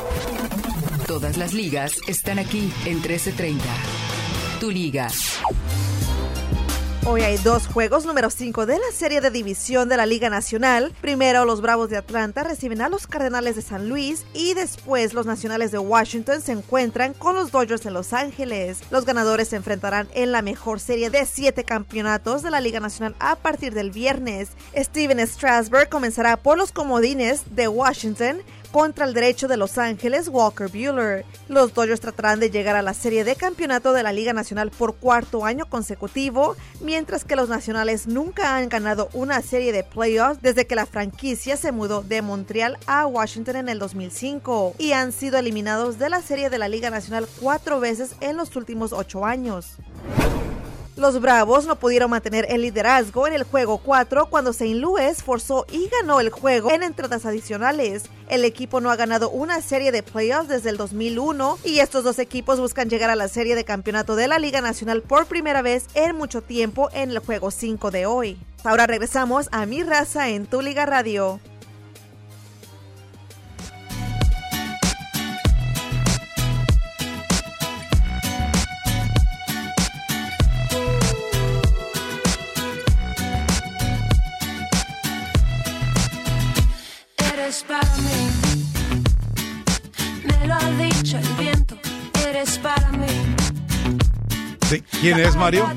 [1.06, 3.64] Todas las ligas están aquí en 1330.
[4.60, 5.08] Tu liga.
[7.06, 10.92] Hoy hay dos juegos número 5 de la serie de división de la Liga Nacional.
[11.00, 15.24] Primero los Bravos de Atlanta reciben a los Cardenales de San Luis y después los
[15.24, 18.82] Nacionales de Washington se encuentran con los Dodgers de Los Ángeles.
[18.90, 23.16] Los ganadores se enfrentarán en la mejor serie de siete campeonatos de la Liga Nacional
[23.18, 24.50] a partir del viernes.
[24.76, 30.68] Steven Strasburg comenzará por los comodines de Washington contra el derecho de Los Ángeles, Walker
[30.68, 31.24] Bueller.
[31.48, 34.96] Los Dodgers tratarán de llegar a la serie de campeonato de la Liga Nacional por
[34.96, 40.66] cuarto año consecutivo, mientras que los nacionales nunca han ganado una serie de playoffs desde
[40.66, 45.38] que la franquicia se mudó de Montreal a Washington en el 2005 y han sido
[45.38, 49.76] eliminados de la serie de la Liga Nacional cuatro veces en los últimos ocho años.
[51.00, 54.74] Los Bravos no pudieron mantener el liderazgo en el juego 4 cuando St.
[54.74, 58.04] Louis forzó y ganó el juego en entradas adicionales.
[58.28, 62.18] El equipo no ha ganado una serie de playoffs desde el 2001 y estos dos
[62.18, 65.86] equipos buscan llegar a la serie de campeonato de la Liga Nacional por primera vez
[65.94, 68.38] en mucho tiempo en el juego 5 de hoy.
[68.62, 71.40] Ahora regresamos a Mi Raza en Tu Liga Radio.
[92.50, 93.06] Eres para mí.
[94.68, 95.68] Sí, ¿Quién es, Mario?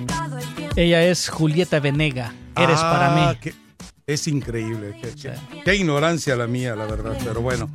[0.75, 2.33] Ella es Julieta Venega.
[2.57, 3.37] Eres Ah, para mí.
[3.41, 3.53] qué-
[4.07, 4.97] es increíble.
[4.99, 7.15] Qué, qué- qué ignorancia la mía, la verdad.
[7.23, 7.69] Pero bueno.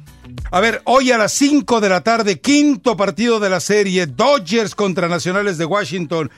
[0.51, 4.75] A ver, hoy a las 5 de la tarde, quinto partido de la serie, Dodgers
[4.75, 6.29] contra Nacionales de Washington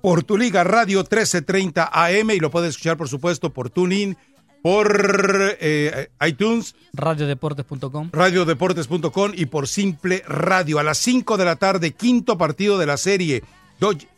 [0.00, 4.16] por tu liga Radio 1330 AM y lo puedes escuchar, por supuesto, por TuneIn,
[4.64, 8.08] por eh, iTunes, Radiodeportes.com.
[8.12, 10.78] radiodeportes.com y por Simple Radio.
[10.78, 13.42] A las 5 de la tarde, quinto partido de la serie.
[13.78, 14.08] Dodge-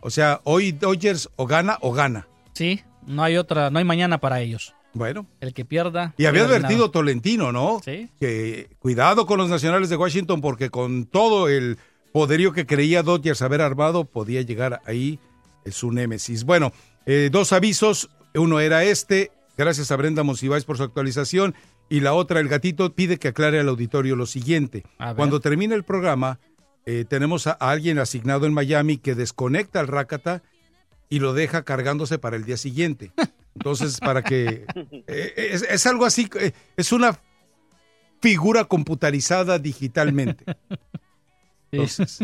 [0.00, 2.28] o sea, hoy Dodgers o gana o gana.
[2.52, 4.74] Sí, no hay otra, no hay mañana para ellos.
[4.94, 5.26] Bueno.
[5.40, 6.14] El que pierda.
[6.16, 6.92] Y había advertido.
[6.92, 7.80] Tolentino, ¿no?
[7.84, 8.08] Sí.
[8.20, 11.78] Que cuidado con los nacionales de Washington porque con todo el
[12.12, 15.18] poderío que creía Dodgers haber armado podía llegar ahí
[15.64, 16.44] eh, su némesis.
[16.44, 16.72] Bueno,
[17.06, 18.08] eh, dos avisos.
[18.34, 21.54] Uno era este, gracias a Brenda Monsiváis por su actualización.
[21.88, 24.84] Y la otra, el gatito pide que aclare al auditorio lo siguiente.
[25.16, 26.40] Cuando termine el programa,
[26.84, 30.42] eh, tenemos a, alguien asignado en Miami que desconecta al Rácata
[31.08, 33.12] y lo deja cargándose para el día siguiente.
[33.54, 34.66] Entonces, para que...
[35.06, 37.18] eh, es, es algo así, eh, es una
[38.20, 40.44] figura computarizada digitalmente.
[41.70, 42.18] Entonces,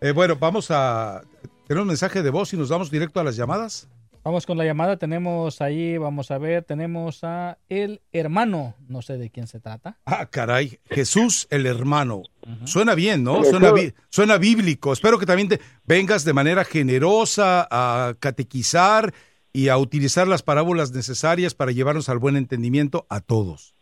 [0.00, 1.22] eh, bueno, vamos a
[1.66, 3.88] tener un mensaje de voz y nos vamos directo a las llamadas.
[4.22, 4.98] Vamos con la llamada.
[4.98, 8.74] Tenemos ahí, vamos a ver, tenemos a el hermano.
[8.86, 9.96] No sé de quién se trata.
[10.04, 12.22] Ah, caray, Jesús el hermano.
[12.64, 13.42] Suena bien, ¿no?
[13.44, 13.72] Suena,
[14.10, 14.92] suena bíblico.
[14.92, 19.14] Espero que también te vengas de manera generosa a catequizar
[19.52, 23.74] y a utilizar las parábolas necesarias para llevarnos al buen entendimiento a todos.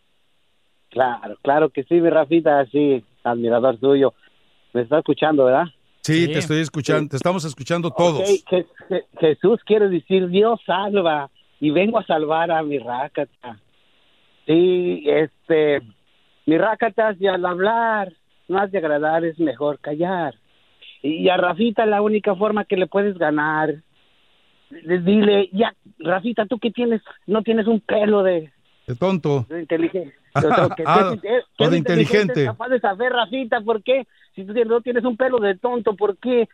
[0.90, 4.15] Claro, claro que sí, mi Rafita, sí, admirador tuyo.
[4.73, 5.66] Me está escuchando, ¿verdad?
[6.12, 8.20] Sí, te estoy escuchando, te estamos escuchando todos.
[8.20, 11.30] Ok, Je- Je- Jesús quiere decir Dios salva
[11.60, 13.59] y vengo a salvar a mi rácata.
[14.47, 15.82] Sí, este,
[16.47, 18.12] mi rácata y al hablar,
[18.48, 20.35] más de agradar es mejor callar.
[21.02, 23.74] Y a Rafita la única forma que le puedes ganar,
[24.70, 28.51] le- dile, ya, Rafita, tú que tienes, no tienes un pelo de,
[28.86, 29.44] De tonto.
[29.48, 30.14] de inteligente.
[30.35, 31.12] Ah,
[31.59, 32.44] o de inteligente.
[32.44, 34.06] Capaz de saber, Rafita, ¿por qué?
[34.39, 36.48] Si tú tienes- no tienes un pelo de tonto, ¿por qué?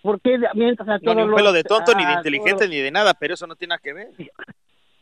[0.00, 2.14] ¿Por qué mientras a No, todos ni un los- pelo de tonto, ni de a
[2.18, 4.08] inteligente, todos- ni de nada, pero eso no tiene nada que ver.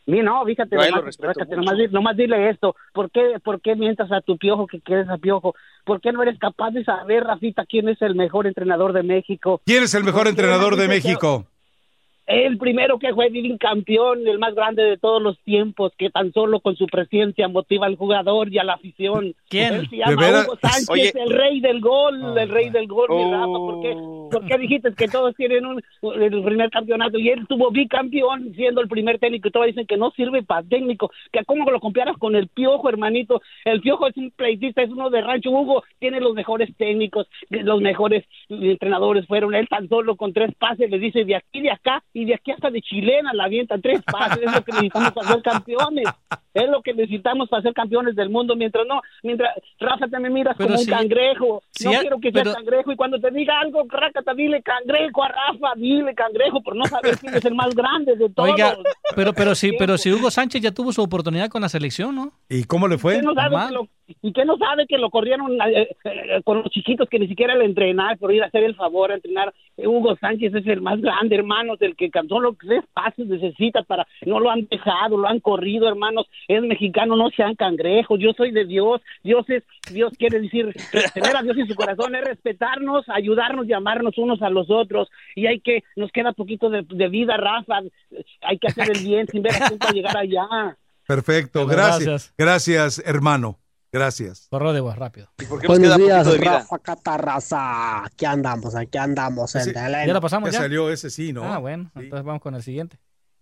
[0.07, 4.11] Ni no, fíjate, nomás, fíjate, nomás, di- nomás dile esto, ¿por qué, ¿por qué mientras
[4.11, 5.55] a tu piojo que quieres a piojo?
[5.83, 9.61] ¿Por qué no eres capaz de saber, Rafita, quién es el mejor entrenador de México?
[9.65, 11.47] ¿Quién es el mejor ¿Por qué entrenador de México?
[12.27, 16.33] El primero que fue Divin campeón, el más grande de todos los tiempos, que tan
[16.33, 19.35] solo con su presencia motiva al jugador y a la afición.
[19.47, 19.73] ¿Quién?
[19.75, 20.47] Él se llama ¿De veras?
[20.47, 21.11] Hugo Sánchez, Oye.
[21.15, 23.31] el rey del gol, el rey del gol, mi Oh.
[23.31, 23.45] Rafa.
[23.47, 23.93] ¿Por qué,
[24.31, 25.81] por qué dijiste que todos tienen un,
[26.19, 29.97] el primer campeonato y él tuvo bicampeón siendo el primer técnico y todos dicen que
[29.97, 31.11] no sirve para técnico?
[31.31, 33.41] Que cómo lo comparas con el Piojo, hermanito.
[33.65, 35.51] El Piojo es un pleitista, es uno de rancho.
[35.51, 39.53] Hugo tiene los mejores técnicos, los mejores entrenadores fueron.
[39.53, 42.51] Él tan solo con tres pases le dice de aquí, de acá y de aquí
[42.51, 44.39] hasta de chilena la avienta tres pases.
[44.43, 46.05] Es lo que necesitamos para ser campeones.
[46.53, 48.55] Es lo que necesitamos para ser campeones del mundo.
[48.55, 51.61] Mientras no, mientras Rafa te me miras Pero como si- un cangrejo.
[51.71, 54.63] si no ya- quiero que seas pero- cangrejo y cuando te diga algo, Rácata, dile
[54.63, 58.49] cangrejo a Rafa, dile cangrejo por no saber quién es el más grande de todos.
[58.49, 58.77] Oiga,
[59.15, 62.31] pero, pero, si, pero si Hugo Sánchez ya tuvo su oportunidad con la selección, ¿no?
[62.47, 63.21] ¿Y cómo le fue?
[64.07, 64.17] ¿Qué no sabe Mal.
[64.19, 67.27] que ¿Y qué no sabe que lo corrieron eh, eh, con los chiquitos que ni
[67.27, 69.53] siquiera le entrenar por ir a hacer el favor a entrenar?
[69.77, 73.83] Eh, Hugo Sánchez es el más grande, hermanos, el que cansó los tres pases necesita
[73.83, 74.07] para...
[74.25, 76.27] No lo han dejado, lo han corrido, hermanos.
[76.47, 78.19] Es mexicano, no sean cangrejos.
[78.19, 79.01] Yo soy de Dios.
[79.23, 79.63] Dios es...
[79.91, 80.73] Dios quiere decir...
[81.13, 85.09] Tener a Dios en su corazón es respetarnos, ayudarnos y amarnos unos a los otros.
[85.35, 85.83] Y hay que...
[85.95, 87.81] Nos queda poquito de, de vida, Rafa.
[88.41, 90.77] Hay que hacer el bien sin ver a quién para llegar allá.
[91.07, 92.33] Perfecto, gracias.
[92.37, 93.59] Gracias, hermano.
[93.91, 94.47] Gracias.
[94.49, 95.29] Corro de voz, rápido.
[95.67, 98.03] Buenos días, Rafa Catarraza.
[98.05, 99.73] Aquí andamos, aquí andamos en Sí.
[99.73, 100.61] ¿Ya lo pasamos Ya ya?
[100.63, 101.43] salió ese sí, ¿no?
[101.43, 102.97] Ah, bueno, entonces vamos con el siguiente.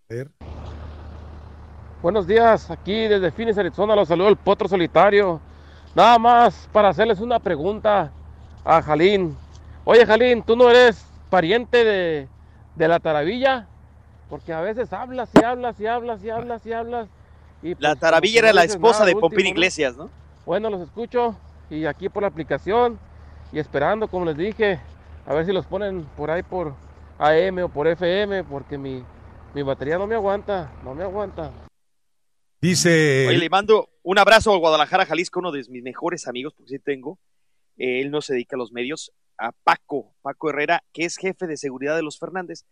[0.10, 0.32] A ver.
[2.02, 5.40] Buenos días, aquí desde Phoenix, Arizona, los saludo el Potro Solitario.
[5.96, 8.12] Nada más para hacerles una pregunta
[8.66, 9.36] a Jalín.
[9.86, 12.28] Oye, Jalín, ¿tú no eres pariente de,
[12.76, 13.68] de la Taravilla?
[14.30, 17.08] Porque a veces hablas y hablas y hablas y hablas y hablas.
[17.62, 19.48] Y La pues, Taravilla era la esposa nada de Pompín.
[19.48, 20.10] Iglesias, ¿no?
[20.46, 21.38] Bueno, los escucho
[21.70, 23.00] y aquí por la aplicación
[23.52, 24.80] y esperando, como les dije,
[25.26, 26.74] a ver si los ponen por ahí por
[27.18, 29.04] AM o por FM, porque mi,
[29.54, 31.52] mi batería no me aguanta, no me aguanta.
[32.60, 33.28] Dice.
[33.28, 36.80] Oye, le mando un abrazo a Guadalajara, Jalisco, uno de mis mejores amigos, porque sí
[36.80, 37.20] tengo.
[37.78, 39.14] Eh, él no se dedica a los medios.
[39.38, 42.66] A Paco, Paco Herrera, que es jefe de seguridad de los Fernández.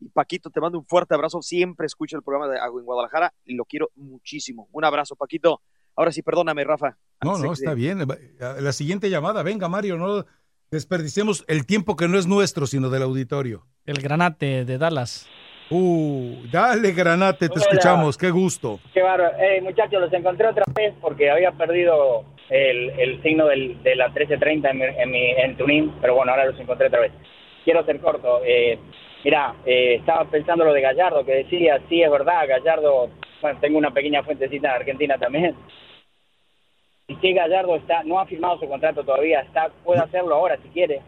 [0.00, 1.42] Y Paquito, te mando un fuerte abrazo.
[1.42, 4.68] Siempre escucho el programa de Agua en Guadalajara y lo quiero muchísimo.
[4.72, 5.62] Un abrazo, Paquito.
[5.98, 6.96] Ahora sí, perdóname, Rafa.
[7.24, 8.06] No, no, está bien.
[8.38, 10.24] La siguiente llamada, venga, Mario, no
[10.70, 13.66] desperdiciemos el tiempo que no es nuestro, sino del auditorio.
[13.84, 15.28] El granate de Dallas.
[15.70, 17.62] Uh, dale, Granate, te Hola.
[17.62, 18.78] escuchamos, qué gusto.
[18.94, 19.36] Qué bárbaro.
[19.38, 24.06] Eh, muchachos, los encontré otra vez porque había perdido el, el signo del, de la
[24.06, 27.12] 1330 en mi, en mi en Tunín, pero bueno, ahora los encontré otra vez.
[27.64, 28.40] Quiero ser corto.
[28.46, 28.78] Eh,
[29.24, 33.10] mira, eh, estaba pensando lo de Gallardo, que decía, sí, es verdad, Gallardo,
[33.42, 35.56] bueno, tengo una pequeña fuentecita en Argentina también.
[37.08, 40.68] Y sí, Gallardo está, no ha firmado su contrato todavía, está, puede hacerlo ahora si
[40.68, 41.00] quiere,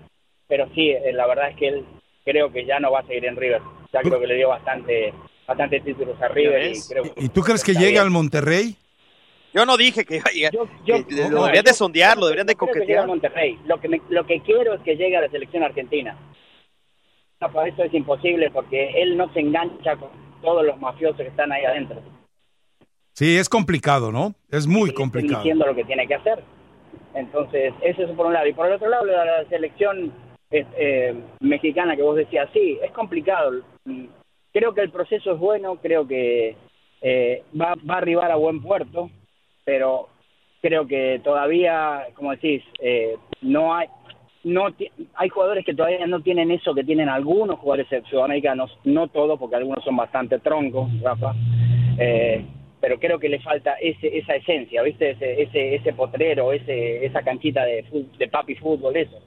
[0.48, 1.85] pero sí, eh, la verdad es que él
[2.24, 3.60] creo que ya no va a seguir en River.
[3.93, 5.12] Ya creo que le dio bastante,
[5.47, 8.01] bastante títulos a River y creo que ¿Y tú crees que llega bien.
[8.02, 8.77] al Monterrey?
[9.52, 10.52] Yo no dije que iba a llegar.
[10.52, 13.06] yo- que lo no, deberían yo- de sondear, lo deberían de creo que coquetear.
[13.06, 13.59] Monterrey.
[13.66, 16.16] Lo que, me- lo que quiero es que llegue a la selección argentina.
[17.40, 20.10] No, para eso es imposible porque él no se engancha con
[20.40, 22.01] todos los mafiosos que están ahí adentro.
[23.12, 24.35] Sí, es complicado, ¿no?
[24.51, 25.43] Es muy complicado.
[25.43, 26.43] diciendo lo que tiene que hacer.
[27.15, 28.47] Entonces, eso es por un lado.
[28.47, 30.12] Y por el otro lado, la, selección
[30.51, 33.53] eh, mexicana que vos decías, sí, es complicado.
[34.53, 36.57] Creo que el proceso es bueno, creo que
[37.03, 39.11] eh, va, va a arribar a buen puerto,
[39.65, 40.09] pero
[40.61, 43.89] creo que todavía, como decís, eh, no hay
[44.43, 44.69] no
[45.16, 49.57] hay jugadores que todavía no tienen eso que tienen algunos jugadores sudamericanos, no todos, porque
[49.57, 51.35] algunos son bastante troncos, Rafa,
[51.99, 52.43] eh,
[52.81, 55.11] pero creo que le falta ese, esa esencia, ¿viste?
[55.11, 57.85] Ese, ese, ese potrero, ese, esa canchita de,
[58.31, 59.19] papi fútbol, eso.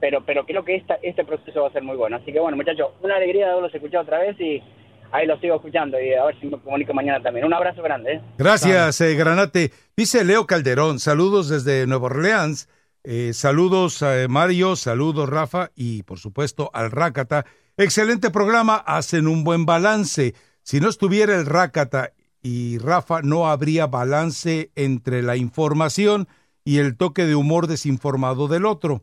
[0.00, 2.16] Pero, pero creo que esta, este proceso va a ser muy bueno.
[2.16, 4.62] Así que bueno, muchachos, una alegría de haberlos escuchado otra vez y
[5.12, 7.44] ahí lo sigo escuchando y a ver si me comunico mañana también.
[7.46, 8.14] Un abrazo grande.
[8.14, 8.20] ¿eh?
[8.38, 9.70] Gracias, eh, Granate.
[9.96, 12.68] Dice Leo Calderón, saludos desde Nueva Orleans.
[13.04, 17.44] Eh, saludos a Mario, saludos Rafa y por supuesto al Rácata.
[17.76, 20.34] Excelente programa, hacen un buen balance.
[20.62, 22.12] Si no estuviera el Rácata
[22.42, 26.28] y Rafa, no habría balance entre la información
[26.64, 29.02] y el toque de humor desinformado del otro.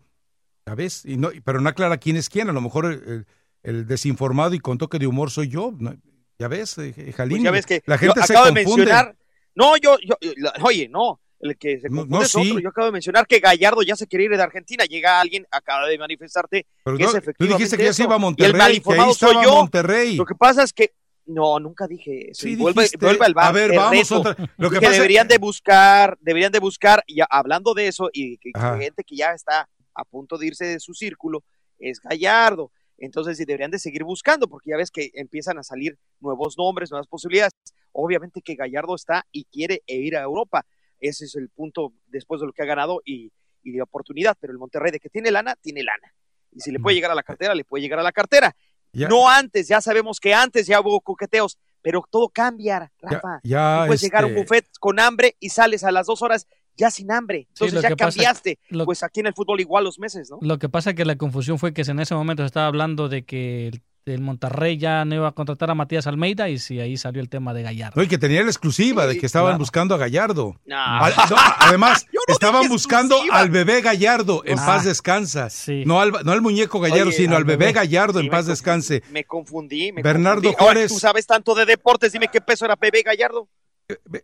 [0.66, 1.06] ¿Sabes?
[1.06, 2.50] Y no, pero no aclara quién es quién.
[2.50, 3.26] A lo mejor el,
[3.64, 5.74] el desinformado y con toque de humor soy yo.
[5.78, 5.96] ¿no?
[6.38, 7.38] Ya ves, eh, Jalín.
[7.38, 8.86] Pues ya ves que la gente se acabo de confunde.
[8.86, 9.16] mencionar.
[9.56, 10.16] No, yo, yo,
[10.62, 11.20] oye, no.
[11.42, 12.60] El que se confunde no, es otro.
[12.60, 14.84] Yo acabo de mencionar que Gallardo ya se quiere ir de Argentina.
[14.86, 18.16] Llega alguien, acaba de manifestarte Pero que no, es tú dijiste que ya se iba
[18.16, 19.56] a Y el Monterrey, que ahí malinformado soy yo.
[19.56, 20.16] Monterrey.
[20.16, 20.92] Lo que pasa es que
[21.30, 22.42] no, nunca dije eso.
[22.44, 23.06] Sí vuelve, dijiste.
[23.06, 23.48] vuelve al bar.
[23.48, 27.74] A ver, vamos otra- lo que pasa- deberían de buscar, deberían de buscar, y hablando
[27.74, 28.78] de eso, y que que Ajá.
[28.78, 31.44] gente que ya está a punto de irse de su círculo,
[31.78, 32.72] es Gallardo.
[32.98, 36.92] Entonces, sí, deberían de seguir buscando, porque ya ves que empiezan a salir nuevos nombres,
[36.92, 37.54] nuevas posibilidades.
[37.94, 40.66] Obviamente que Gallardo está y quiere ir a Europa.
[41.00, 43.32] Ese es el punto después de lo que ha ganado y,
[43.64, 44.36] y de oportunidad.
[44.40, 46.14] Pero el Monterrey, de que tiene lana, tiene lana.
[46.52, 48.54] Y si le puede llegar a la cartera, le puede llegar a la cartera.
[48.92, 49.08] Ya.
[49.08, 53.40] No antes, ya sabemos que antes ya hubo coqueteos, pero todo cambia, Rafa.
[53.44, 56.22] ya, Tú puedes llegar a un este- buffet con hambre y sales a las dos
[56.22, 57.48] horas ya sin hambre.
[57.50, 58.58] Entonces ya pasa- cambiaste.
[58.70, 60.38] lo- Pues aquí en el fútbol igual los meses, ¿no?
[60.42, 63.10] Lo que pasa es que la confusión fue que en ese momento se estaba hablando
[63.10, 66.80] de que el, el Monterrey ya no iba a contratar a Matías Almeida y si
[66.80, 67.94] ahí salió el tema de Gallardo.
[67.96, 69.60] No, y que tenía la exclusiva de que estaban claro.
[69.60, 70.56] buscando a Gallardo.
[70.66, 70.76] No.
[70.78, 75.48] Al- no, además, estaban buscando al bebé Gallardo, en Ah, paz descansa.
[75.86, 77.74] No, al, no al muñeco Gallardo, Oye, sino al bebé bebé.
[77.74, 79.04] Gallardo, en Sí, paz confundí, descanse.
[79.12, 79.92] Me confundí.
[79.92, 80.56] Me Bernardo confundí.
[80.60, 80.92] Ahora, Juárez.
[80.92, 83.48] tú sabes tanto de deportes, dime qué peso era Pepe Gallardo.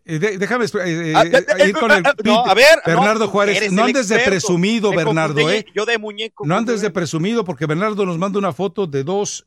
[0.05, 3.71] Eh, déjame eh, eh, Ah, eh, ir con el no, a ver, Bernardo no, Juárez.
[3.71, 5.65] No andes de presumido, Me Bernardo, confundí ¿eh?
[5.73, 6.45] Yo de muñeco.
[6.45, 9.45] No andes de presumido porque Bernardo nos manda una foto de dos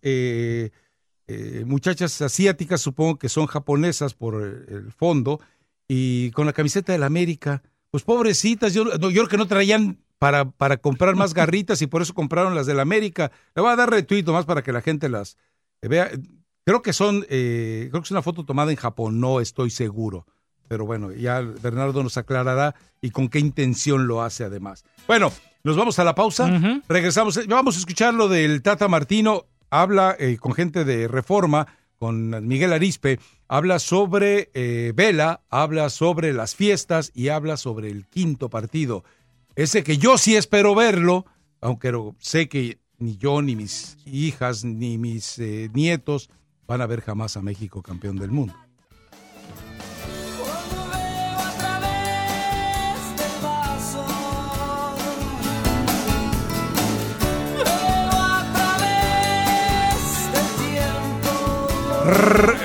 [1.66, 5.40] muchachas asiáticas, supongo que son japonesas por el fondo,
[5.86, 7.62] y con la camiseta del América.
[7.90, 11.86] Pues pobrecitas, yo, no, yo creo que no traían para, para comprar más garritas y
[11.86, 13.30] por eso compraron las del América.
[13.54, 15.36] Le voy a dar retweet más para que la gente las
[15.80, 16.10] vea.
[16.68, 20.26] Creo que son, eh, creo que es una foto tomada en Japón, no estoy seguro.
[20.68, 24.84] Pero bueno, ya Bernardo nos aclarará y con qué intención lo hace además.
[25.06, 25.32] Bueno,
[25.64, 26.82] nos vamos a la pausa.
[26.86, 27.40] Regresamos.
[27.46, 29.46] Vamos a escuchar lo del Tata Martino.
[29.70, 31.68] Habla eh, con gente de Reforma,
[31.98, 33.18] con Miguel Arispe.
[33.48, 39.04] Habla sobre eh, Vela, habla sobre las fiestas y habla sobre el quinto partido.
[39.56, 41.24] Ese que yo sí espero verlo,
[41.62, 46.28] aunque sé que ni yo, ni mis hijas, ni mis eh, nietos
[46.68, 48.54] van a ver jamás a México campeón del mundo.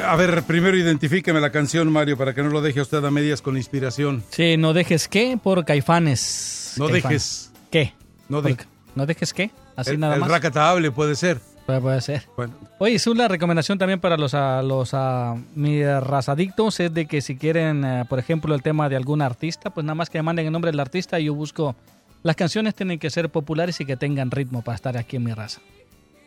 [0.05, 3.11] A ver, primero identifíqueme la canción, Mario, para que no lo deje a usted a
[3.11, 4.23] medias con inspiración.
[4.29, 6.75] Sí, no dejes qué por Caifanes.
[6.77, 7.51] No Caifanes.
[7.51, 7.51] dejes.
[7.71, 7.93] ¿Qué?
[8.29, 8.65] No Por- de-
[8.95, 9.49] ¿No dejes qué?
[9.75, 10.29] Así el, nada el más.
[10.29, 11.39] racatable puede ser.
[11.65, 12.27] Puede, puede ser.
[12.35, 12.53] Bueno.
[12.79, 17.21] Oye, es una recomendación también para los, a, los a, mis razadictos, es de que
[17.21, 20.23] si quieren, eh, por ejemplo, el tema de algún artista, pues nada más que me
[20.23, 21.75] manden el nombre del artista y yo busco...
[22.21, 25.33] Las canciones tienen que ser populares y que tengan ritmo para estar aquí en mi
[25.33, 25.59] raza.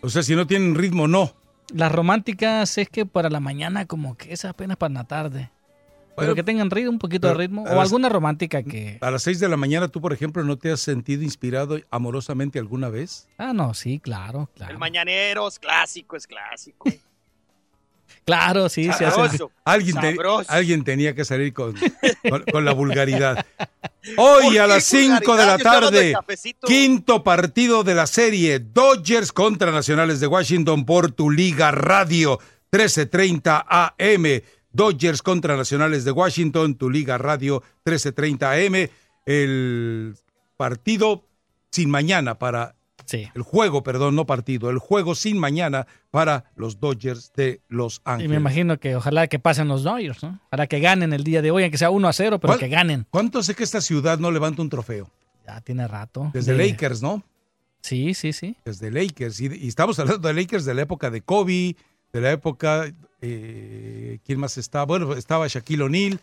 [0.02, 1.32] O sea, si no tienen ritmo, no.
[1.72, 5.50] Las románticas es que para la mañana como que es apenas para la tarde.
[6.16, 7.66] Pero Bueno, que tengan ritmo, un poquito pero de ritmo.
[7.66, 8.98] a O las- alguna romántica que...
[9.02, 12.58] A las seis de la mañana, tú, por ejemplo, ¿no te has sentido inspirado amorosamente
[12.58, 13.28] alguna vez?
[13.38, 14.78] Ah, no, sí, claro, El claro.
[14.78, 16.88] mañanero es clásico, es clásico.
[18.24, 19.10] Claro, sí, se hace.
[19.10, 19.50] Sabroso.
[19.64, 20.50] Alguien, te- Sabroso.
[20.50, 21.74] alguien tenía que salir con,
[22.28, 23.46] con, con la vulgaridad.
[24.16, 26.14] Hoy a las 5 de la tarde,
[26.66, 32.38] quinto partido de la serie Dodgers contra Nacionales de Washington por tu Liga Radio
[32.72, 34.24] 1330 AM.
[34.76, 38.88] Dodgers contra Nacionales de Washington, tu Liga Radio 1330 AM.
[39.24, 40.14] El
[40.56, 41.24] partido
[41.70, 42.74] sin mañana para
[43.04, 43.28] Sí.
[43.34, 48.00] el juego, perdón, no partido, el juego sin mañana para los Dodgers de Los Y
[48.04, 48.30] Ángeles.
[48.30, 50.40] me imagino que ojalá que pasen los Dodgers, ¿no?
[50.50, 52.68] Para que ganen el día de hoy, aunque sea 1 a 0, pero ¿Cuál- que
[52.68, 53.06] ganen.
[53.10, 55.10] ¿Cuánto sé que esta ciudad no levanta un trofeo?
[55.46, 56.30] Ya tiene rato.
[56.34, 57.22] Desde De- Lakers, ¿no?
[57.80, 58.56] Sí, sí, sí.
[58.64, 59.40] Desde Lakers.
[59.40, 61.76] Y, y estamos hablando de Lakers de la época de Kobe,
[62.12, 62.92] de la época.
[63.20, 64.84] eh, ¿Quién más está?
[64.84, 66.20] Bueno, estaba Shaquille O'Neal.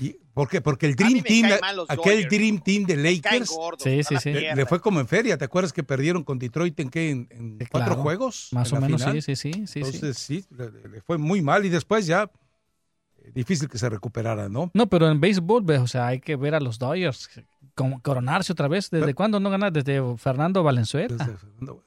[0.00, 0.60] Y- ¿Por qué?
[0.60, 1.50] Porque el Dream Team,
[1.88, 2.28] aquel Dodgers.
[2.30, 4.32] Dream Team de Lakers, gordos, Sí, sí, sí.
[4.32, 5.36] le, fue como en feria.
[5.36, 7.10] ¿Te acuerdas que perdieron con Detroit en qué?
[7.10, 8.48] ¿En, cuatro juegos?
[8.52, 9.20] Más en o menos, final?
[9.20, 9.80] sí, sí, sí.
[9.80, 12.30] Entonces, sí, le, le fue muy mal y después ya
[13.18, 14.70] eh, difícil que se recuperara, ¿no?
[14.72, 17.28] No, pero en béisbol, o sea, hay que ver a los Dodgers
[18.02, 18.88] coronarse otra vez.
[18.90, 19.72] ¿Desde Pero- cuándo no ganar?
[19.72, 21.16] Desde Fernando Valenzuela.
[21.16, 21.84] Desde Fernando-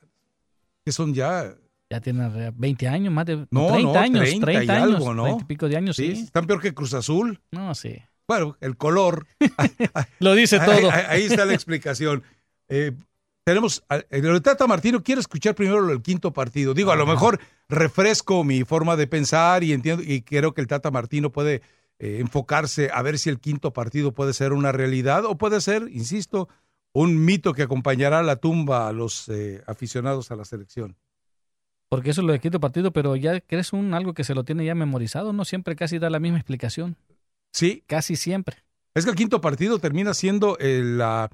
[0.86, 1.56] que son ya
[1.94, 4.96] Ya tiene re- 20 años, más de No, 30 no, años, 30 y 30 años,
[4.96, 5.24] algo, ¿no?
[5.26, 6.08] 30 y pico de años, sí.
[6.12, 7.40] Están peor que Cruz Azul.
[7.52, 7.98] No, sí.
[8.28, 9.28] Bueno, el color.
[10.20, 10.90] Lo dice todo.
[10.92, 12.24] Ahí, ahí está la explicación.
[12.68, 12.94] Eh,
[13.44, 16.74] tenemos, eh, de Tata Martino, quiero escuchar primero lo del quinto partido.
[16.74, 17.40] Digo, a lo mejor
[17.70, 21.62] refresco mi forma de pensar y entiendo, y creo que el Tata Martino puede
[22.00, 25.90] eh, enfocarse a ver si el quinto partido puede ser una realidad o puede ser,
[25.92, 26.50] insisto,
[26.92, 30.96] un mito que acompañará a la tumba a los eh, aficionados a la selección.
[31.96, 34.44] Porque eso es lo de quinto partido, pero ya crees un algo que se lo
[34.44, 35.46] tiene ya memorizado, ¿no?
[35.46, 36.96] Siempre casi da la misma explicación.
[37.52, 37.84] Sí.
[37.88, 38.58] Casi siempre.
[38.96, 41.30] Es que el quinto partido termina siendo el, la-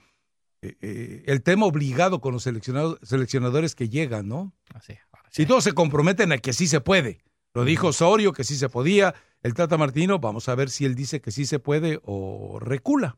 [0.61, 4.52] eh, eh, el tema obligado con los seleccionados, seleccionadores que llegan, ¿no?
[4.73, 4.94] Así.
[5.38, 7.19] Y todos se comprometen a que sí se puede.
[7.53, 9.15] Lo dijo Osorio, que sí se podía.
[9.41, 13.18] El Tata Martino, vamos a ver si él dice que sí se puede o recula.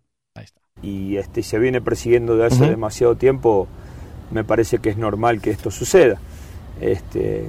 [0.82, 3.68] y este se viene persiguiendo de hace demasiado tiempo,
[4.32, 6.20] me parece que es normal que esto suceda.
[6.82, 7.46] Este,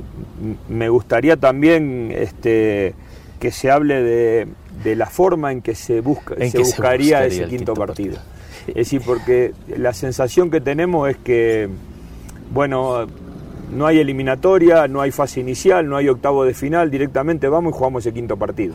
[0.68, 2.94] me gustaría también este,
[3.40, 4.46] que se hable de,
[4.84, 8.18] de la forma en que se, busca, se que se buscaría ese quinto, quinto partido.
[8.68, 11.68] Es decir, porque la sensación que tenemos es que,
[12.52, 13.06] bueno,
[13.72, 17.76] no hay eliminatoria, no hay fase inicial, no hay octavo de final, directamente vamos y
[17.76, 18.74] jugamos ese quinto partido.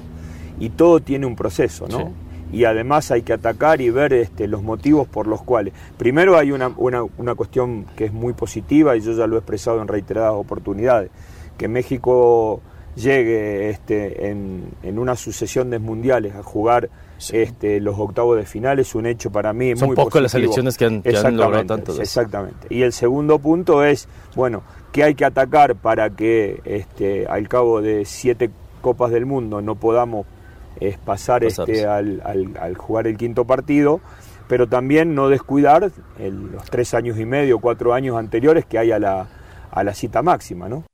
[0.59, 2.11] Y todo tiene un proceso, ¿no?
[2.52, 5.74] Y además hay que atacar y ver este, los motivos por los cuales.
[5.98, 9.40] Primero hay una, una, una cuestión que es muy positiva y yo ya lo he
[9.40, 11.10] expresado en reiteradas oportunidades,
[11.57, 12.61] que México
[12.95, 16.90] llegue este, en, en una sucesión de mundiales a jugar
[17.32, 20.53] este, los octavos de final es un hecho para mí Son muy pocas las positivo.
[20.53, 22.02] selecciones que han- que han logrado Exactamente, tanto.
[22.02, 22.68] Exactamente.
[22.69, 27.82] Y el segundo punto es, bueno, ¿qué hay que atacar para que este, al cabo
[27.82, 28.49] de siete
[28.82, 30.26] copas del mundo no podamos
[30.80, 34.02] eh, pasar este, al, al- al jugar el quinto partido?
[34.48, 38.91] Pero también no descuidar el- los tres años y medio, cuatro años anteriores que hay
[38.91, 39.28] a la,
[39.72, 40.86] a la cita máxima, ¿no?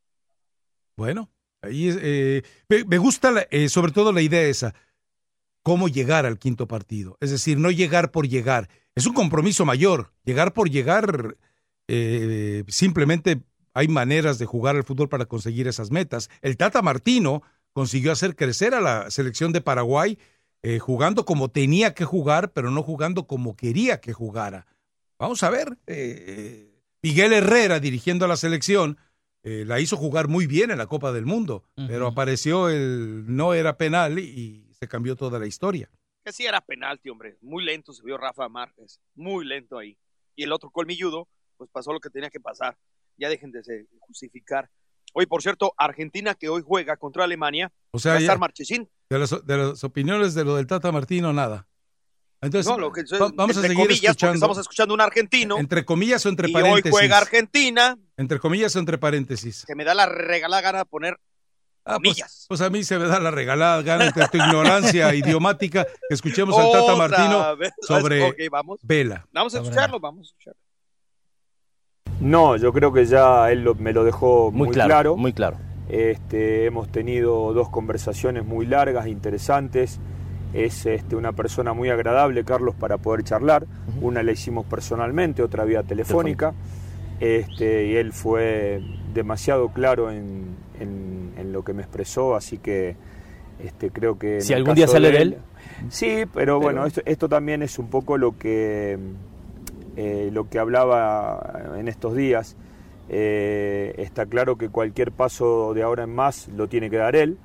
[0.97, 1.29] Bueno,
[1.61, 4.73] ahí es, eh, me, me gusta la- eh, sobre todo la idea esa,
[5.63, 7.17] cómo llegar al quinto partido.
[7.19, 8.69] Es decir, no llegar por llegar.
[8.95, 10.11] Es un compromiso mayor.
[10.23, 11.37] Llegar por llegar,
[11.87, 13.41] eh, simplemente
[13.73, 16.29] hay maneras de jugar al fútbol para conseguir esas metas.
[16.41, 17.41] El Tata Martino
[17.73, 20.17] consiguió hacer crecer a la selección de Paraguay
[20.61, 24.65] eh, jugando como tenía que jugar, pero no jugando como quería que jugara.
[25.19, 25.77] Vamos a ver.
[25.87, 26.69] eh,
[27.01, 28.97] Miguel Herrera dirigiendo a la selección
[29.43, 33.53] eh, la hizo jugar muy bien en la Copa del Mundo, pero apareció el no
[33.53, 35.89] era penal y se cambió toda la historia.
[36.23, 37.37] Que sí era penalti, hombre.
[37.41, 39.01] Muy lento se vio Rafa Márquez.
[39.15, 39.97] Muy lento ahí.
[40.37, 41.27] Y el otro colmilludo,
[41.57, 42.77] pues pasó lo que tenía que pasar.
[43.17, 44.69] Ya dejen de se- justificar.
[45.13, 47.71] Hoy, por cierto, Argentina que hoy juega contra Alemania.
[47.91, 48.89] O sea, va a estar Marchesín.
[49.09, 51.67] De las, de las opiniones de lo del Tata Martino, nada.
[52.41, 54.33] Entonces, no, lo que va- vamos a entre seguir comillas, porque escuchando.
[54.35, 55.57] estamos escuchando un argentino.
[55.59, 56.91] Entre comillas o entre y hoy paréntesis.
[56.91, 57.97] juega Argentina.
[58.17, 59.63] Entre comillas o entre paréntesis.
[59.65, 61.17] Que me da la regalada gana de poner
[61.85, 65.85] Ah, pues, pues a mí se me da la regalada gana entre tu ignorancia idiomática
[65.85, 67.71] que escuchemos al Tata Martino vez.
[67.81, 68.79] sobre vamos.
[68.83, 69.27] Vela.
[69.33, 70.59] Vamos a escucharlo, vamos a escucharlo.
[72.23, 75.57] No, yo creo que ya él lo- me lo dejó muy, Muy claro, muy claro.
[75.89, 79.99] Este, hemos tenido dos conversaciones muy largas, interesantes.
[80.53, 83.65] Es este, una persona muy agradable, Carlos, para poder charlar.
[84.01, 86.53] Una la hicimos personalmente, otra vía telefónica.
[87.19, 88.81] Este, y él fue
[89.13, 92.95] demasiado claro en, en- en lo que me expresó, así que
[93.63, 94.41] este, creo que...
[94.41, 95.37] Si algún día sale de él.
[95.89, 98.97] Sí, pero, bueno, esto, esto también es un poco lo que,
[99.95, 102.55] eh, lo que hablaba en estos días.
[103.09, 107.37] Eh, está claro que cualquier paso de ahora en más lo tiene que dar él,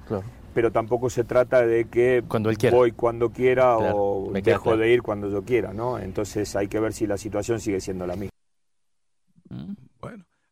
[0.55, 2.23] pero tampoco se trata de que
[2.71, 4.79] voy cuando quiera Claro, o me queda dejo claro.
[4.79, 5.99] de ir cuando yo quiera, ¿no?
[5.99, 8.31] Entonces hay que ver si la situación sigue siendo la misma.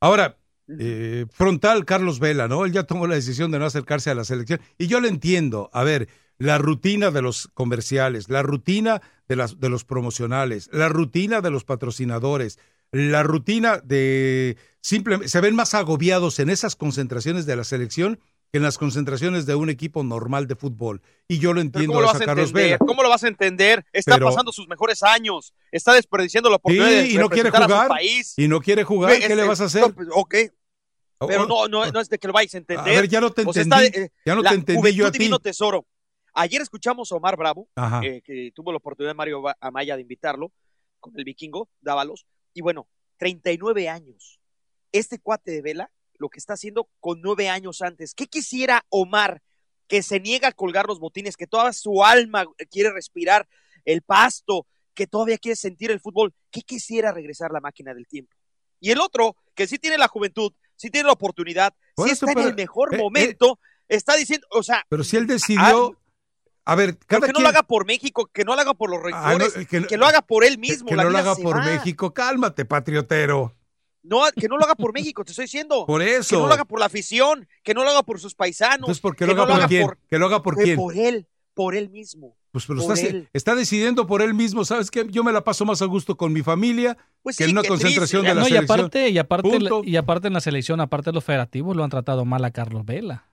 [0.01, 0.37] Ahora,
[0.79, 2.65] eh, frontal Carlos Vela, ¿no?
[2.65, 4.61] Él ya tomó la decisión de no acercarse a la selección.
[4.79, 5.71] Y yo lo entiendo.
[5.73, 6.09] A ver,
[6.39, 11.51] la rutina de los comerciales, la rutina de, las, de los promocionales, la rutina de
[11.51, 12.59] los patrocinadores,
[12.93, 14.57] la rutina de...
[14.81, 18.21] Simplemente, se ven más agobiados en esas concentraciones de la selección
[18.53, 21.03] que en las concentraciones de un equipo normal de fútbol.
[21.27, 22.53] Y yo lo entiendo ¿Cómo lo vas a Carlos?
[22.53, 22.79] Vela.
[22.79, 23.85] ¿Cómo lo vas a entender?
[23.93, 25.53] Está Pero- pasando sus mejores años.
[25.73, 27.89] Está desperdiciando la oportunidad de Sí, y no quiere jugar.
[27.89, 28.35] país.
[28.37, 29.13] Y no quiere jugar.
[29.17, 29.81] ¿Qué este, le vas a hacer?
[29.83, 30.35] no, pues, ok.
[31.27, 32.85] Pero Oh, no, no, no es de que lo vayas a entender.
[32.95, 33.87] A ver, ya no te O sea, entendí.
[33.87, 35.19] está, eh, Ya no la te entendí yo a ti.
[35.19, 35.85] divino tesoro.
[36.39, 37.67] Ayer escuchamos a Omar Bravo,
[38.05, 40.53] eh, que tuvo la oportunidad Mario Ba- Amaya de invitarlo
[41.01, 42.27] con el vikingo, Dávalos.
[42.53, 44.39] Y bueno, 39 años.
[44.93, 48.15] Este cuate de Vela, lo que está haciendo con nueve años antes.
[48.15, 49.41] ¿Qué quisiera Omar,
[49.89, 53.49] que se niega a colgar los botines, que toda su alma quiere respirar
[53.87, 56.35] el pasto, que todavía quiere sentir el fútbol?
[56.51, 58.37] ¿Qué quisiera regresar la máquina del tiempo?
[58.79, 62.27] Y el otro, que sí tiene la juventud, sí tiene la oportunidad, Por si eso,
[62.27, 63.59] está en el mejor eh, eh, momento,
[63.89, 65.97] está diciendo, o sea, Pero si él decidió.
[66.69, 68.91] A ver, pero cada que no lo haga por México, que no lo haga por
[68.91, 70.89] los Ah, no, rencores, que que, lo haga por él que- mismo.
[70.89, 71.65] que la no lo haga por va.
[71.65, 72.13] México.
[72.13, 73.55] Cálmate, patriotero.
[74.03, 75.85] No, que no lo haga por México, te estoy diciendo.
[75.87, 76.39] Por Que eso.
[76.41, 78.81] no lo haga por la afición, que no lo haga por sus paisanos.
[78.81, 79.89] Entonces, ¿por qué que lo haga no por quién?
[80.09, 80.77] ¿Que lo haga por que quién?
[80.77, 82.37] Por él, por él mismo.
[82.53, 83.29] Pues pero está, él.
[83.33, 84.65] está decidiendo por él mismo.
[84.65, 85.07] ¿Sabes qué?
[85.11, 87.67] Yo me la paso más a gusto con mi familia Pues que sí, en una
[87.69, 88.29] concentración triste.
[88.29, 88.81] de la No, y selección.
[88.81, 89.83] aparte, y aparte, Punto.
[89.85, 92.85] y aparte en la selección, aparte de los federativos, lo han tratado mal a Carlos
[92.85, 93.29] Vela.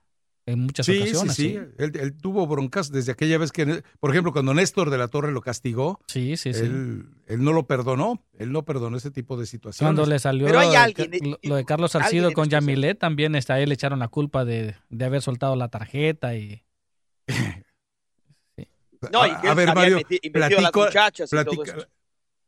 [0.46, 1.34] En muchas Sí, sí, ocasiones.
[1.36, 1.58] sí.
[1.78, 5.32] Él, él tuvo broncas desde aquella vez que, por ejemplo, cuando Néstor de la Torre
[5.32, 6.60] lo castigó, Sí, sí, sí.
[6.60, 8.22] él, él no lo perdonó.
[8.38, 9.86] Él no perdonó ese tipo de situaciones.
[9.94, 12.50] Cuando le salió Pero hay lo, de- alguien, lo- lo de Carlos Salcido con.
[12.50, 16.34] Yamilet, también está, a él le echaron la culpa de, de haber soltado la tarjeta
[16.36, 16.62] y...
[19.12, 21.88] No, y a, a ver, Mario, metido las platico- muchachas y todo platica- eso.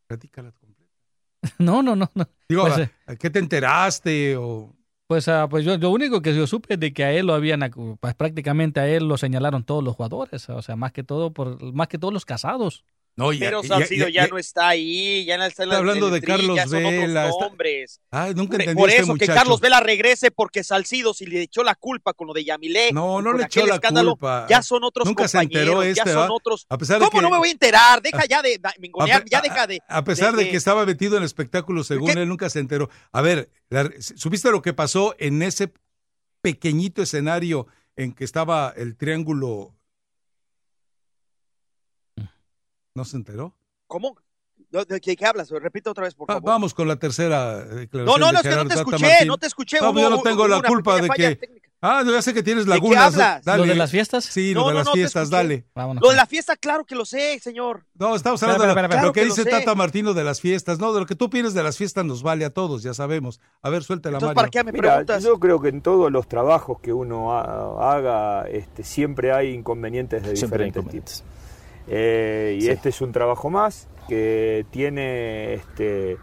[0.07, 0.53] platícala.
[1.59, 2.29] No, no, no, no.
[2.49, 4.37] Digo, Pues, ¿a- eh, ¿a ¿qué te enteraste?
[4.37, 4.76] O...
[5.09, 7.35] Pues, ah, pues yo lo único que yo supe es de que a él lo
[7.35, 7.61] habían,
[8.01, 11.73] pues prácticamente a él lo señalaron todos los jugadores, o sea, más que todo por,
[11.73, 12.85] más que todos los casados.
[13.19, 16.27] No, Pero Salcido ya no está ahí, ya no está en la hablando de tri,
[16.33, 18.01] Carlos ya son Vela, otros.
[18.11, 19.27] Ay, nunca entendí Por este eso que.
[19.27, 22.93] Carlos Vela regrese porque Salcido si le echó la culpa con lo de Yamilé.
[22.93, 24.47] No, no le echó la culpa.
[24.51, 26.35] Ya son otros Nunca se compañeros, enteró ya este, son ¿va?
[26.35, 26.67] otros.
[26.69, 28.03] A pesar de ¿Cómo que- no me voy a enterar?
[28.03, 29.81] Deja ya de mingonear, ya deja de.
[29.89, 32.21] A pesar de, de- que estaba metido en espectáculos, según ¿Qué?
[32.21, 32.91] él, nunca se enteró.
[33.13, 35.73] A ver, la- ¿supiste lo que pasó en ese
[36.43, 37.67] pequeñito escenario
[37.97, 39.73] en que estaba el triángulo?
[42.97, 43.55] ¿No se enteró?
[43.87, 44.17] ¿Cómo?
[44.71, 45.51] ¿De, de qué, qué hablas?
[45.51, 46.49] Repite otra vez, por Va- favor.
[46.51, 48.05] vamos con la tercera declaración.
[48.07, 50.11] No, no, de no, es que no te escuché, no te escuché, No, hubo- yo
[50.11, 51.67] no tengo la culpa de que.
[51.83, 53.13] Ah, yo ya sé que tienes ¿De qué lagunas.
[53.13, 53.45] hablas?
[53.45, 53.63] Dale.
[53.65, 54.25] ¿Lo de las fiestas?
[54.25, 55.67] Sí, No, lo de no, las no, fiestas, dale.
[55.75, 56.03] Vámonos.
[56.03, 57.85] Lo de la fiesta, claro que lo sé, señor.
[57.95, 59.65] No, estamos hablando de espera, espera, lo que Claro que dice lo sé.
[59.65, 60.79] Tata Martino de las fiestas.
[60.79, 63.41] No, de lo que tú opinas de las fiestas nos vale a todos, ya sabemos.
[63.61, 64.51] A ver, suéltela, Entonces, Mario.
[64.51, 65.23] ¿para qué me Mira, preguntas?
[65.23, 70.23] yo creo que en todos los trabajos que uno ha- haga, este, siempre hay inconvenientes
[70.25, 71.25] de Siempre diferentes tipos.
[71.89, 72.71] Eh, y Sí.
[72.71, 76.17] este es un trabajo más que tiene este,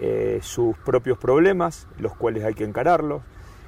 [0.00, 3.22] eh, sus propios problemas, los cuales hay que encararlos,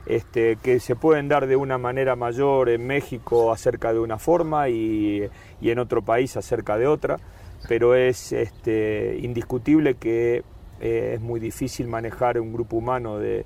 [0.06, 4.68] este, que se pueden dar de una manera mayor en México acerca de una forma
[4.68, 5.28] y,
[5.60, 7.16] y en otro país acerca de otra,
[7.68, 10.44] pero es este, indiscutible que
[10.81, 13.44] eh, es muy difícil manejar un grupo humano de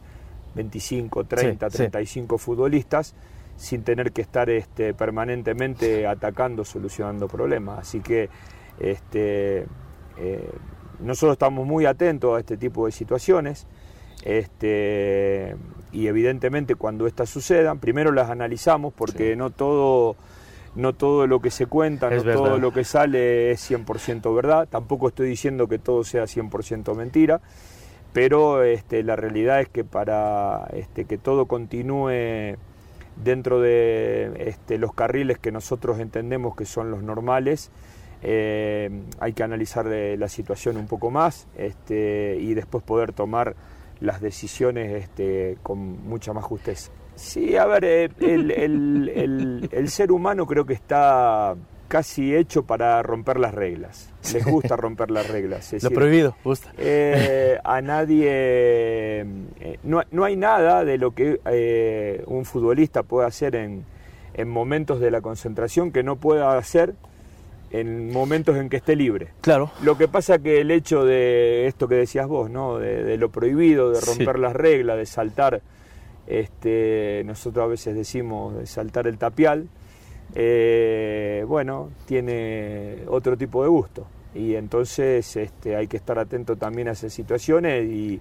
[0.55, 1.83] 25, 30, Sí, sí.
[1.85, 3.15] 35 futbolistas
[3.61, 7.81] sin tener que estar este, permanentemente atacando, solucionando problemas.
[7.81, 8.31] Así que
[8.79, 9.67] este,
[10.17, 10.51] eh,
[10.99, 13.67] nosotros estamos muy atentos a este tipo de situaciones
[14.25, 15.57] este,
[15.93, 20.17] y evidentemente cuando estas sucedan, primero las analizamos porque no todo...
[20.77, 24.69] No todo lo que se cuenta, Es no todo lo que sale es 100% verdad.
[24.71, 27.41] Tampoco estoy diciendo que todo sea 100% mentira
[28.13, 32.57] pero este, la realidad es que para este, que todo continúe
[33.23, 37.71] dentro de este, los carriles que nosotros entendemos que son los normales,
[38.23, 43.55] eh, hay que analizar eh, la situación un poco más este, y después poder tomar
[44.01, 46.91] las decisiones este, con mucha más justeza.
[47.15, 51.55] Sí, a ver, eh, el, el- el- el ser humano creo que está
[51.91, 54.09] casi hecho para romper las reglas.
[54.33, 55.73] Les gusta romper las reglas.
[55.73, 56.73] es Lo decir, prohibido, gusta.
[56.79, 63.27] eh, a nadie, eh, no, no hay nada de lo que eh, un futbolista puede
[63.27, 63.85] hacer en,
[64.35, 66.95] en momentos de la concentración que no pueda hacer
[67.73, 69.29] en momentos en que esté libre.
[69.41, 69.71] Claro.
[69.83, 72.79] Lo que pasa que el hecho de esto que decías vos, ¿no?
[72.79, 74.07] de, de lo prohibido, de Sí.
[74.19, 75.61] romper las reglas, de saltar,
[76.27, 79.69] este, nosotros a veces decimos de saltar el tapial,
[80.35, 84.07] eh, bueno, tiene otro tipo de gusto.
[84.35, 88.21] Y entonces este, hay que estar atento también a esas situaciones y,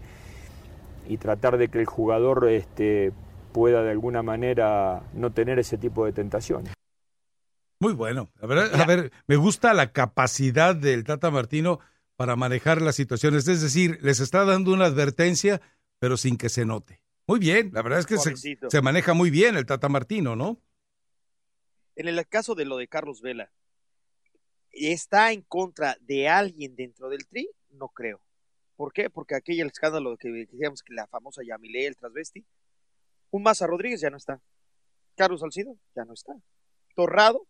[1.07, 3.11] y tratar de que el jugador este,
[3.51, 6.73] pueda de alguna manera no tener ese tipo de tentaciones.
[7.79, 8.29] Muy bueno.
[8.41, 11.79] A ver, a ver, me gusta la capacidad del Tata Martino
[12.17, 13.47] para manejar las situaciones.
[13.47, 15.61] Es decir, les está dando una advertencia,
[15.99, 17.01] pero sin que se note.
[17.27, 20.59] Muy bien, la verdad es que se, se maneja muy bien el Tata Martino, ¿no?
[21.99, 23.51] En el caso de lo de Carlos Vela,
[24.71, 27.49] ¿está en contra de alguien dentro del tri?
[27.71, 28.21] No creo.
[28.77, 29.09] ¿Por qué?
[29.09, 32.45] Porque aquel escándalo que decíamos que la famosa Yamile, el transvesti,
[33.31, 34.39] un Maza Rodríguez ya no está.
[35.17, 36.31] Carlos Salcido ya no está.
[36.95, 37.45] Torrado,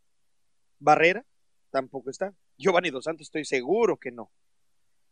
[0.80, 1.24] Barrera,
[1.70, 2.34] tampoco está.
[2.58, 4.32] Giovanni Dos Santos estoy seguro que no.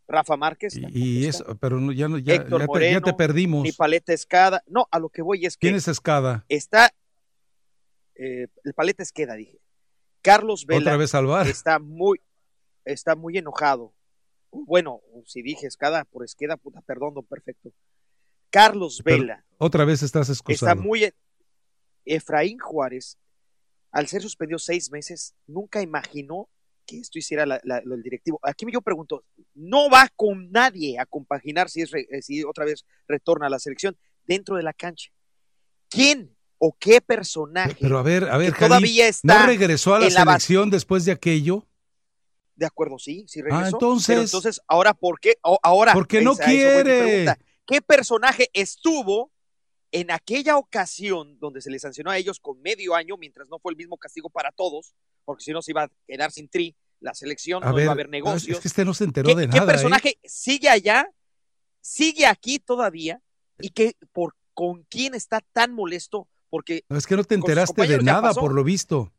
[0.08, 1.44] Rafa Márquez, Y está.
[1.44, 3.62] eso, pero no, ya, ya, Héctor ya Moreno, ya te perdimos.
[3.62, 4.64] Ni Paleta Escada.
[4.66, 6.44] No, a lo que voy es que ¿Quién es Escada?
[6.50, 6.92] está
[8.19, 9.60] eh, el Paleta Esqueda, dije.
[10.22, 11.14] Carlos Vela Otra vez
[11.48, 12.19] está muy
[12.85, 13.94] está muy enojado.
[14.52, 17.72] Bueno, si dije Escada por Esqueda, puta, perdón, don perfecto.
[18.49, 20.72] Carlos Pero Vela otra vez estás excusado.
[20.72, 21.11] está muy
[22.06, 23.18] Efraín Juárez,
[23.91, 26.49] al ser suspendido seis meses, nunca imaginó
[26.85, 28.39] que esto hiciera la- del directivo.
[28.44, 32.85] Aquí yo pregunto, no va con nadie a compaginar si, es re- si otra vez
[33.10, 35.11] retorna a la selección dentro de la cancha.
[35.89, 40.10] ¿Quién o qué personaje Pero a ver, a ver, todavía está ¿no regresó a la
[40.10, 41.66] selección después de aquello?
[42.56, 43.66] De acuerdo, sí, sí regresó.
[43.66, 45.38] Ah, entonces- Pero entonces, ahora, ¿por qué?
[45.62, 47.36] Ahora, Porque no eso quiere.
[47.68, 49.32] ¿Qué personaje estuvo
[49.92, 53.72] en aquella ocasión donde se les sancionó a ellos con medio año, mientras no fue
[53.74, 57.14] el mismo castigo para todos, porque si no se iba a quedar sin tri la
[57.14, 58.58] selección, A no ver, iba a haber negocios?
[58.58, 59.64] es que este no se enteró ¿Qué, de qué nada.
[59.64, 59.68] ¿eh?
[59.76, 61.08] personaje sigue allá,
[61.82, 63.22] sigue aquí todavía
[63.60, 66.28] y que por con quién está tan molesto?
[66.49, 69.11] Porque No, es que no te enteraste de nada, por lo visto.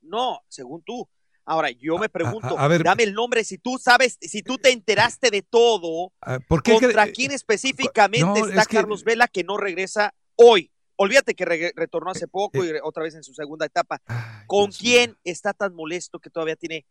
[0.00, 1.08] No, según tú.
[1.44, 2.82] Ahora, yo me pregunto, a ver.
[2.82, 6.72] dame el nombre, si tú sabes, si tú te enteraste de todo, Ah, ¿Por qué?
[6.74, 10.70] ¿contra quién específicamente No, está es que- Carlos Vela que no regresa hoy?
[10.96, 14.02] Olvídate que re- retornó hace poco y re- otra vez en su segunda etapa.
[14.46, 16.84] ¿Con quién está tan molesto que todavía tiene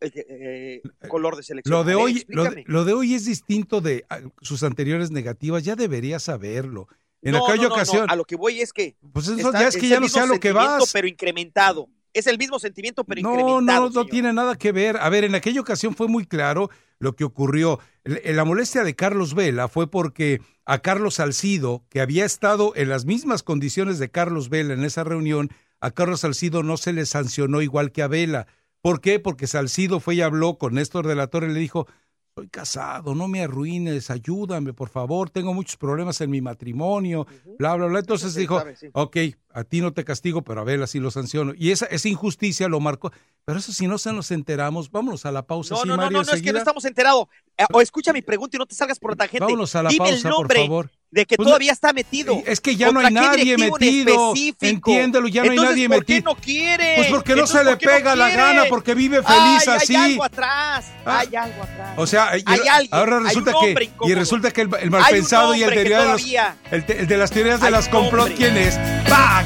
[0.00, 1.72] eh, eh, color de selección?
[1.72, 2.64] Lo de ver, hoy, lo, de- explícame.
[2.66, 5.62] lo de hoy es distinto de ah, sus anteriores negativas.
[5.64, 6.88] Ya deberías saberlo.
[7.22, 8.06] En No, aquella no, no, no, ocasión.
[8.10, 8.96] A lo que voy es que.
[9.12, 10.90] Pues eso está- ya es que ya no sé a lo que vas.
[10.92, 11.88] Pero incrementado.
[12.14, 13.88] Es el mismo sentimiento, pero No, incrementado.
[13.88, 14.98] no, no tiene nada que ver.
[14.98, 16.68] A ver, en aquella ocasión fue muy claro
[16.98, 17.78] lo que ocurrió.
[18.04, 22.90] L- La molestia de Carlos Vela fue porque a Carlos Salcido, que había estado en
[22.90, 25.50] las mismas condiciones de Carlos Vela en esa reunión,
[25.80, 28.46] a Carlos Salcido no se le sancionó igual que a Vela.
[28.82, 29.18] ¿Por qué?
[29.18, 31.86] Porque Salcido fue y habló con Néstor de la Torre y le dijo,
[32.34, 37.26] soy casado, no me arruines, ayúdame, por favor, tengo muchos problemas en mi matrimonio,
[37.58, 37.98] bla, bla, bla.
[37.98, 38.88] Entonces dijo, sabe, sí.
[38.92, 39.16] ok,
[39.54, 41.52] a ti no te castigo, pero a Vela sí lo sanciono.
[41.56, 43.12] Y esa, esa injusticia lo marcó.
[43.44, 45.74] Pero eso si no se nos enteramos, vámonos a la pausa.
[45.74, 47.26] No, sí, no, no, Mario, no, no, es que no estamos enterados.
[47.58, 49.40] Eh, O escucha mi pregunta y no te salgas por otra gente.
[49.44, 50.90] Vámonos a la Dime el pausa, por nombre favor.
[51.10, 52.40] de que Pues todavía está metido.
[52.46, 54.28] Es que ya no ¿Contra hay nadie en metido.
[54.32, 54.90] específico?
[54.90, 56.18] Entiéndelo, ya no hay nadie ¿por metido.
[56.18, 56.94] qué no quiere?
[56.96, 59.94] Pues porque no se le ¿por pega la gana, porque vive feliz Ay, así.
[59.96, 60.04] Ah.
[60.04, 60.92] Hay algo atrás.
[61.04, 61.94] Hay algo atrás.
[61.96, 64.90] O sea, Hay alguien, ahora hay resulta un que y resulta que el, el Hay
[64.90, 68.32] malpensado y el de, todavía- el, el de las teorías de Hay las complot.
[68.36, 68.78] ¿quién es?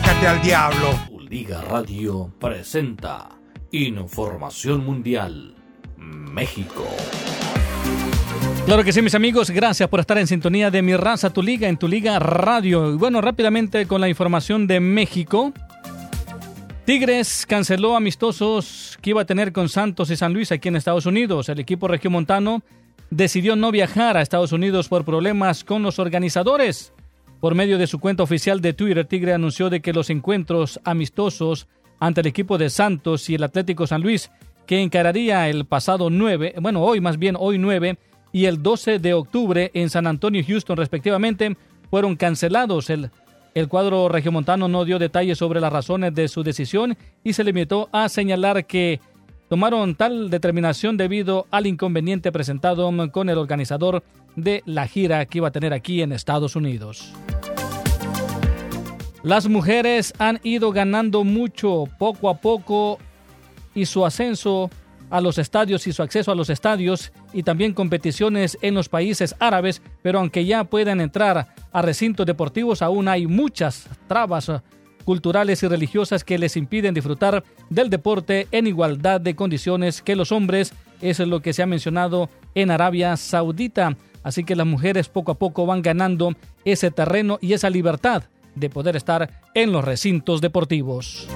[0.02, 0.90] ¡Pácate al diablo!
[1.31, 3.31] Liga Radio presenta
[3.70, 5.55] Información Mundial
[5.97, 6.85] México.
[8.66, 11.66] Claro que sí, mis amigos, gracias por estar en sintonía de Mi Raza, Tu Liga,
[11.66, 12.93] en Tu Liga Radio.
[12.93, 15.55] Y bueno, rápidamente con la información de México.
[16.85, 21.06] Tigres canceló amistosos que iba a tener con Santos y San Luis aquí en Estados
[21.06, 21.48] Unidos.
[21.48, 22.62] El equipo regiomontano
[23.09, 26.93] decidió no viajar a Estados Unidos por problemas con los organizadores.
[27.41, 31.69] Por medio de su cuenta oficial de Twitter, Tigre anunció de que los encuentros amistosos
[32.01, 34.31] ante el equipo de Santos y el Atlético San Luis,
[34.67, 37.99] que encararía el pasado 9, bueno, hoy más bien hoy 9
[38.33, 41.57] y el 12 de octubre en San Antonio y Houston respectivamente,
[41.91, 42.91] fueron cancelados.
[42.91, 43.11] El,
[43.55, 47.89] el cuadro regiomontano no dio detalles sobre las razones de su decisión y se limitó
[47.93, 49.01] a señalar que
[49.48, 54.02] tomaron tal determinación debido al inconveniente presentado con el organizador
[54.35, 57.12] de la gira que iba a tener aquí en Estados Unidos.
[59.23, 62.98] Las mujeres han ido ganando mucho poco a poco
[63.74, 64.70] y su ascenso
[65.10, 69.35] a los estadios y su acceso a los estadios y también competiciones en los países
[69.39, 74.51] árabes, pero aunque ya puedan entrar a recintos deportivos, aún hay muchas trabas
[75.07, 80.33] culturales y religiosas que les impiden disfrutar del deporte en igualdad de condiciones que los
[80.33, 80.74] hombres.
[81.01, 83.97] Eso es lo que se ha mencionado en Arabia Saudita.
[84.24, 86.35] Así que las mujeres poco a poco van ganando
[86.65, 88.24] ese terreno y esa libertad
[88.57, 91.28] de poder estar en los recintos deportivos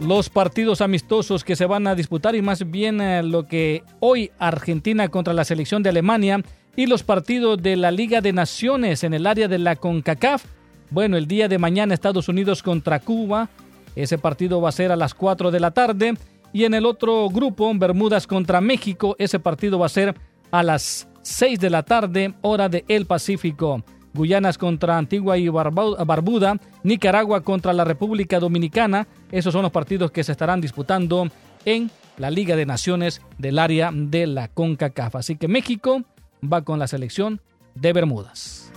[0.00, 4.30] los partidos amistosos que se van a disputar y más bien eh, lo que hoy
[4.38, 6.42] Argentina contra la selección de Alemania
[6.74, 10.44] y los partidos de la Liga de Naciones en el área de la CONCACAF.
[10.90, 13.48] Bueno, el día de mañana Estados Unidos contra Cuba.
[13.96, 16.14] Ese partido va a ser a las 4 de la tarde.
[16.52, 20.14] Y en el otro grupo, Bermudas contra México, ese partido va a ser
[20.50, 23.82] a las 6 de la tarde, hora de El Pacífico.
[24.12, 29.06] Guyanas contra Antigua y Barbu- Barbuda, Nicaragua contra la República Dominicana.
[29.30, 31.28] Esos son los partidos que se estarán disputando
[31.64, 35.14] en la Liga de Naciones del área de la CONCACAF.
[35.14, 36.02] Así que México
[36.42, 37.40] va con la selección
[37.76, 38.69] de Bermudas.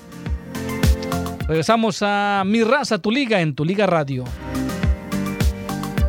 [1.47, 4.23] Regresamos a Mi Raza, tu liga, en tu Liga Radio.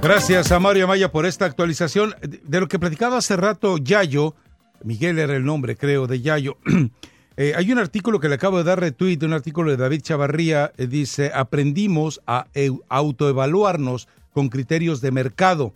[0.01, 2.15] Gracias a Mario Amaya por esta actualización.
[2.23, 4.37] De lo que platicaba hace rato Yayo,
[4.85, 6.57] Miguel era el nombre, creo, de Yayo.
[7.37, 10.71] Eh, hay un artículo que le acabo de dar retweet, un artículo de David Chavarría,
[10.77, 12.47] eh, dice, aprendimos a
[12.89, 15.75] autoevaluarnos con criterios de mercado.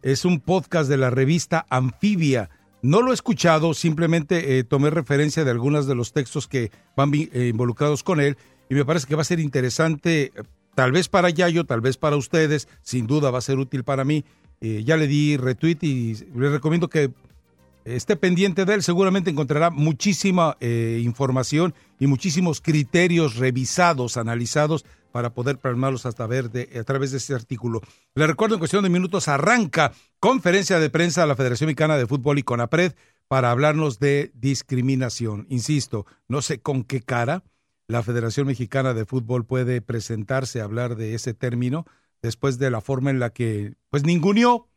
[0.00, 2.48] Es un podcast de la revista Anfibia.
[2.84, 7.12] No lo he escuchado, simplemente eh, tomé referencia de algunos de los textos que van
[7.14, 8.36] eh, involucrados con él
[8.68, 10.32] y me parece que va a ser interesante
[10.74, 14.04] tal vez para Yayo, tal vez para ustedes, sin duda va a ser útil para
[14.04, 14.24] mí.
[14.60, 17.10] Eh, ya le di retweet y le recomiendo que
[17.84, 18.82] esté pendiente de él.
[18.82, 26.50] Seguramente encontrará muchísima eh, información y muchísimos criterios revisados, analizados para poder plasmarlos hasta ver
[26.50, 27.80] de- a través de este artículo.
[28.16, 32.06] Le recuerdo en cuestión de minutos arranca conferencia de prensa de la Federación Mexicana de
[32.06, 32.94] Fútbol y CONAPRED
[33.28, 35.46] para hablarnos de discriminación.
[35.50, 37.44] Insisto, no sé con qué cara
[37.88, 41.84] la Federación Mexicana de Fútbol puede presentarse a hablar de ese término
[42.22, 44.68] después de la forma en la que pues ninguneó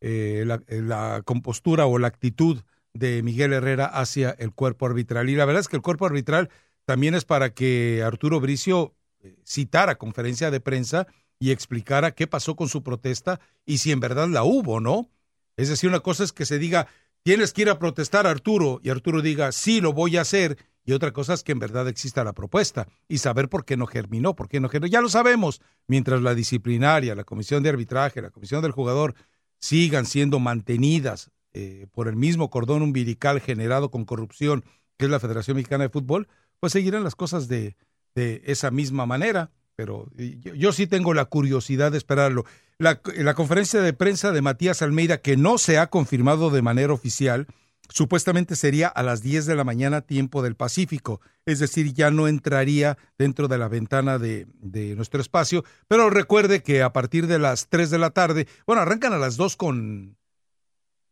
[0.00, 2.62] eh, la, eh, la compostura o la actitud
[2.92, 5.28] de Miguel Herrera hacia el cuerpo arbitral.
[5.30, 6.50] Y la verdad es que el cuerpo arbitral
[6.84, 11.06] también es para que Arturo Bricio eh, citara conferencia de prensa
[11.38, 15.10] y explicara qué pasó con su protesta y si en verdad la hubo, ¿no?
[15.56, 16.86] Es decir, una cosa es que se diga,
[17.22, 20.92] tienes que ir a protestar, Arturo, y Arturo diga, sí, lo voy a hacer, y
[20.92, 24.34] otra cosa es que en verdad exista la propuesta y saber por qué no germinó,
[24.34, 24.90] por qué no germinó.
[24.90, 29.14] Ya lo sabemos, mientras la disciplinaria, la comisión de arbitraje, la comisión del jugador
[29.58, 34.64] sigan siendo mantenidas eh, por el mismo cordón umbilical generado con corrupción
[34.96, 36.28] que es la Federación Mexicana de Fútbol,
[36.60, 37.74] pues seguirán las cosas de,
[38.14, 39.50] esa misma manera.
[39.74, 42.44] Pero eh, yo, sí tengo la curiosidad de esperarlo.
[42.76, 47.46] La conferencia de prensa de Matías Almeida, que no se ha confirmado de manera oficial,
[47.90, 52.28] supuestamente sería a las 10 de la mañana tiempo del Pacífico, es decir, ya no
[52.28, 57.38] entraría dentro de la ventana de, de nuestro espacio, pero recuerde que a partir de
[57.38, 60.16] las 3 de la tarde, bueno, arrancan a las 2 con,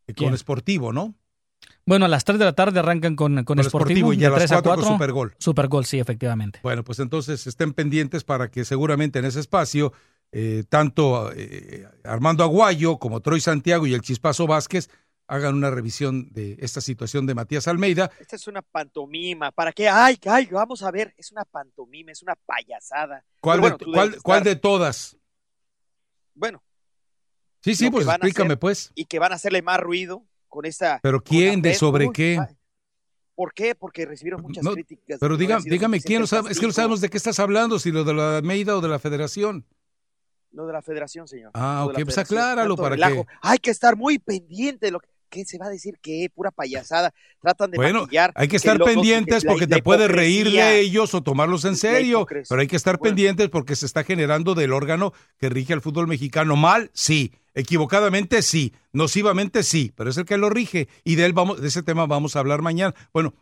[0.05, 0.37] con ¿Quién?
[0.37, 1.15] Sportivo, ¿no?
[1.85, 4.29] Bueno, a las 3 de la tarde arrancan con, con, Con Sportivo, Sportivo y a
[4.29, 4.95] las 3 a 4 con 4.
[4.95, 5.35] Supergol.
[5.39, 6.59] Supergol, sí, efectivamente.
[6.61, 9.91] Bueno, pues entonces estén pendientes para que seguramente en ese espacio,
[10.31, 14.89] eh, tanto eh, Armando Aguayo como Troy Santiago y el Chispazo Vázquez
[15.29, 18.09] hagan una revisión de esta situación de Matías Almeida.
[18.19, 19.51] Esta es una pantomima.
[19.51, 19.87] ¿Para qué?
[19.87, 21.13] Ay, ay, vamos a ver.
[21.17, 23.23] Es una pantomima, es una payasada.
[23.39, 25.15] ¿Cuál, bueno, de, cuál, cuál todas?
[26.33, 26.63] Bueno.
[27.61, 28.91] Sí, sí, lo pues explícame, hacer pues.
[28.95, 30.99] Y que van a hacerle más ruido con esta.
[31.03, 31.61] ¿Pero quién?
[31.61, 32.39] ¿De sobre Uy, qué?
[32.41, 32.55] ay,
[33.35, 33.75] ¿Por qué?
[33.75, 35.19] Porque recibieron muchas No, críticas.
[35.19, 36.21] Pero diga- dígame, ¿quién?
[36.21, 38.75] Suficientes sabe- es que no sabemos de qué estás hablando, si lo de la Almeida
[38.75, 39.65] o de la Federación.
[40.51, 41.51] Lo de la federación, señor.
[41.53, 43.23] Ah, Lo ok, pues acláralo para que...
[43.41, 45.08] Hay que estar muy pendiente de lo que.
[45.29, 45.99] ¿Qué se va a decir?
[46.01, 46.29] ¿Qué?
[46.33, 47.13] Pura payasada.
[47.39, 51.21] Tratan de Bueno, maquillar hay que estar pendientes porque te puedes reír de ellos o
[51.21, 55.49] tomarlos en serio, pero hay que estar pendientes porque se está generando del órgano que
[55.49, 56.55] rige al fútbol mexicano.
[56.55, 57.33] Mal, sí.
[57.53, 58.73] Equivocadamente, sí.
[58.93, 59.91] Nocivamente, sí.
[59.95, 62.39] Pero es el que lo rige y de él vamos, de ese tema vamos a
[62.39, 62.95] hablar mañana.
[63.13, 63.33] Bueno,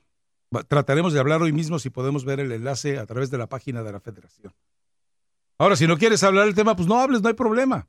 [0.67, 3.83] trataremos de hablar hoy mismo si podemos ver el enlace a través de la página
[3.83, 4.53] de la Federación.
[5.57, 7.87] Ahora, si no quieres hablar del tema, pues no hables, no hay problema.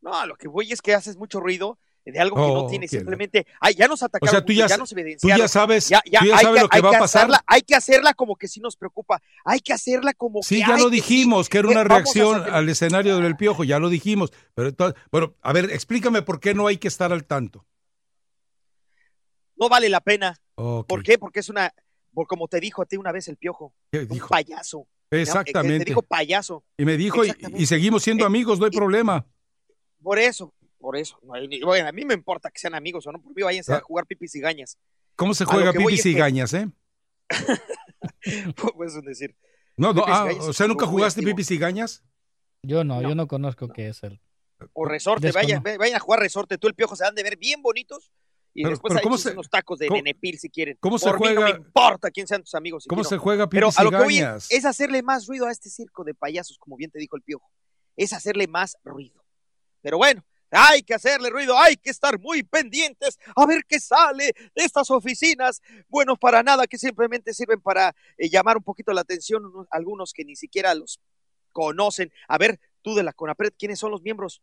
[0.00, 1.78] No, lo que voy es que haces mucho ruido
[2.12, 2.86] de algo que Oh, no tiene.
[2.88, 5.38] que la- Simplemente, ay, ya nos atacaron, O sea, tú mucho, ya- nos tú evidenciaron.
[5.38, 7.22] ya sabes- ya, tú ya sabes lo que va a pasar.
[7.22, 9.20] hacerla- hay que hacerla como que sí nos preocupa.
[9.44, 10.60] Hay que hacerla como Sí, que.
[10.60, 13.64] ya ay, lo sí, dijimos, que era eh, una reacción hacer- al escenario del piojo,
[13.64, 14.32] ya lo dijimos.
[14.54, 17.66] Pero entonces, bueno, a ver, explícame por qué no hay que estar al tanto.
[19.56, 20.38] No vale la pena.
[20.54, 21.18] ¿Por qué?
[21.18, 21.72] Porque es una.
[22.12, 23.74] Por como te dijo a ti una vez el piojo.
[23.90, 24.28] ¿Qué Un dijo?
[24.28, 24.86] payaso.
[25.10, 25.84] Exactamente.
[25.84, 26.64] Te dijo payaso.
[26.78, 29.24] Y me dijo, y, seguimos siendo amigos, no hay problema.
[30.02, 30.52] Por eso,
[30.86, 31.18] por eso.
[31.24, 33.20] No hay ni- bueno, a mí me importa que sean amigos o no.
[33.20, 33.78] Por mí váyanse Ah.
[33.78, 34.78] a jugar pipis y gañas.
[35.16, 36.68] ¿Cómo se juega pipis y que- gañas, eh?
[38.76, 39.34] Pues es decir.
[39.76, 42.04] No, no, ah, o sea, ¿nunca jugaste pipis y gañas?
[42.62, 44.20] Yo no, yo no conozco qué es el.
[44.74, 46.56] O resorte, vayan, vayan a jugar resorte.
[46.56, 48.12] Tú el piojo se han de ver bien bonitos.
[48.54, 50.78] Y Pero- después pero hay ¿cómo échense se- unos tacos de cómo- nenepil si quieren.
[50.80, 52.84] cómo se Por mí no juega- me importa quién sean tus amigos.
[52.84, 53.10] si ¿Cómo quiero.
[53.10, 54.46] se juega Pero pipis a y lo que voy gañas?
[54.52, 57.50] es hacerle más ruido a este circo de payasos, como bien te dijo el piojo.
[57.96, 59.22] Es hacerle más ruido.
[59.82, 64.26] Pero bueno, hay que hacerle ruido, hay que estar muy pendientes a ver qué sale
[64.54, 65.60] de estas oficinas.
[65.88, 70.12] Bueno, para nada, que simplemente sirven para eh, llamar un poquito la atención unos- algunos
[70.12, 71.00] que ni siquiera los
[71.52, 72.12] conocen.
[72.28, 74.42] A ver, tú de la CONAPRED, ¿quiénes son los miembros?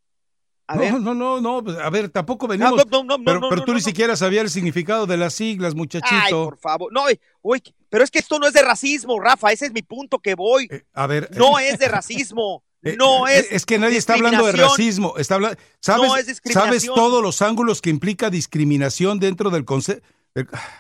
[0.66, 0.94] A ver.
[0.94, 2.72] No, no, no, no, pues, a ver, tampoco venimos.
[2.78, 5.34] no, no, no, no, pero no, pero tú ni siquiera sabías el significado de las
[5.34, 6.16] siglas, muchachito.
[6.16, 6.92] Ay, por favor.
[6.94, 7.04] No,
[7.42, 9.52] uy, pero es que esto no es de racismo, Rafa.
[9.52, 10.70] Ese es mi punto que voy.
[10.94, 11.30] a ver.
[11.38, 12.64] No es de racismo.
[12.98, 13.48] No Eh, es.
[13.52, 15.16] es que nadie está hablando de racismo.
[15.18, 16.80] Está habla- ¿sabes, No es discriminación.
[16.82, 20.06] ¿Sabes todos los ángulos que implica discriminación dentro del concepto?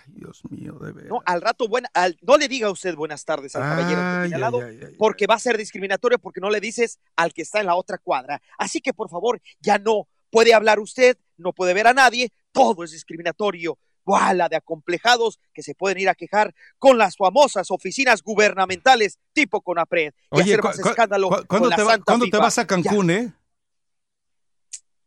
[0.07, 1.03] Dios mío, de.
[1.03, 4.31] No, al rato, buena, al- no le diga a usted buenas tardes al caballero ay,
[4.33, 7.67] ay, ay, porque va a ser discriminatorio porque no le dices al que está en
[7.67, 8.41] la otra cuadra.
[8.57, 12.83] Así que, por favor, ya no puede hablar usted, no puede ver a nadie, todo
[12.83, 13.77] es discriminatorio.
[14.05, 19.61] Bola de acomplejados que se pueden ir a quejar con las famosas oficinas gubernamentales tipo
[19.61, 22.25] CONAPRED y Oye, hacer más cu- escándalo cu- con ¿cuándo, la te, va- Santa cuándo
[22.25, 22.43] te FIFA.
[22.43, 23.31] vas a Cancún, Ya, eh?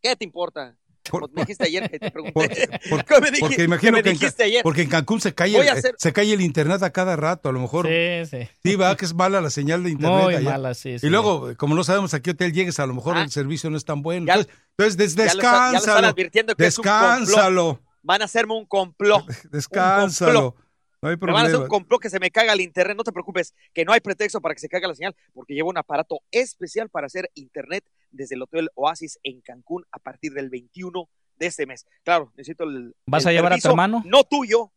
[0.03, 0.77] ¿Qué te importa?
[1.09, 2.69] Como me dijiste ayer que te pregunté.
[2.91, 4.63] Por- ¿Cómo me dijiste- porque imagino me que en, dijiste ayer?
[4.65, 7.53] porque en Cancún se cae, el, hacer- se cae el internet a cada rato, a
[7.53, 7.87] lo mejor.
[7.87, 8.49] Sí, sí.
[8.65, 10.25] Sí, va, que es mala la señal de internet.
[10.25, 10.51] Muy allá.
[10.51, 11.07] mala, sí, sí.
[11.07, 13.23] Y luego, como no sabemos a qué hotel llegues, a lo mejor Ah.
[13.23, 14.27] el servicio no es tan bueno.
[14.27, 16.09] Ya- entonces, entonces, des- Ya lo están- ya lo están descánsalo.
[16.09, 17.81] advirtiendo que es un descánsalo.
[18.07, 19.27] Van a hacerme un complot.
[19.51, 20.55] Descánsalo.
[21.03, 21.65] No hay Me van a hacer problema.
[21.65, 22.97] un complot que se me caga el internet.
[22.97, 25.71] No te preocupes, que no hay pretexto para que se caiga la señal, porque llevo
[25.71, 30.51] un aparato especial para hacer internet desde el Hotel Oasis en Cancún a partir del
[30.51, 31.85] 21 de este mes.
[32.05, 32.95] Claro, necesito el.
[33.07, 34.03] ¿Vas el a llevar a tu hermano?
[34.07, 34.71] No tuyo.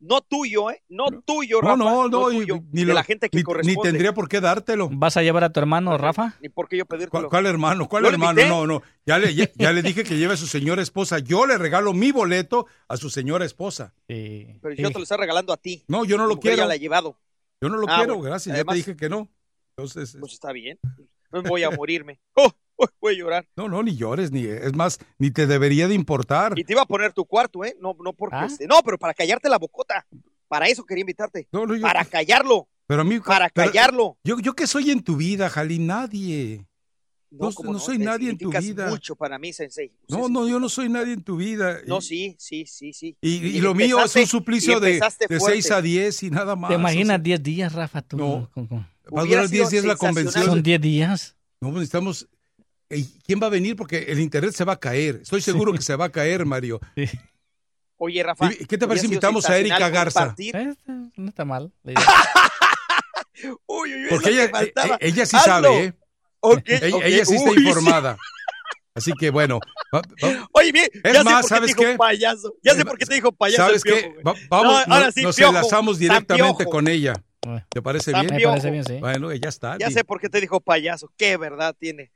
[0.00, 0.82] No tuyo, ¿eh?
[0.88, 1.76] No tuyo, No, Rafa.
[1.76, 3.82] no, no, y- tuyo, ni, de lo- la gente que ni- ni corresponde.
[3.90, 4.88] tendría por qué dártelo.
[4.90, 6.36] ¿Vas a llevar a tu hermano, Rafa?
[6.40, 7.10] Ni por qué yo pedírtelo.
[7.10, 7.86] ¿Cuál, cuál hermano?
[7.86, 8.42] ¿Cuál ¿Yo le hermano?
[8.48, 8.82] No, no.
[9.04, 11.18] Ya le, ya, ya le dije que lleve a su señora esposa.
[11.18, 13.92] Yo le regalo mi boleto a su señora esposa.
[14.06, 15.84] Pero yo te lo estoy regalando a ti.
[15.86, 16.56] No, yo no lo quiero.
[16.56, 17.18] Ya la he llevado.
[17.60, 18.30] Yo no lo Ah, quiero, bueno.
[18.30, 18.54] gracias.
[18.54, 19.28] Además- ya te dije que no.
[19.76, 20.78] Entonces, Pues está bien.
[21.30, 22.18] No voy a morirme.
[22.36, 22.50] Oh,
[23.00, 23.48] voy a llorar.
[23.56, 26.58] no, no, ni llores, ni es más, ni te debería de importar.
[26.58, 27.76] Y te iba a poner tu cuarto, ¿eh?
[27.80, 28.46] No, no porque ¿Ah?
[28.46, 30.06] este- No, pero para callarte la bocota.
[30.48, 31.46] Para eso quería invitarte.
[31.52, 32.68] No, no, yo- Para callarlo.
[32.86, 34.18] Pero a mí, Para pero- callarlo.
[34.24, 36.66] Yo, yo que soy en tu vida, Jali, nadie.
[37.32, 38.88] No, no soy te nadie en tu vida.
[38.88, 39.92] mucho para mí, Sensei.
[40.08, 41.78] No, no, yo no soy nadie en tu vida.
[41.86, 43.16] No, sí, sí, sí, sí.
[43.20, 45.38] Y, y lo mío es un suplicio de, de fuerte.
[45.38, 46.70] 6 a 10 y nada más.
[46.70, 48.02] ¿Te o imaginas sea, 10 días, Rafa?
[48.02, 48.50] Tú, No.
[48.52, 48.78] con- con-
[49.16, 50.44] Va a durar sido 10 días la convención.
[50.44, 51.36] Son 10 días.
[51.60, 52.28] No, pues necesitamos.
[52.90, 53.76] ¿Y ¿Quién va a venir?
[53.76, 55.20] Porque el internet se va a caer.
[55.22, 56.80] Estoy seguro que se va a caer, Mario.
[57.96, 58.50] Oye, Rafa.
[58.52, 60.34] ¿Y ¿Qué te parece si invitamos a Erika Garza?
[60.34, 60.74] compartir- Eh,
[61.16, 61.72] No está mal.
[63.66, 65.50] Uy, uy, uy, Porque es ella, eh, ella sí Hazlo.
[65.52, 65.92] sabe, ¿eh?
[66.40, 68.16] Ok, ella, ella sí está Uy, informada.
[68.94, 69.60] Así que bueno.
[69.94, 71.96] va- va- Oye, bien, Es ya más, sé por qué ¿sabes te dijo qué?
[71.98, 72.54] payaso.
[72.62, 73.62] Ya sé por qué te dijo payaso.
[73.62, 74.00] ¿Sabes el qué?
[74.00, 74.24] piojo, güey.
[74.24, 75.56] Va- vamos, No, ahora nos, sí, nos piojo.
[75.56, 77.14] enlazamos directamente con ella.
[77.70, 78.26] ¿Te parece bien?
[78.34, 78.94] Me parece bien, sí.
[78.98, 79.78] Bueno, ya está.
[79.78, 81.10] Ya sé por qué te dijo payaso.
[81.16, 82.10] Qué verdad tiene.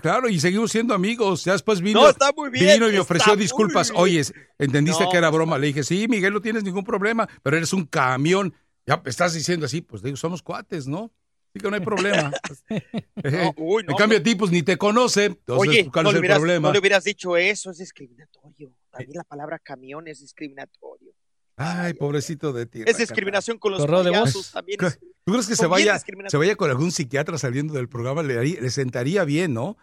[0.00, 1.44] Claro, y seguimos siendo amigos.
[1.44, 3.92] Ya después vino, No, está muy bien, vino y me ofreció disculpas.
[3.94, 4.22] Oye,
[4.58, 5.58] ¿entendiste No, que era broma?
[5.58, 8.54] Le dije, sí, Miguel, no tienes ningún problema, pero eres un camión.
[8.86, 11.12] Ya estás diciendo así, pues digo, somos cuates, ¿no?
[11.52, 12.30] Así que no hay problema.
[13.56, 15.26] Uy, no, en cambio, a ti, pues ni te conoce.
[15.26, 16.68] Entonces, Oye, ¿cuál no es le, el hubieras, problema?
[16.68, 18.72] no le hubieras dicho eso, es discriminatorio.
[18.90, 21.12] También la palabra camión es discriminatorio.
[21.56, 22.82] Ay, pobrecito de ti.
[22.86, 24.82] Es discriminación con los payasos también.
[24.84, 28.22] es- ¿Tú crees que se vaya, se vaya con algún psiquiatra saliendo del programa?
[28.22, 29.76] Le, haría- le sentaría bien, ¿no?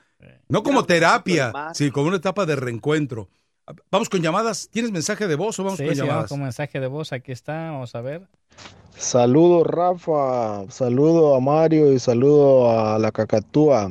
[0.50, 3.30] No como terapia, sí, como una etapa de reencuentro.
[3.92, 4.70] Vamos con llamadas.
[4.72, 6.30] ¿Tienes mensaje de voz o vamos Sí, con sí, vamos llamadas?
[6.30, 7.12] con mensaje de voz.
[7.14, 7.72] Aquí está.
[7.72, 8.28] Vamos a ver.
[8.96, 13.90] Saludo Rafa, saludo a Mario y saludo a la cacatúa.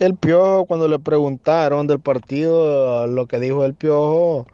[0.00, 4.46] El piojo, cuando le preguntaron del partido, lo que dijo el piojo,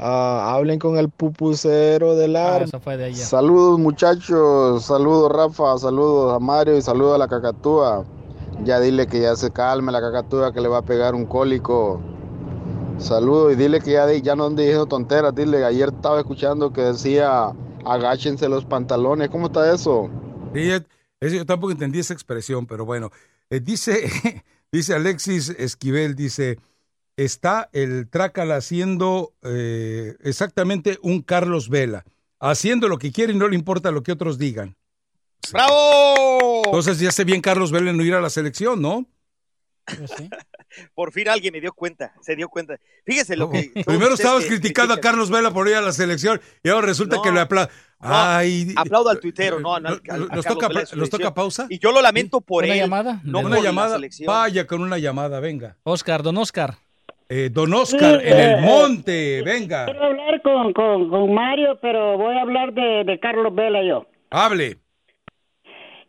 [0.00, 2.62] ah, hablen con el pupucero del Ah, ar.
[2.62, 3.14] eso fue de.
[3.14, 8.04] Saludos muchachos, saludos Rafa, saludos a Mario y saludos a la cacatúa.
[8.64, 12.00] Ya dile que ya se calme la cacatúa que le va a pegar un cólico.
[12.98, 15.34] Saludos y dile que ya, di- ya no ande diciendo tonteras.
[15.34, 17.52] Dile, ayer estaba escuchando que decía
[17.86, 19.30] agáchense los pantalones.
[19.30, 20.10] ¿Cómo está eso?
[20.54, 20.84] Sí, ya-
[21.20, 23.10] eso yo tampoco entendí esa expresión, pero bueno.
[23.48, 24.10] Eh, dice,
[24.72, 26.58] dice Alexis Esquivel, dice,
[27.24, 32.04] está el Trácala haciendo eh, exactamente un Carlos Vela,
[32.38, 34.76] haciendo lo que quiere y no le importa lo que otros digan.
[35.52, 36.62] ¡Bravo!
[36.64, 39.06] Entonces ya sé bien Carlos Vela en no ir a la selección, ¿no?
[40.94, 42.78] Por fin alguien me dio cuenta, se dio cuenta.
[43.04, 43.72] Fíjese lo que.
[43.84, 45.00] Primero estabas que criticando a.
[45.00, 47.70] Carlos Vela por ir a la selección y ahora resulta No, que le aplaude.
[47.98, 51.08] Ay, Aplaudo al tuitero, no, no al- al- a ¿Nos toca, Vela de su ¿Nos
[51.08, 51.20] selección.
[51.22, 51.66] toca pausa?
[51.68, 52.78] Y yo lo lamento por ¿Una él.
[52.80, 53.20] llamada?
[53.24, 53.94] No una por la llamada.
[53.96, 54.26] selección.
[54.28, 55.76] Vaya con una llamada, venga.
[55.82, 56.78] Oscar, don Oscar.
[57.32, 59.84] Eh, don Oscar, Sí, en el eh, monte, venga.
[59.84, 64.04] Quiero hablar con, con, con Mario, pero voy a hablar de, de Carlos Vela yo.
[64.30, 64.78] Hable.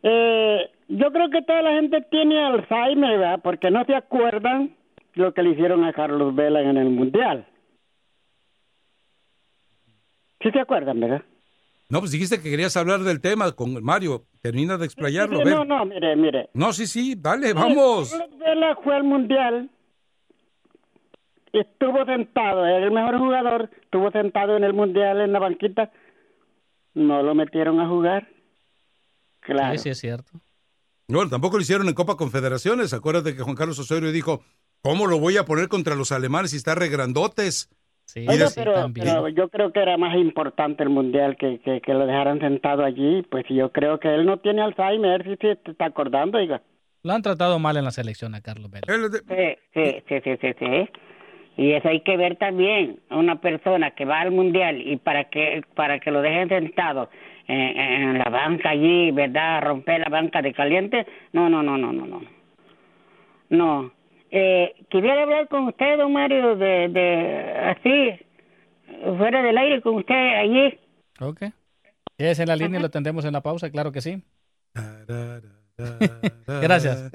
[0.02, 3.40] Eh, yo creo que toda la gente tiene Alzheimer, ¿verdad?
[3.40, 4.74] Porque no se acuerdan
[5.14, 7.46] lo que le hicieron a Carlos Vela en el Mundial.
[10.42, 11.22] ¿Sí se acuerdan, verdad?
[11.88, 14.24] No, pues dijiste que querías hablar del tema con Mario.
[14.40, 15.54] Termina de explayarlo, ver.
[15.54, 16.48] No, no, mire, mire.
[16.52, 18.10] No, sí, sí, dale, vamos.
[18.10, 19.70] Carlos Vela fue al Mundial,
[21.52, 25.90] estuvo sentado, era el mejor jugador, estuvo sentado en el Mundial en la banquita,
[26.94, 28.28] no lo metieron a jugar.
[29.40, 29.72] Claro.
[29.72, 30.32] Sí, sí, es cierto.
[31.08, 32.94] No, tampoco lo hicieron en Copa Confederaciones.
[32.94, 34.42] Acuérdate que Juan Carlos Osorio dijo,
[34.82, 37.68] ¿cómo lo voy a poner contra los alemanes si está regrandotes?
[38.06, 41.94] Sí, Oiga, pero, pero yo creo que era más importante el mundial que, que, que
[41.94, 43.22] lo dejaran sentado allí.
[43.30, 46.62] Pues yo creo que él no tiene Alzheimer, si se está acordando, oiga.
[47.02, 48.86] Lo han tratado mal en la selección a Carlos Vela.
[48.86, 50.88] Sí, sí, sí, sí, sí, sí.
[51.56, 55.24] Y eso hay que ver también a una persona que va al mundial y para
[55.24, 57.10] que para que lo dejen sentado
[57.46, 59.62] en, en la banca allí, ¿verdad?
[59.62, 61.06] Romper la banca de caliente.
[61.32, 62.22] No, no, no, no, no, no.
[63.50, 63.92] No.
[64.30, 68.18] Eh, quisiera hablar con usted, don Mario, de, de así,
[69.18, 70.78] fuera del aire con usted allí.
[71.20, 71.42] Ok.
[72.16, 74.22] Es en la línea y lo tendremos en la pausa, claro que sí.
[76.46, 77.10] Gracias.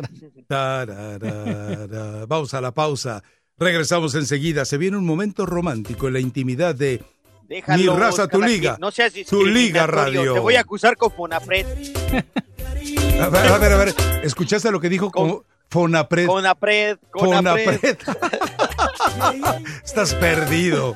[0.48, 2.26] Tararara.
[2.28, 3.24] Vamos a la pausa.
[3.60, 4.66] Regresamos enseguida.
[4.66, 7.04] Se viene un momento romántico en la intimidad de
[7.48, 8.78] Déjalo, Mi raza, tu liga.
[8.80, 10.34] No seas Tu liga radio.
[10.34, 11.66] Te voy a acusar con Fonapred.
[13.22, 13.96] A ver, a ver, a ver.
[14.22, 16.28] ¿Escuchaste lo que dijo con Fonapred?
[16.28, 17.80] Conapred, Conapred.
[17.80, 19.66] Fonapred.
[19.86, 20.96] Estás perdido.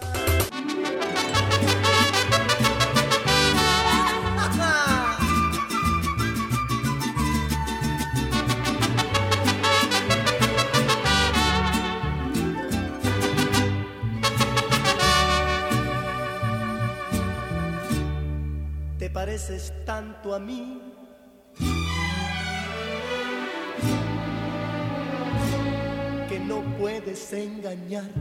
[19.41, 20.79] Pareces tanto a mí.
[26.29, 28.11] Que no puedes engañarme.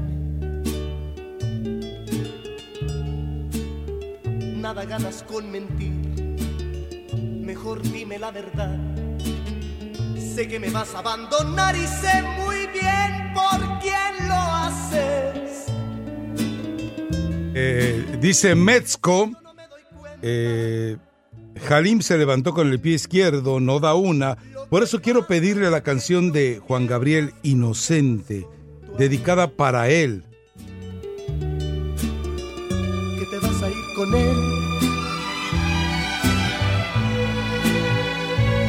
[4.56, 5.92] Nada ganas con mentir.
[7.44, 8.78] Mejor dime la verdad.
[10.16, 15.66] Sé que me vas a abandonar y sé muy bien por quién lo haces.
[17.54, 19.30] Eh, dice Metzko,
[20.22, 20.96] eh,
[21.68, 24.36] Halim se levantó con el pie izquierdo, no da una.
[24.68, 28.46] Por eso quiero pedirle la canción de Juan Gabriel Inocente,
[28.98, 30.24] dedicada para él.
[33.18, 34.36] que te vas a ir con él.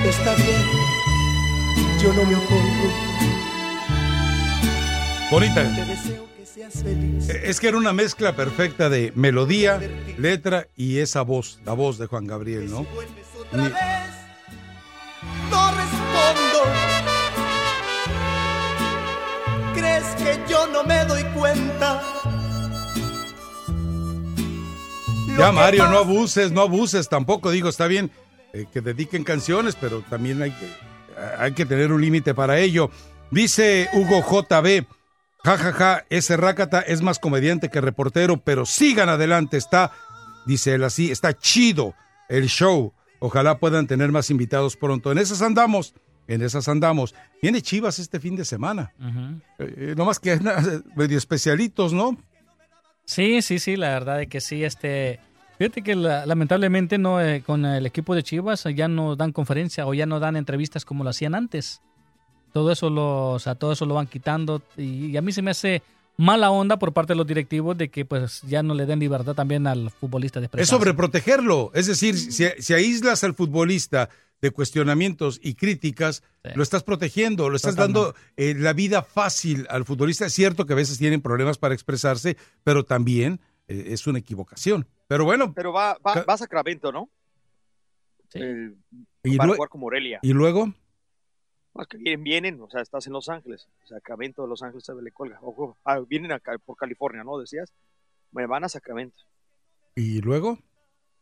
[0.06, 0.62] Está bien,
[2.02, 3.12] yo no me opongo.
[5.32, 6.21] Bonita.
[6.74, 7.30] Feliz.
[7.30, 9.80] Eh, Es que era una mezcla perfecta de melodía,
[10.18, 12.86] letra y esa voz, la voz de Juan Gabriel, no
[15.72, 16.64] respondo.
[19.74, 22.02] ¿Crees que yo no me doy cuenta?
[25.38, 27.52] Ya, Mario, no abuses, no abuses tampoco.
[27.52, 28.12] Digo, está bien
[28.54, 30.68] eh, que dediquen canciones, pero también hay que,
[31.38, 32.92] hay que tener un límite para ello.
[33.32, 34.86] Dice Hugo JB,
[35.44, 39.92] jajaja, ja, ja, ese Rácata es más comediante que reportero, pero sigan adelante, está,
[40.46, 41.94] dice él así, está chido
[42.30, 42.94] el show.
[43.20, 45.12] Ojalá puedan tener más invitados pronto.
[45.12, 45.94] En esas andamos,
[46.28, 47.14] en esas andamos.
[47.42, 48.94] Viene Chivas este fin de semana.
[49.60, 50.40] Eh, no más que
[50.96, 52.18] medio especialitos, ¿no?
[53.06, 54.64] Sí, sí, sí, la verdad es que sí.
[54.64, 55.20] Este,
[55.60, 59.86] fíjate que la- lamentablemente no eh, con el equipo de Chivas ya no dan conferencia
[59.86, 61.82] o ya no dan entrevistas como lo hacían antes.
[62.54, 65.42] Todo eso lo, o sea, todo eso lo van quitando y, y a mí se
[65.42, 65.82] me hace
[66.18, 69.34] mala onda por parte de los directivos de que pues ya no le den libertad
[69.34, 70.76] también al futbolista de Es expresarse.
[70.78, 71.72] sobreprotegerlo.
[71.74, 74.10] Es decir, si, si aíslas al futbolista
[74.42, 76.24] de cuestionamientos y críticas,
[76.56, 80.26] lo estás protegiendo, lo estás dando eh, la vida fácil al futbolista.
[80.26, 84.88] Es cierto que a veces tienen problemas para expresarse, pero también eh, es una equivocación.
[85.08, 87.10] Pero bueno, Pero va, va, va a Sacramento, ¿no?
[88.34, 88.78] El-
[89.24, 90.20] ¿Y para lue- jugar con Morelia.
[90.24, 90.74] y luego,
[91.74, 93.68] No, es que vienen, vienen, o sea, estás en Los Ángeles.
[93.86, 95.40] Sacramento de Los Ángeles se le colga.
[95.42, 97.38] Ojo, ah, vienen acá por California, ¿no?
[97.38, 97.74] Decías.
[98.32, 99.18] Me van a Sacramento.
[99.96, 100.58] y luego,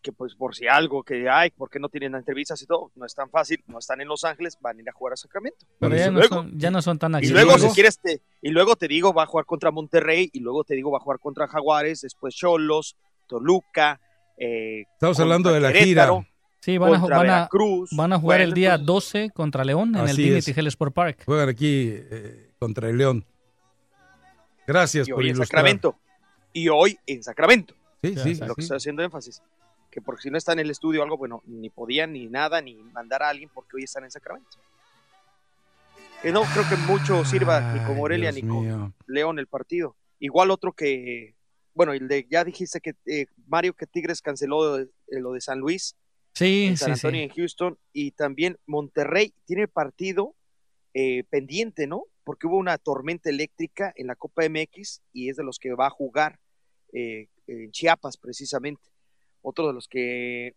[0.01, 2.89] Que pues por si algo que hay, ¿por qué no tienen entrevistas y todo?
[2.95, 5.17] No es tan fácil, no están en Los Ángeles, van a ir a jugar a
[5.17, 5.65] Sacramento.
[5.79, 7.43] Pero ya Y no, luego- son, ya no son tan Y accesibles.
[7.45, 10.63] luego, si quieres, te, y luego te digo, va a jugar contra Monterrey, y luego
[10.63, 12.95] te digo, va a jugar contra Jaguares, después Cholos,
[13.27, 13.99] Toluca.
[14.37, 16.31] eh, estamos hablando de la Querétaro, gira.
[16.61, 17.89] Sí, van a, contra van, a, Veracruz.
[17.95, 20.51] van a jugar el día entonces- 12 contra León en el Dignity.
[20.51, 21.23] Health Sport Park.
[21.25, 23.25] Juegan aquí eh, contra el León.
[24.67, 25.47] Gracias y por hoy en ilustrar.
[25.61, 25.95] Sacramento.
[26.53, 27.73] Y hoy en Sacramento.
[28.03, 28.65] Sí, sí, Es lo que sí.
[28.65, 29.41] estoy haciendo énfasis.
[29.89, 32.61] Que porque si no está en el estudio o algo, bueno, ni podían ni nada,
[32.61, 34.57] ni mandar a alguien porque hoy están en Sacramento.
[36.21, 38.93] Que no creo que mucho sirva ni con Morelia Dios ni con mío.
[39.07, 39.95] León el partido.
[40.19, 41.33] Igual otro que,
[41.73, 45.59] bueno, el de, ya dijiste que eh, Mario que Tigres canceló eh, lo de San
[45.59, 45.95] Luis,
[46.33, 47.07] Sí, en San sí, sí.
[47.07, 50.35] Antonio y en Houston, y también Monterrey tiene partido
[50.93, 52.05] eh, pendiente, ¿no?
[52.23, 55.87] Porque hubo una tormenta eléctrica en la Copa MX y es de los que va
[55.87, 56.39] a jugar
[56.93, 58.89] eh, en Chiapas precisamente.
[59.41, 60.55] Otro de los que,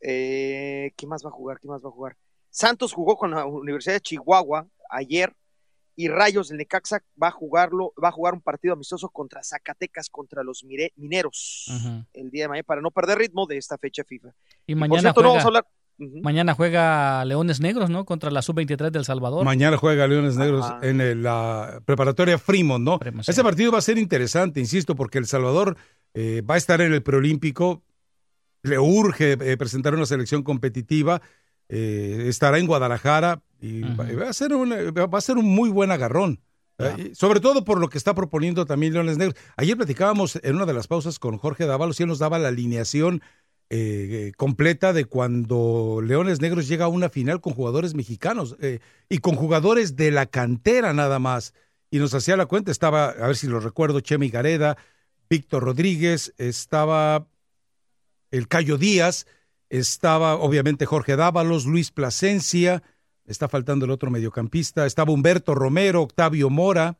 [0.00, 1.58] eh, ¿qué más va a jugar?
[1.58, 2.16] ¿Qué más va a jugar?
[2.50, 5.34] Santos jugó con la Universidad de Chihuahua ayer
[5.96, 10.08] y Rayos del Necaxa va a jugarlo, va a jugar un partido amistoso contra Zacatecas,
[10.08, 11.66] contra los mire- mineros
[12.14, 14.28] el día de mañana para no perder ritmo de esta fecha FIFA.
[14.66, 15.66] Y por mañana cierto, no juega, vamos a hablar.
[15.98, 16.20] Ujú.
[16.22, 18.04] mañana juega Leones Negros, ¿no?
[18.06, 19.44] Contra la Sub-23 del Salvador.
[19.44, 20.80] Mañana juega Leones Negros Ajá.
[20.82, 22.98] en el- la preparatoria Fremont, ¿no?
[23.28, 25.76] Ese partido va a ser interesante, insisto, porque El Salvador
[26.14, 27.82] eh, va a estar en el preolímpico,
[28.62, 31.20] le urge eh, presentar una selección competitiva,
[31.74, 35.70] eh, estará en Guadalajara y va, va a ser un, va a ser un muy
[35.70, 36.38] buen agarrón.
[36.78, 39.38] Eh, sobre todo por lo que está proponiendo también Leones Negros.
[39.56, 42.48] Ayer platicábamos en una de las pausas con Jorge Dávalos y él nos daba la
[42.48, 43.22] alineación
[43.70, 49.18] eh, completa de cuando Leones Negros llega a una final con jugadores mexicanos eh, y
[49.18, 51.54] con jugadores de la cantera nada más.
[51.90, 54.76] Y nos hacía la cuenta, estaba, a ver si lo recuerdo, Chemi Gareda,
[55.30, 57.28] Víctor Rodríguez, estaba
[58.30, 59.26] el Cayo Díaz,
[59.72, 62.82] estaba obviamente Jorge Dávalos, Luis Plasencia,
[63.24, 66.98] está faltando el otro mediocampista, estaba Humberto Romero, Octavio Mora,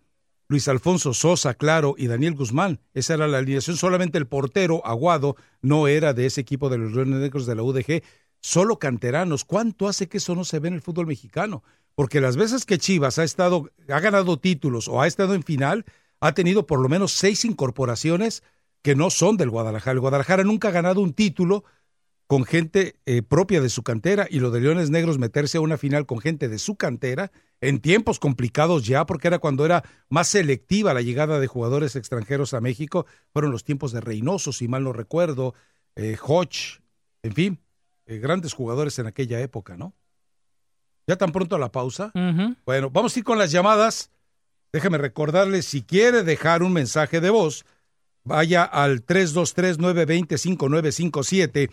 [0.48, 2.80] Luis Alfonso Sosa, claro, y Daniel Guzmán.
[2.94, 3.76] Esa era la alineación.
[3.76, 7.62] Solamente el portero, Aguado, no era de ese equipo de los Leones Negros de la
[7.62, 8.02] UDG.
[8.40, 9.44] Solo canteranos.
[9.44, 11.62] ¿Cuánto hace que eso no se ve en el fútbol mexicano?
[11.94, 15.84] Porque las veces que Chivas ha estado, ha ganado títulos o ha estado en final,
[16.20, 18.42] ha tenido por lo menos seis incorporaciones
[18.80, 19.92] que no son del Guadalajara.
[19.92, 21.64] El Guadalajara nunca ha ganado un título
[22.26, 25.76] con gente eh, propia de su cantera y lo de Leones Negros meterse a una
[25.76, 27.30] final con gente de su cantera
[27.60, 32.54] en tiempos complicados ya, porque era cuando era más selectiva la llegada de jugadores extranjeros
[32.54, 35.54] a México, fueron los tiempos de Reynoso, si mal no recuerdo,
[35.94, 36.80] eh, Hodge,
[37.22, 37.60] en fin,
[38.06, 39.94] eh, grandes jugadores en aquella época, ¿no?
[41.06, 42.12] Ya tan pronto a la pausa.
[42.64, 44.10] Bueno, vamos a ir con las llamadas.
[44.72, 47.64] Déjeme recordarle, si quiere dejar un mensaje de voz,
[48.24, 51.70] vaya al 323-920-5957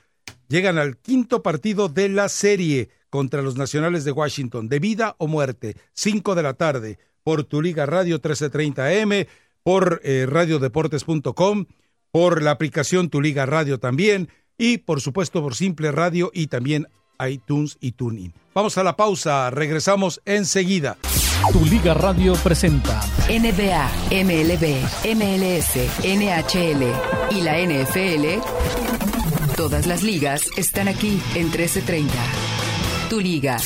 [0.48, 5.26] Llegan al quinto partido de la serie contra los Nacionales de Washington, de vida o
[5.26, 5.76] muerte.
[5.92, 9.28] 5 de la tarde, por Tu Liga Radio 1330M,
[9.62, 11.66] por eh, radiodeportes.com
[12.10, 14.28] por la aplicación Tu Liga Radio también
[14.58, 16.86] y por supuesto por Simple Radio y también
[17.26, 18.34] iTunes y TuneIn.
[18.54, 20.96] Vamos a la pausa, regresamos enseguida.
[21.52, 24.84] Tu Liga Radio presenta NBA, MLB,
[25.16, 26.84] MLS, NHL
[27.30, 28.40] y la NFL.
[29.56, 32.12] Todas las ligas están aquí en 1330.
[33.08, 33.56] Tu Liga.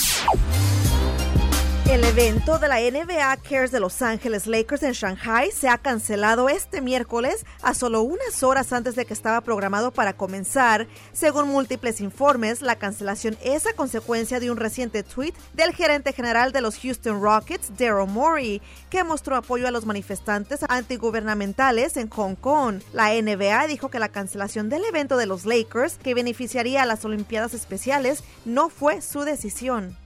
[1.87, 6.49] El evento de la NBA Cares de Los Ángeles Lakers en Shanghai se ha cancelado
[6.49, 10.89] este miércoles a solo unas horas antes de que estaba programado para comenzar.
[11.13, 16.53] Según múltiples informes, la cancelación es a consecuencia de un reciente tweet del gerente general
[16.53, 22.35] de los Houston Rockets, Daryl Morey, que mostró apoyo a los manifestantes antigubernamentales en Hong
[22.35, 22.81] Kong.
[22.95, 27.05] La NBA dijo que la cancelación del evento de los Lakers, que beneficiaría a las
[27.05, 29.99] Olimpiadas Especiales, no fue su decisión.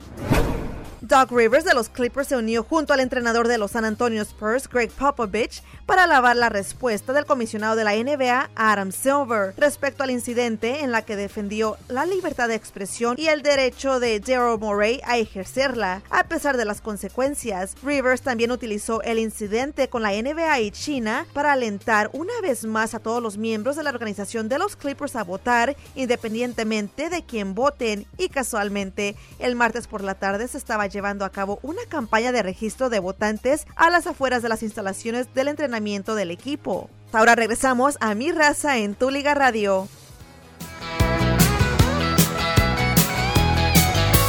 [1.01, 4.69] Doug Rivers de los Clippers se unió junto al entrenador de los San Antonio Spurs,
[4.69, 10.11] Greg Popovich, para alabar la respuesta del comisionado de la NBA, Adam Silver, respecto al
[10.11, 15.01] incidente en la que defendió la libertad de expresión y el derecho de Daryl Morey
[15.05, 16.03] a ejercerla.
[16.11, 21.27] A pesar de las consecuencias, Rivers también utilizó el incidente con la NBA y China
[21.33, 25.15] para alentar una vez más a todos los miembros de la organización de los Clippers
[25.15, 30.88] a votar independientemente de quién voten y casualmente el martes por la tarde se estaba
[30.91, 35.33] llevando a cabo una campaña de registro de votantes a las afueras de las instalaciones
[35.35, 36.91] del entrenamiento del equipo.
[37.13, 39.89] Ahora regresamos a Mi Raza en Tu Liga Radio.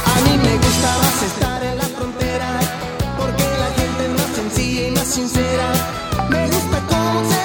[0.06, 0.56] A mí me
[1.26, 2.60] estar en la frontera,
[3.18, 5.72] porque la gente más sencilla y más sincera.
[6.30, 7.39] Me gusta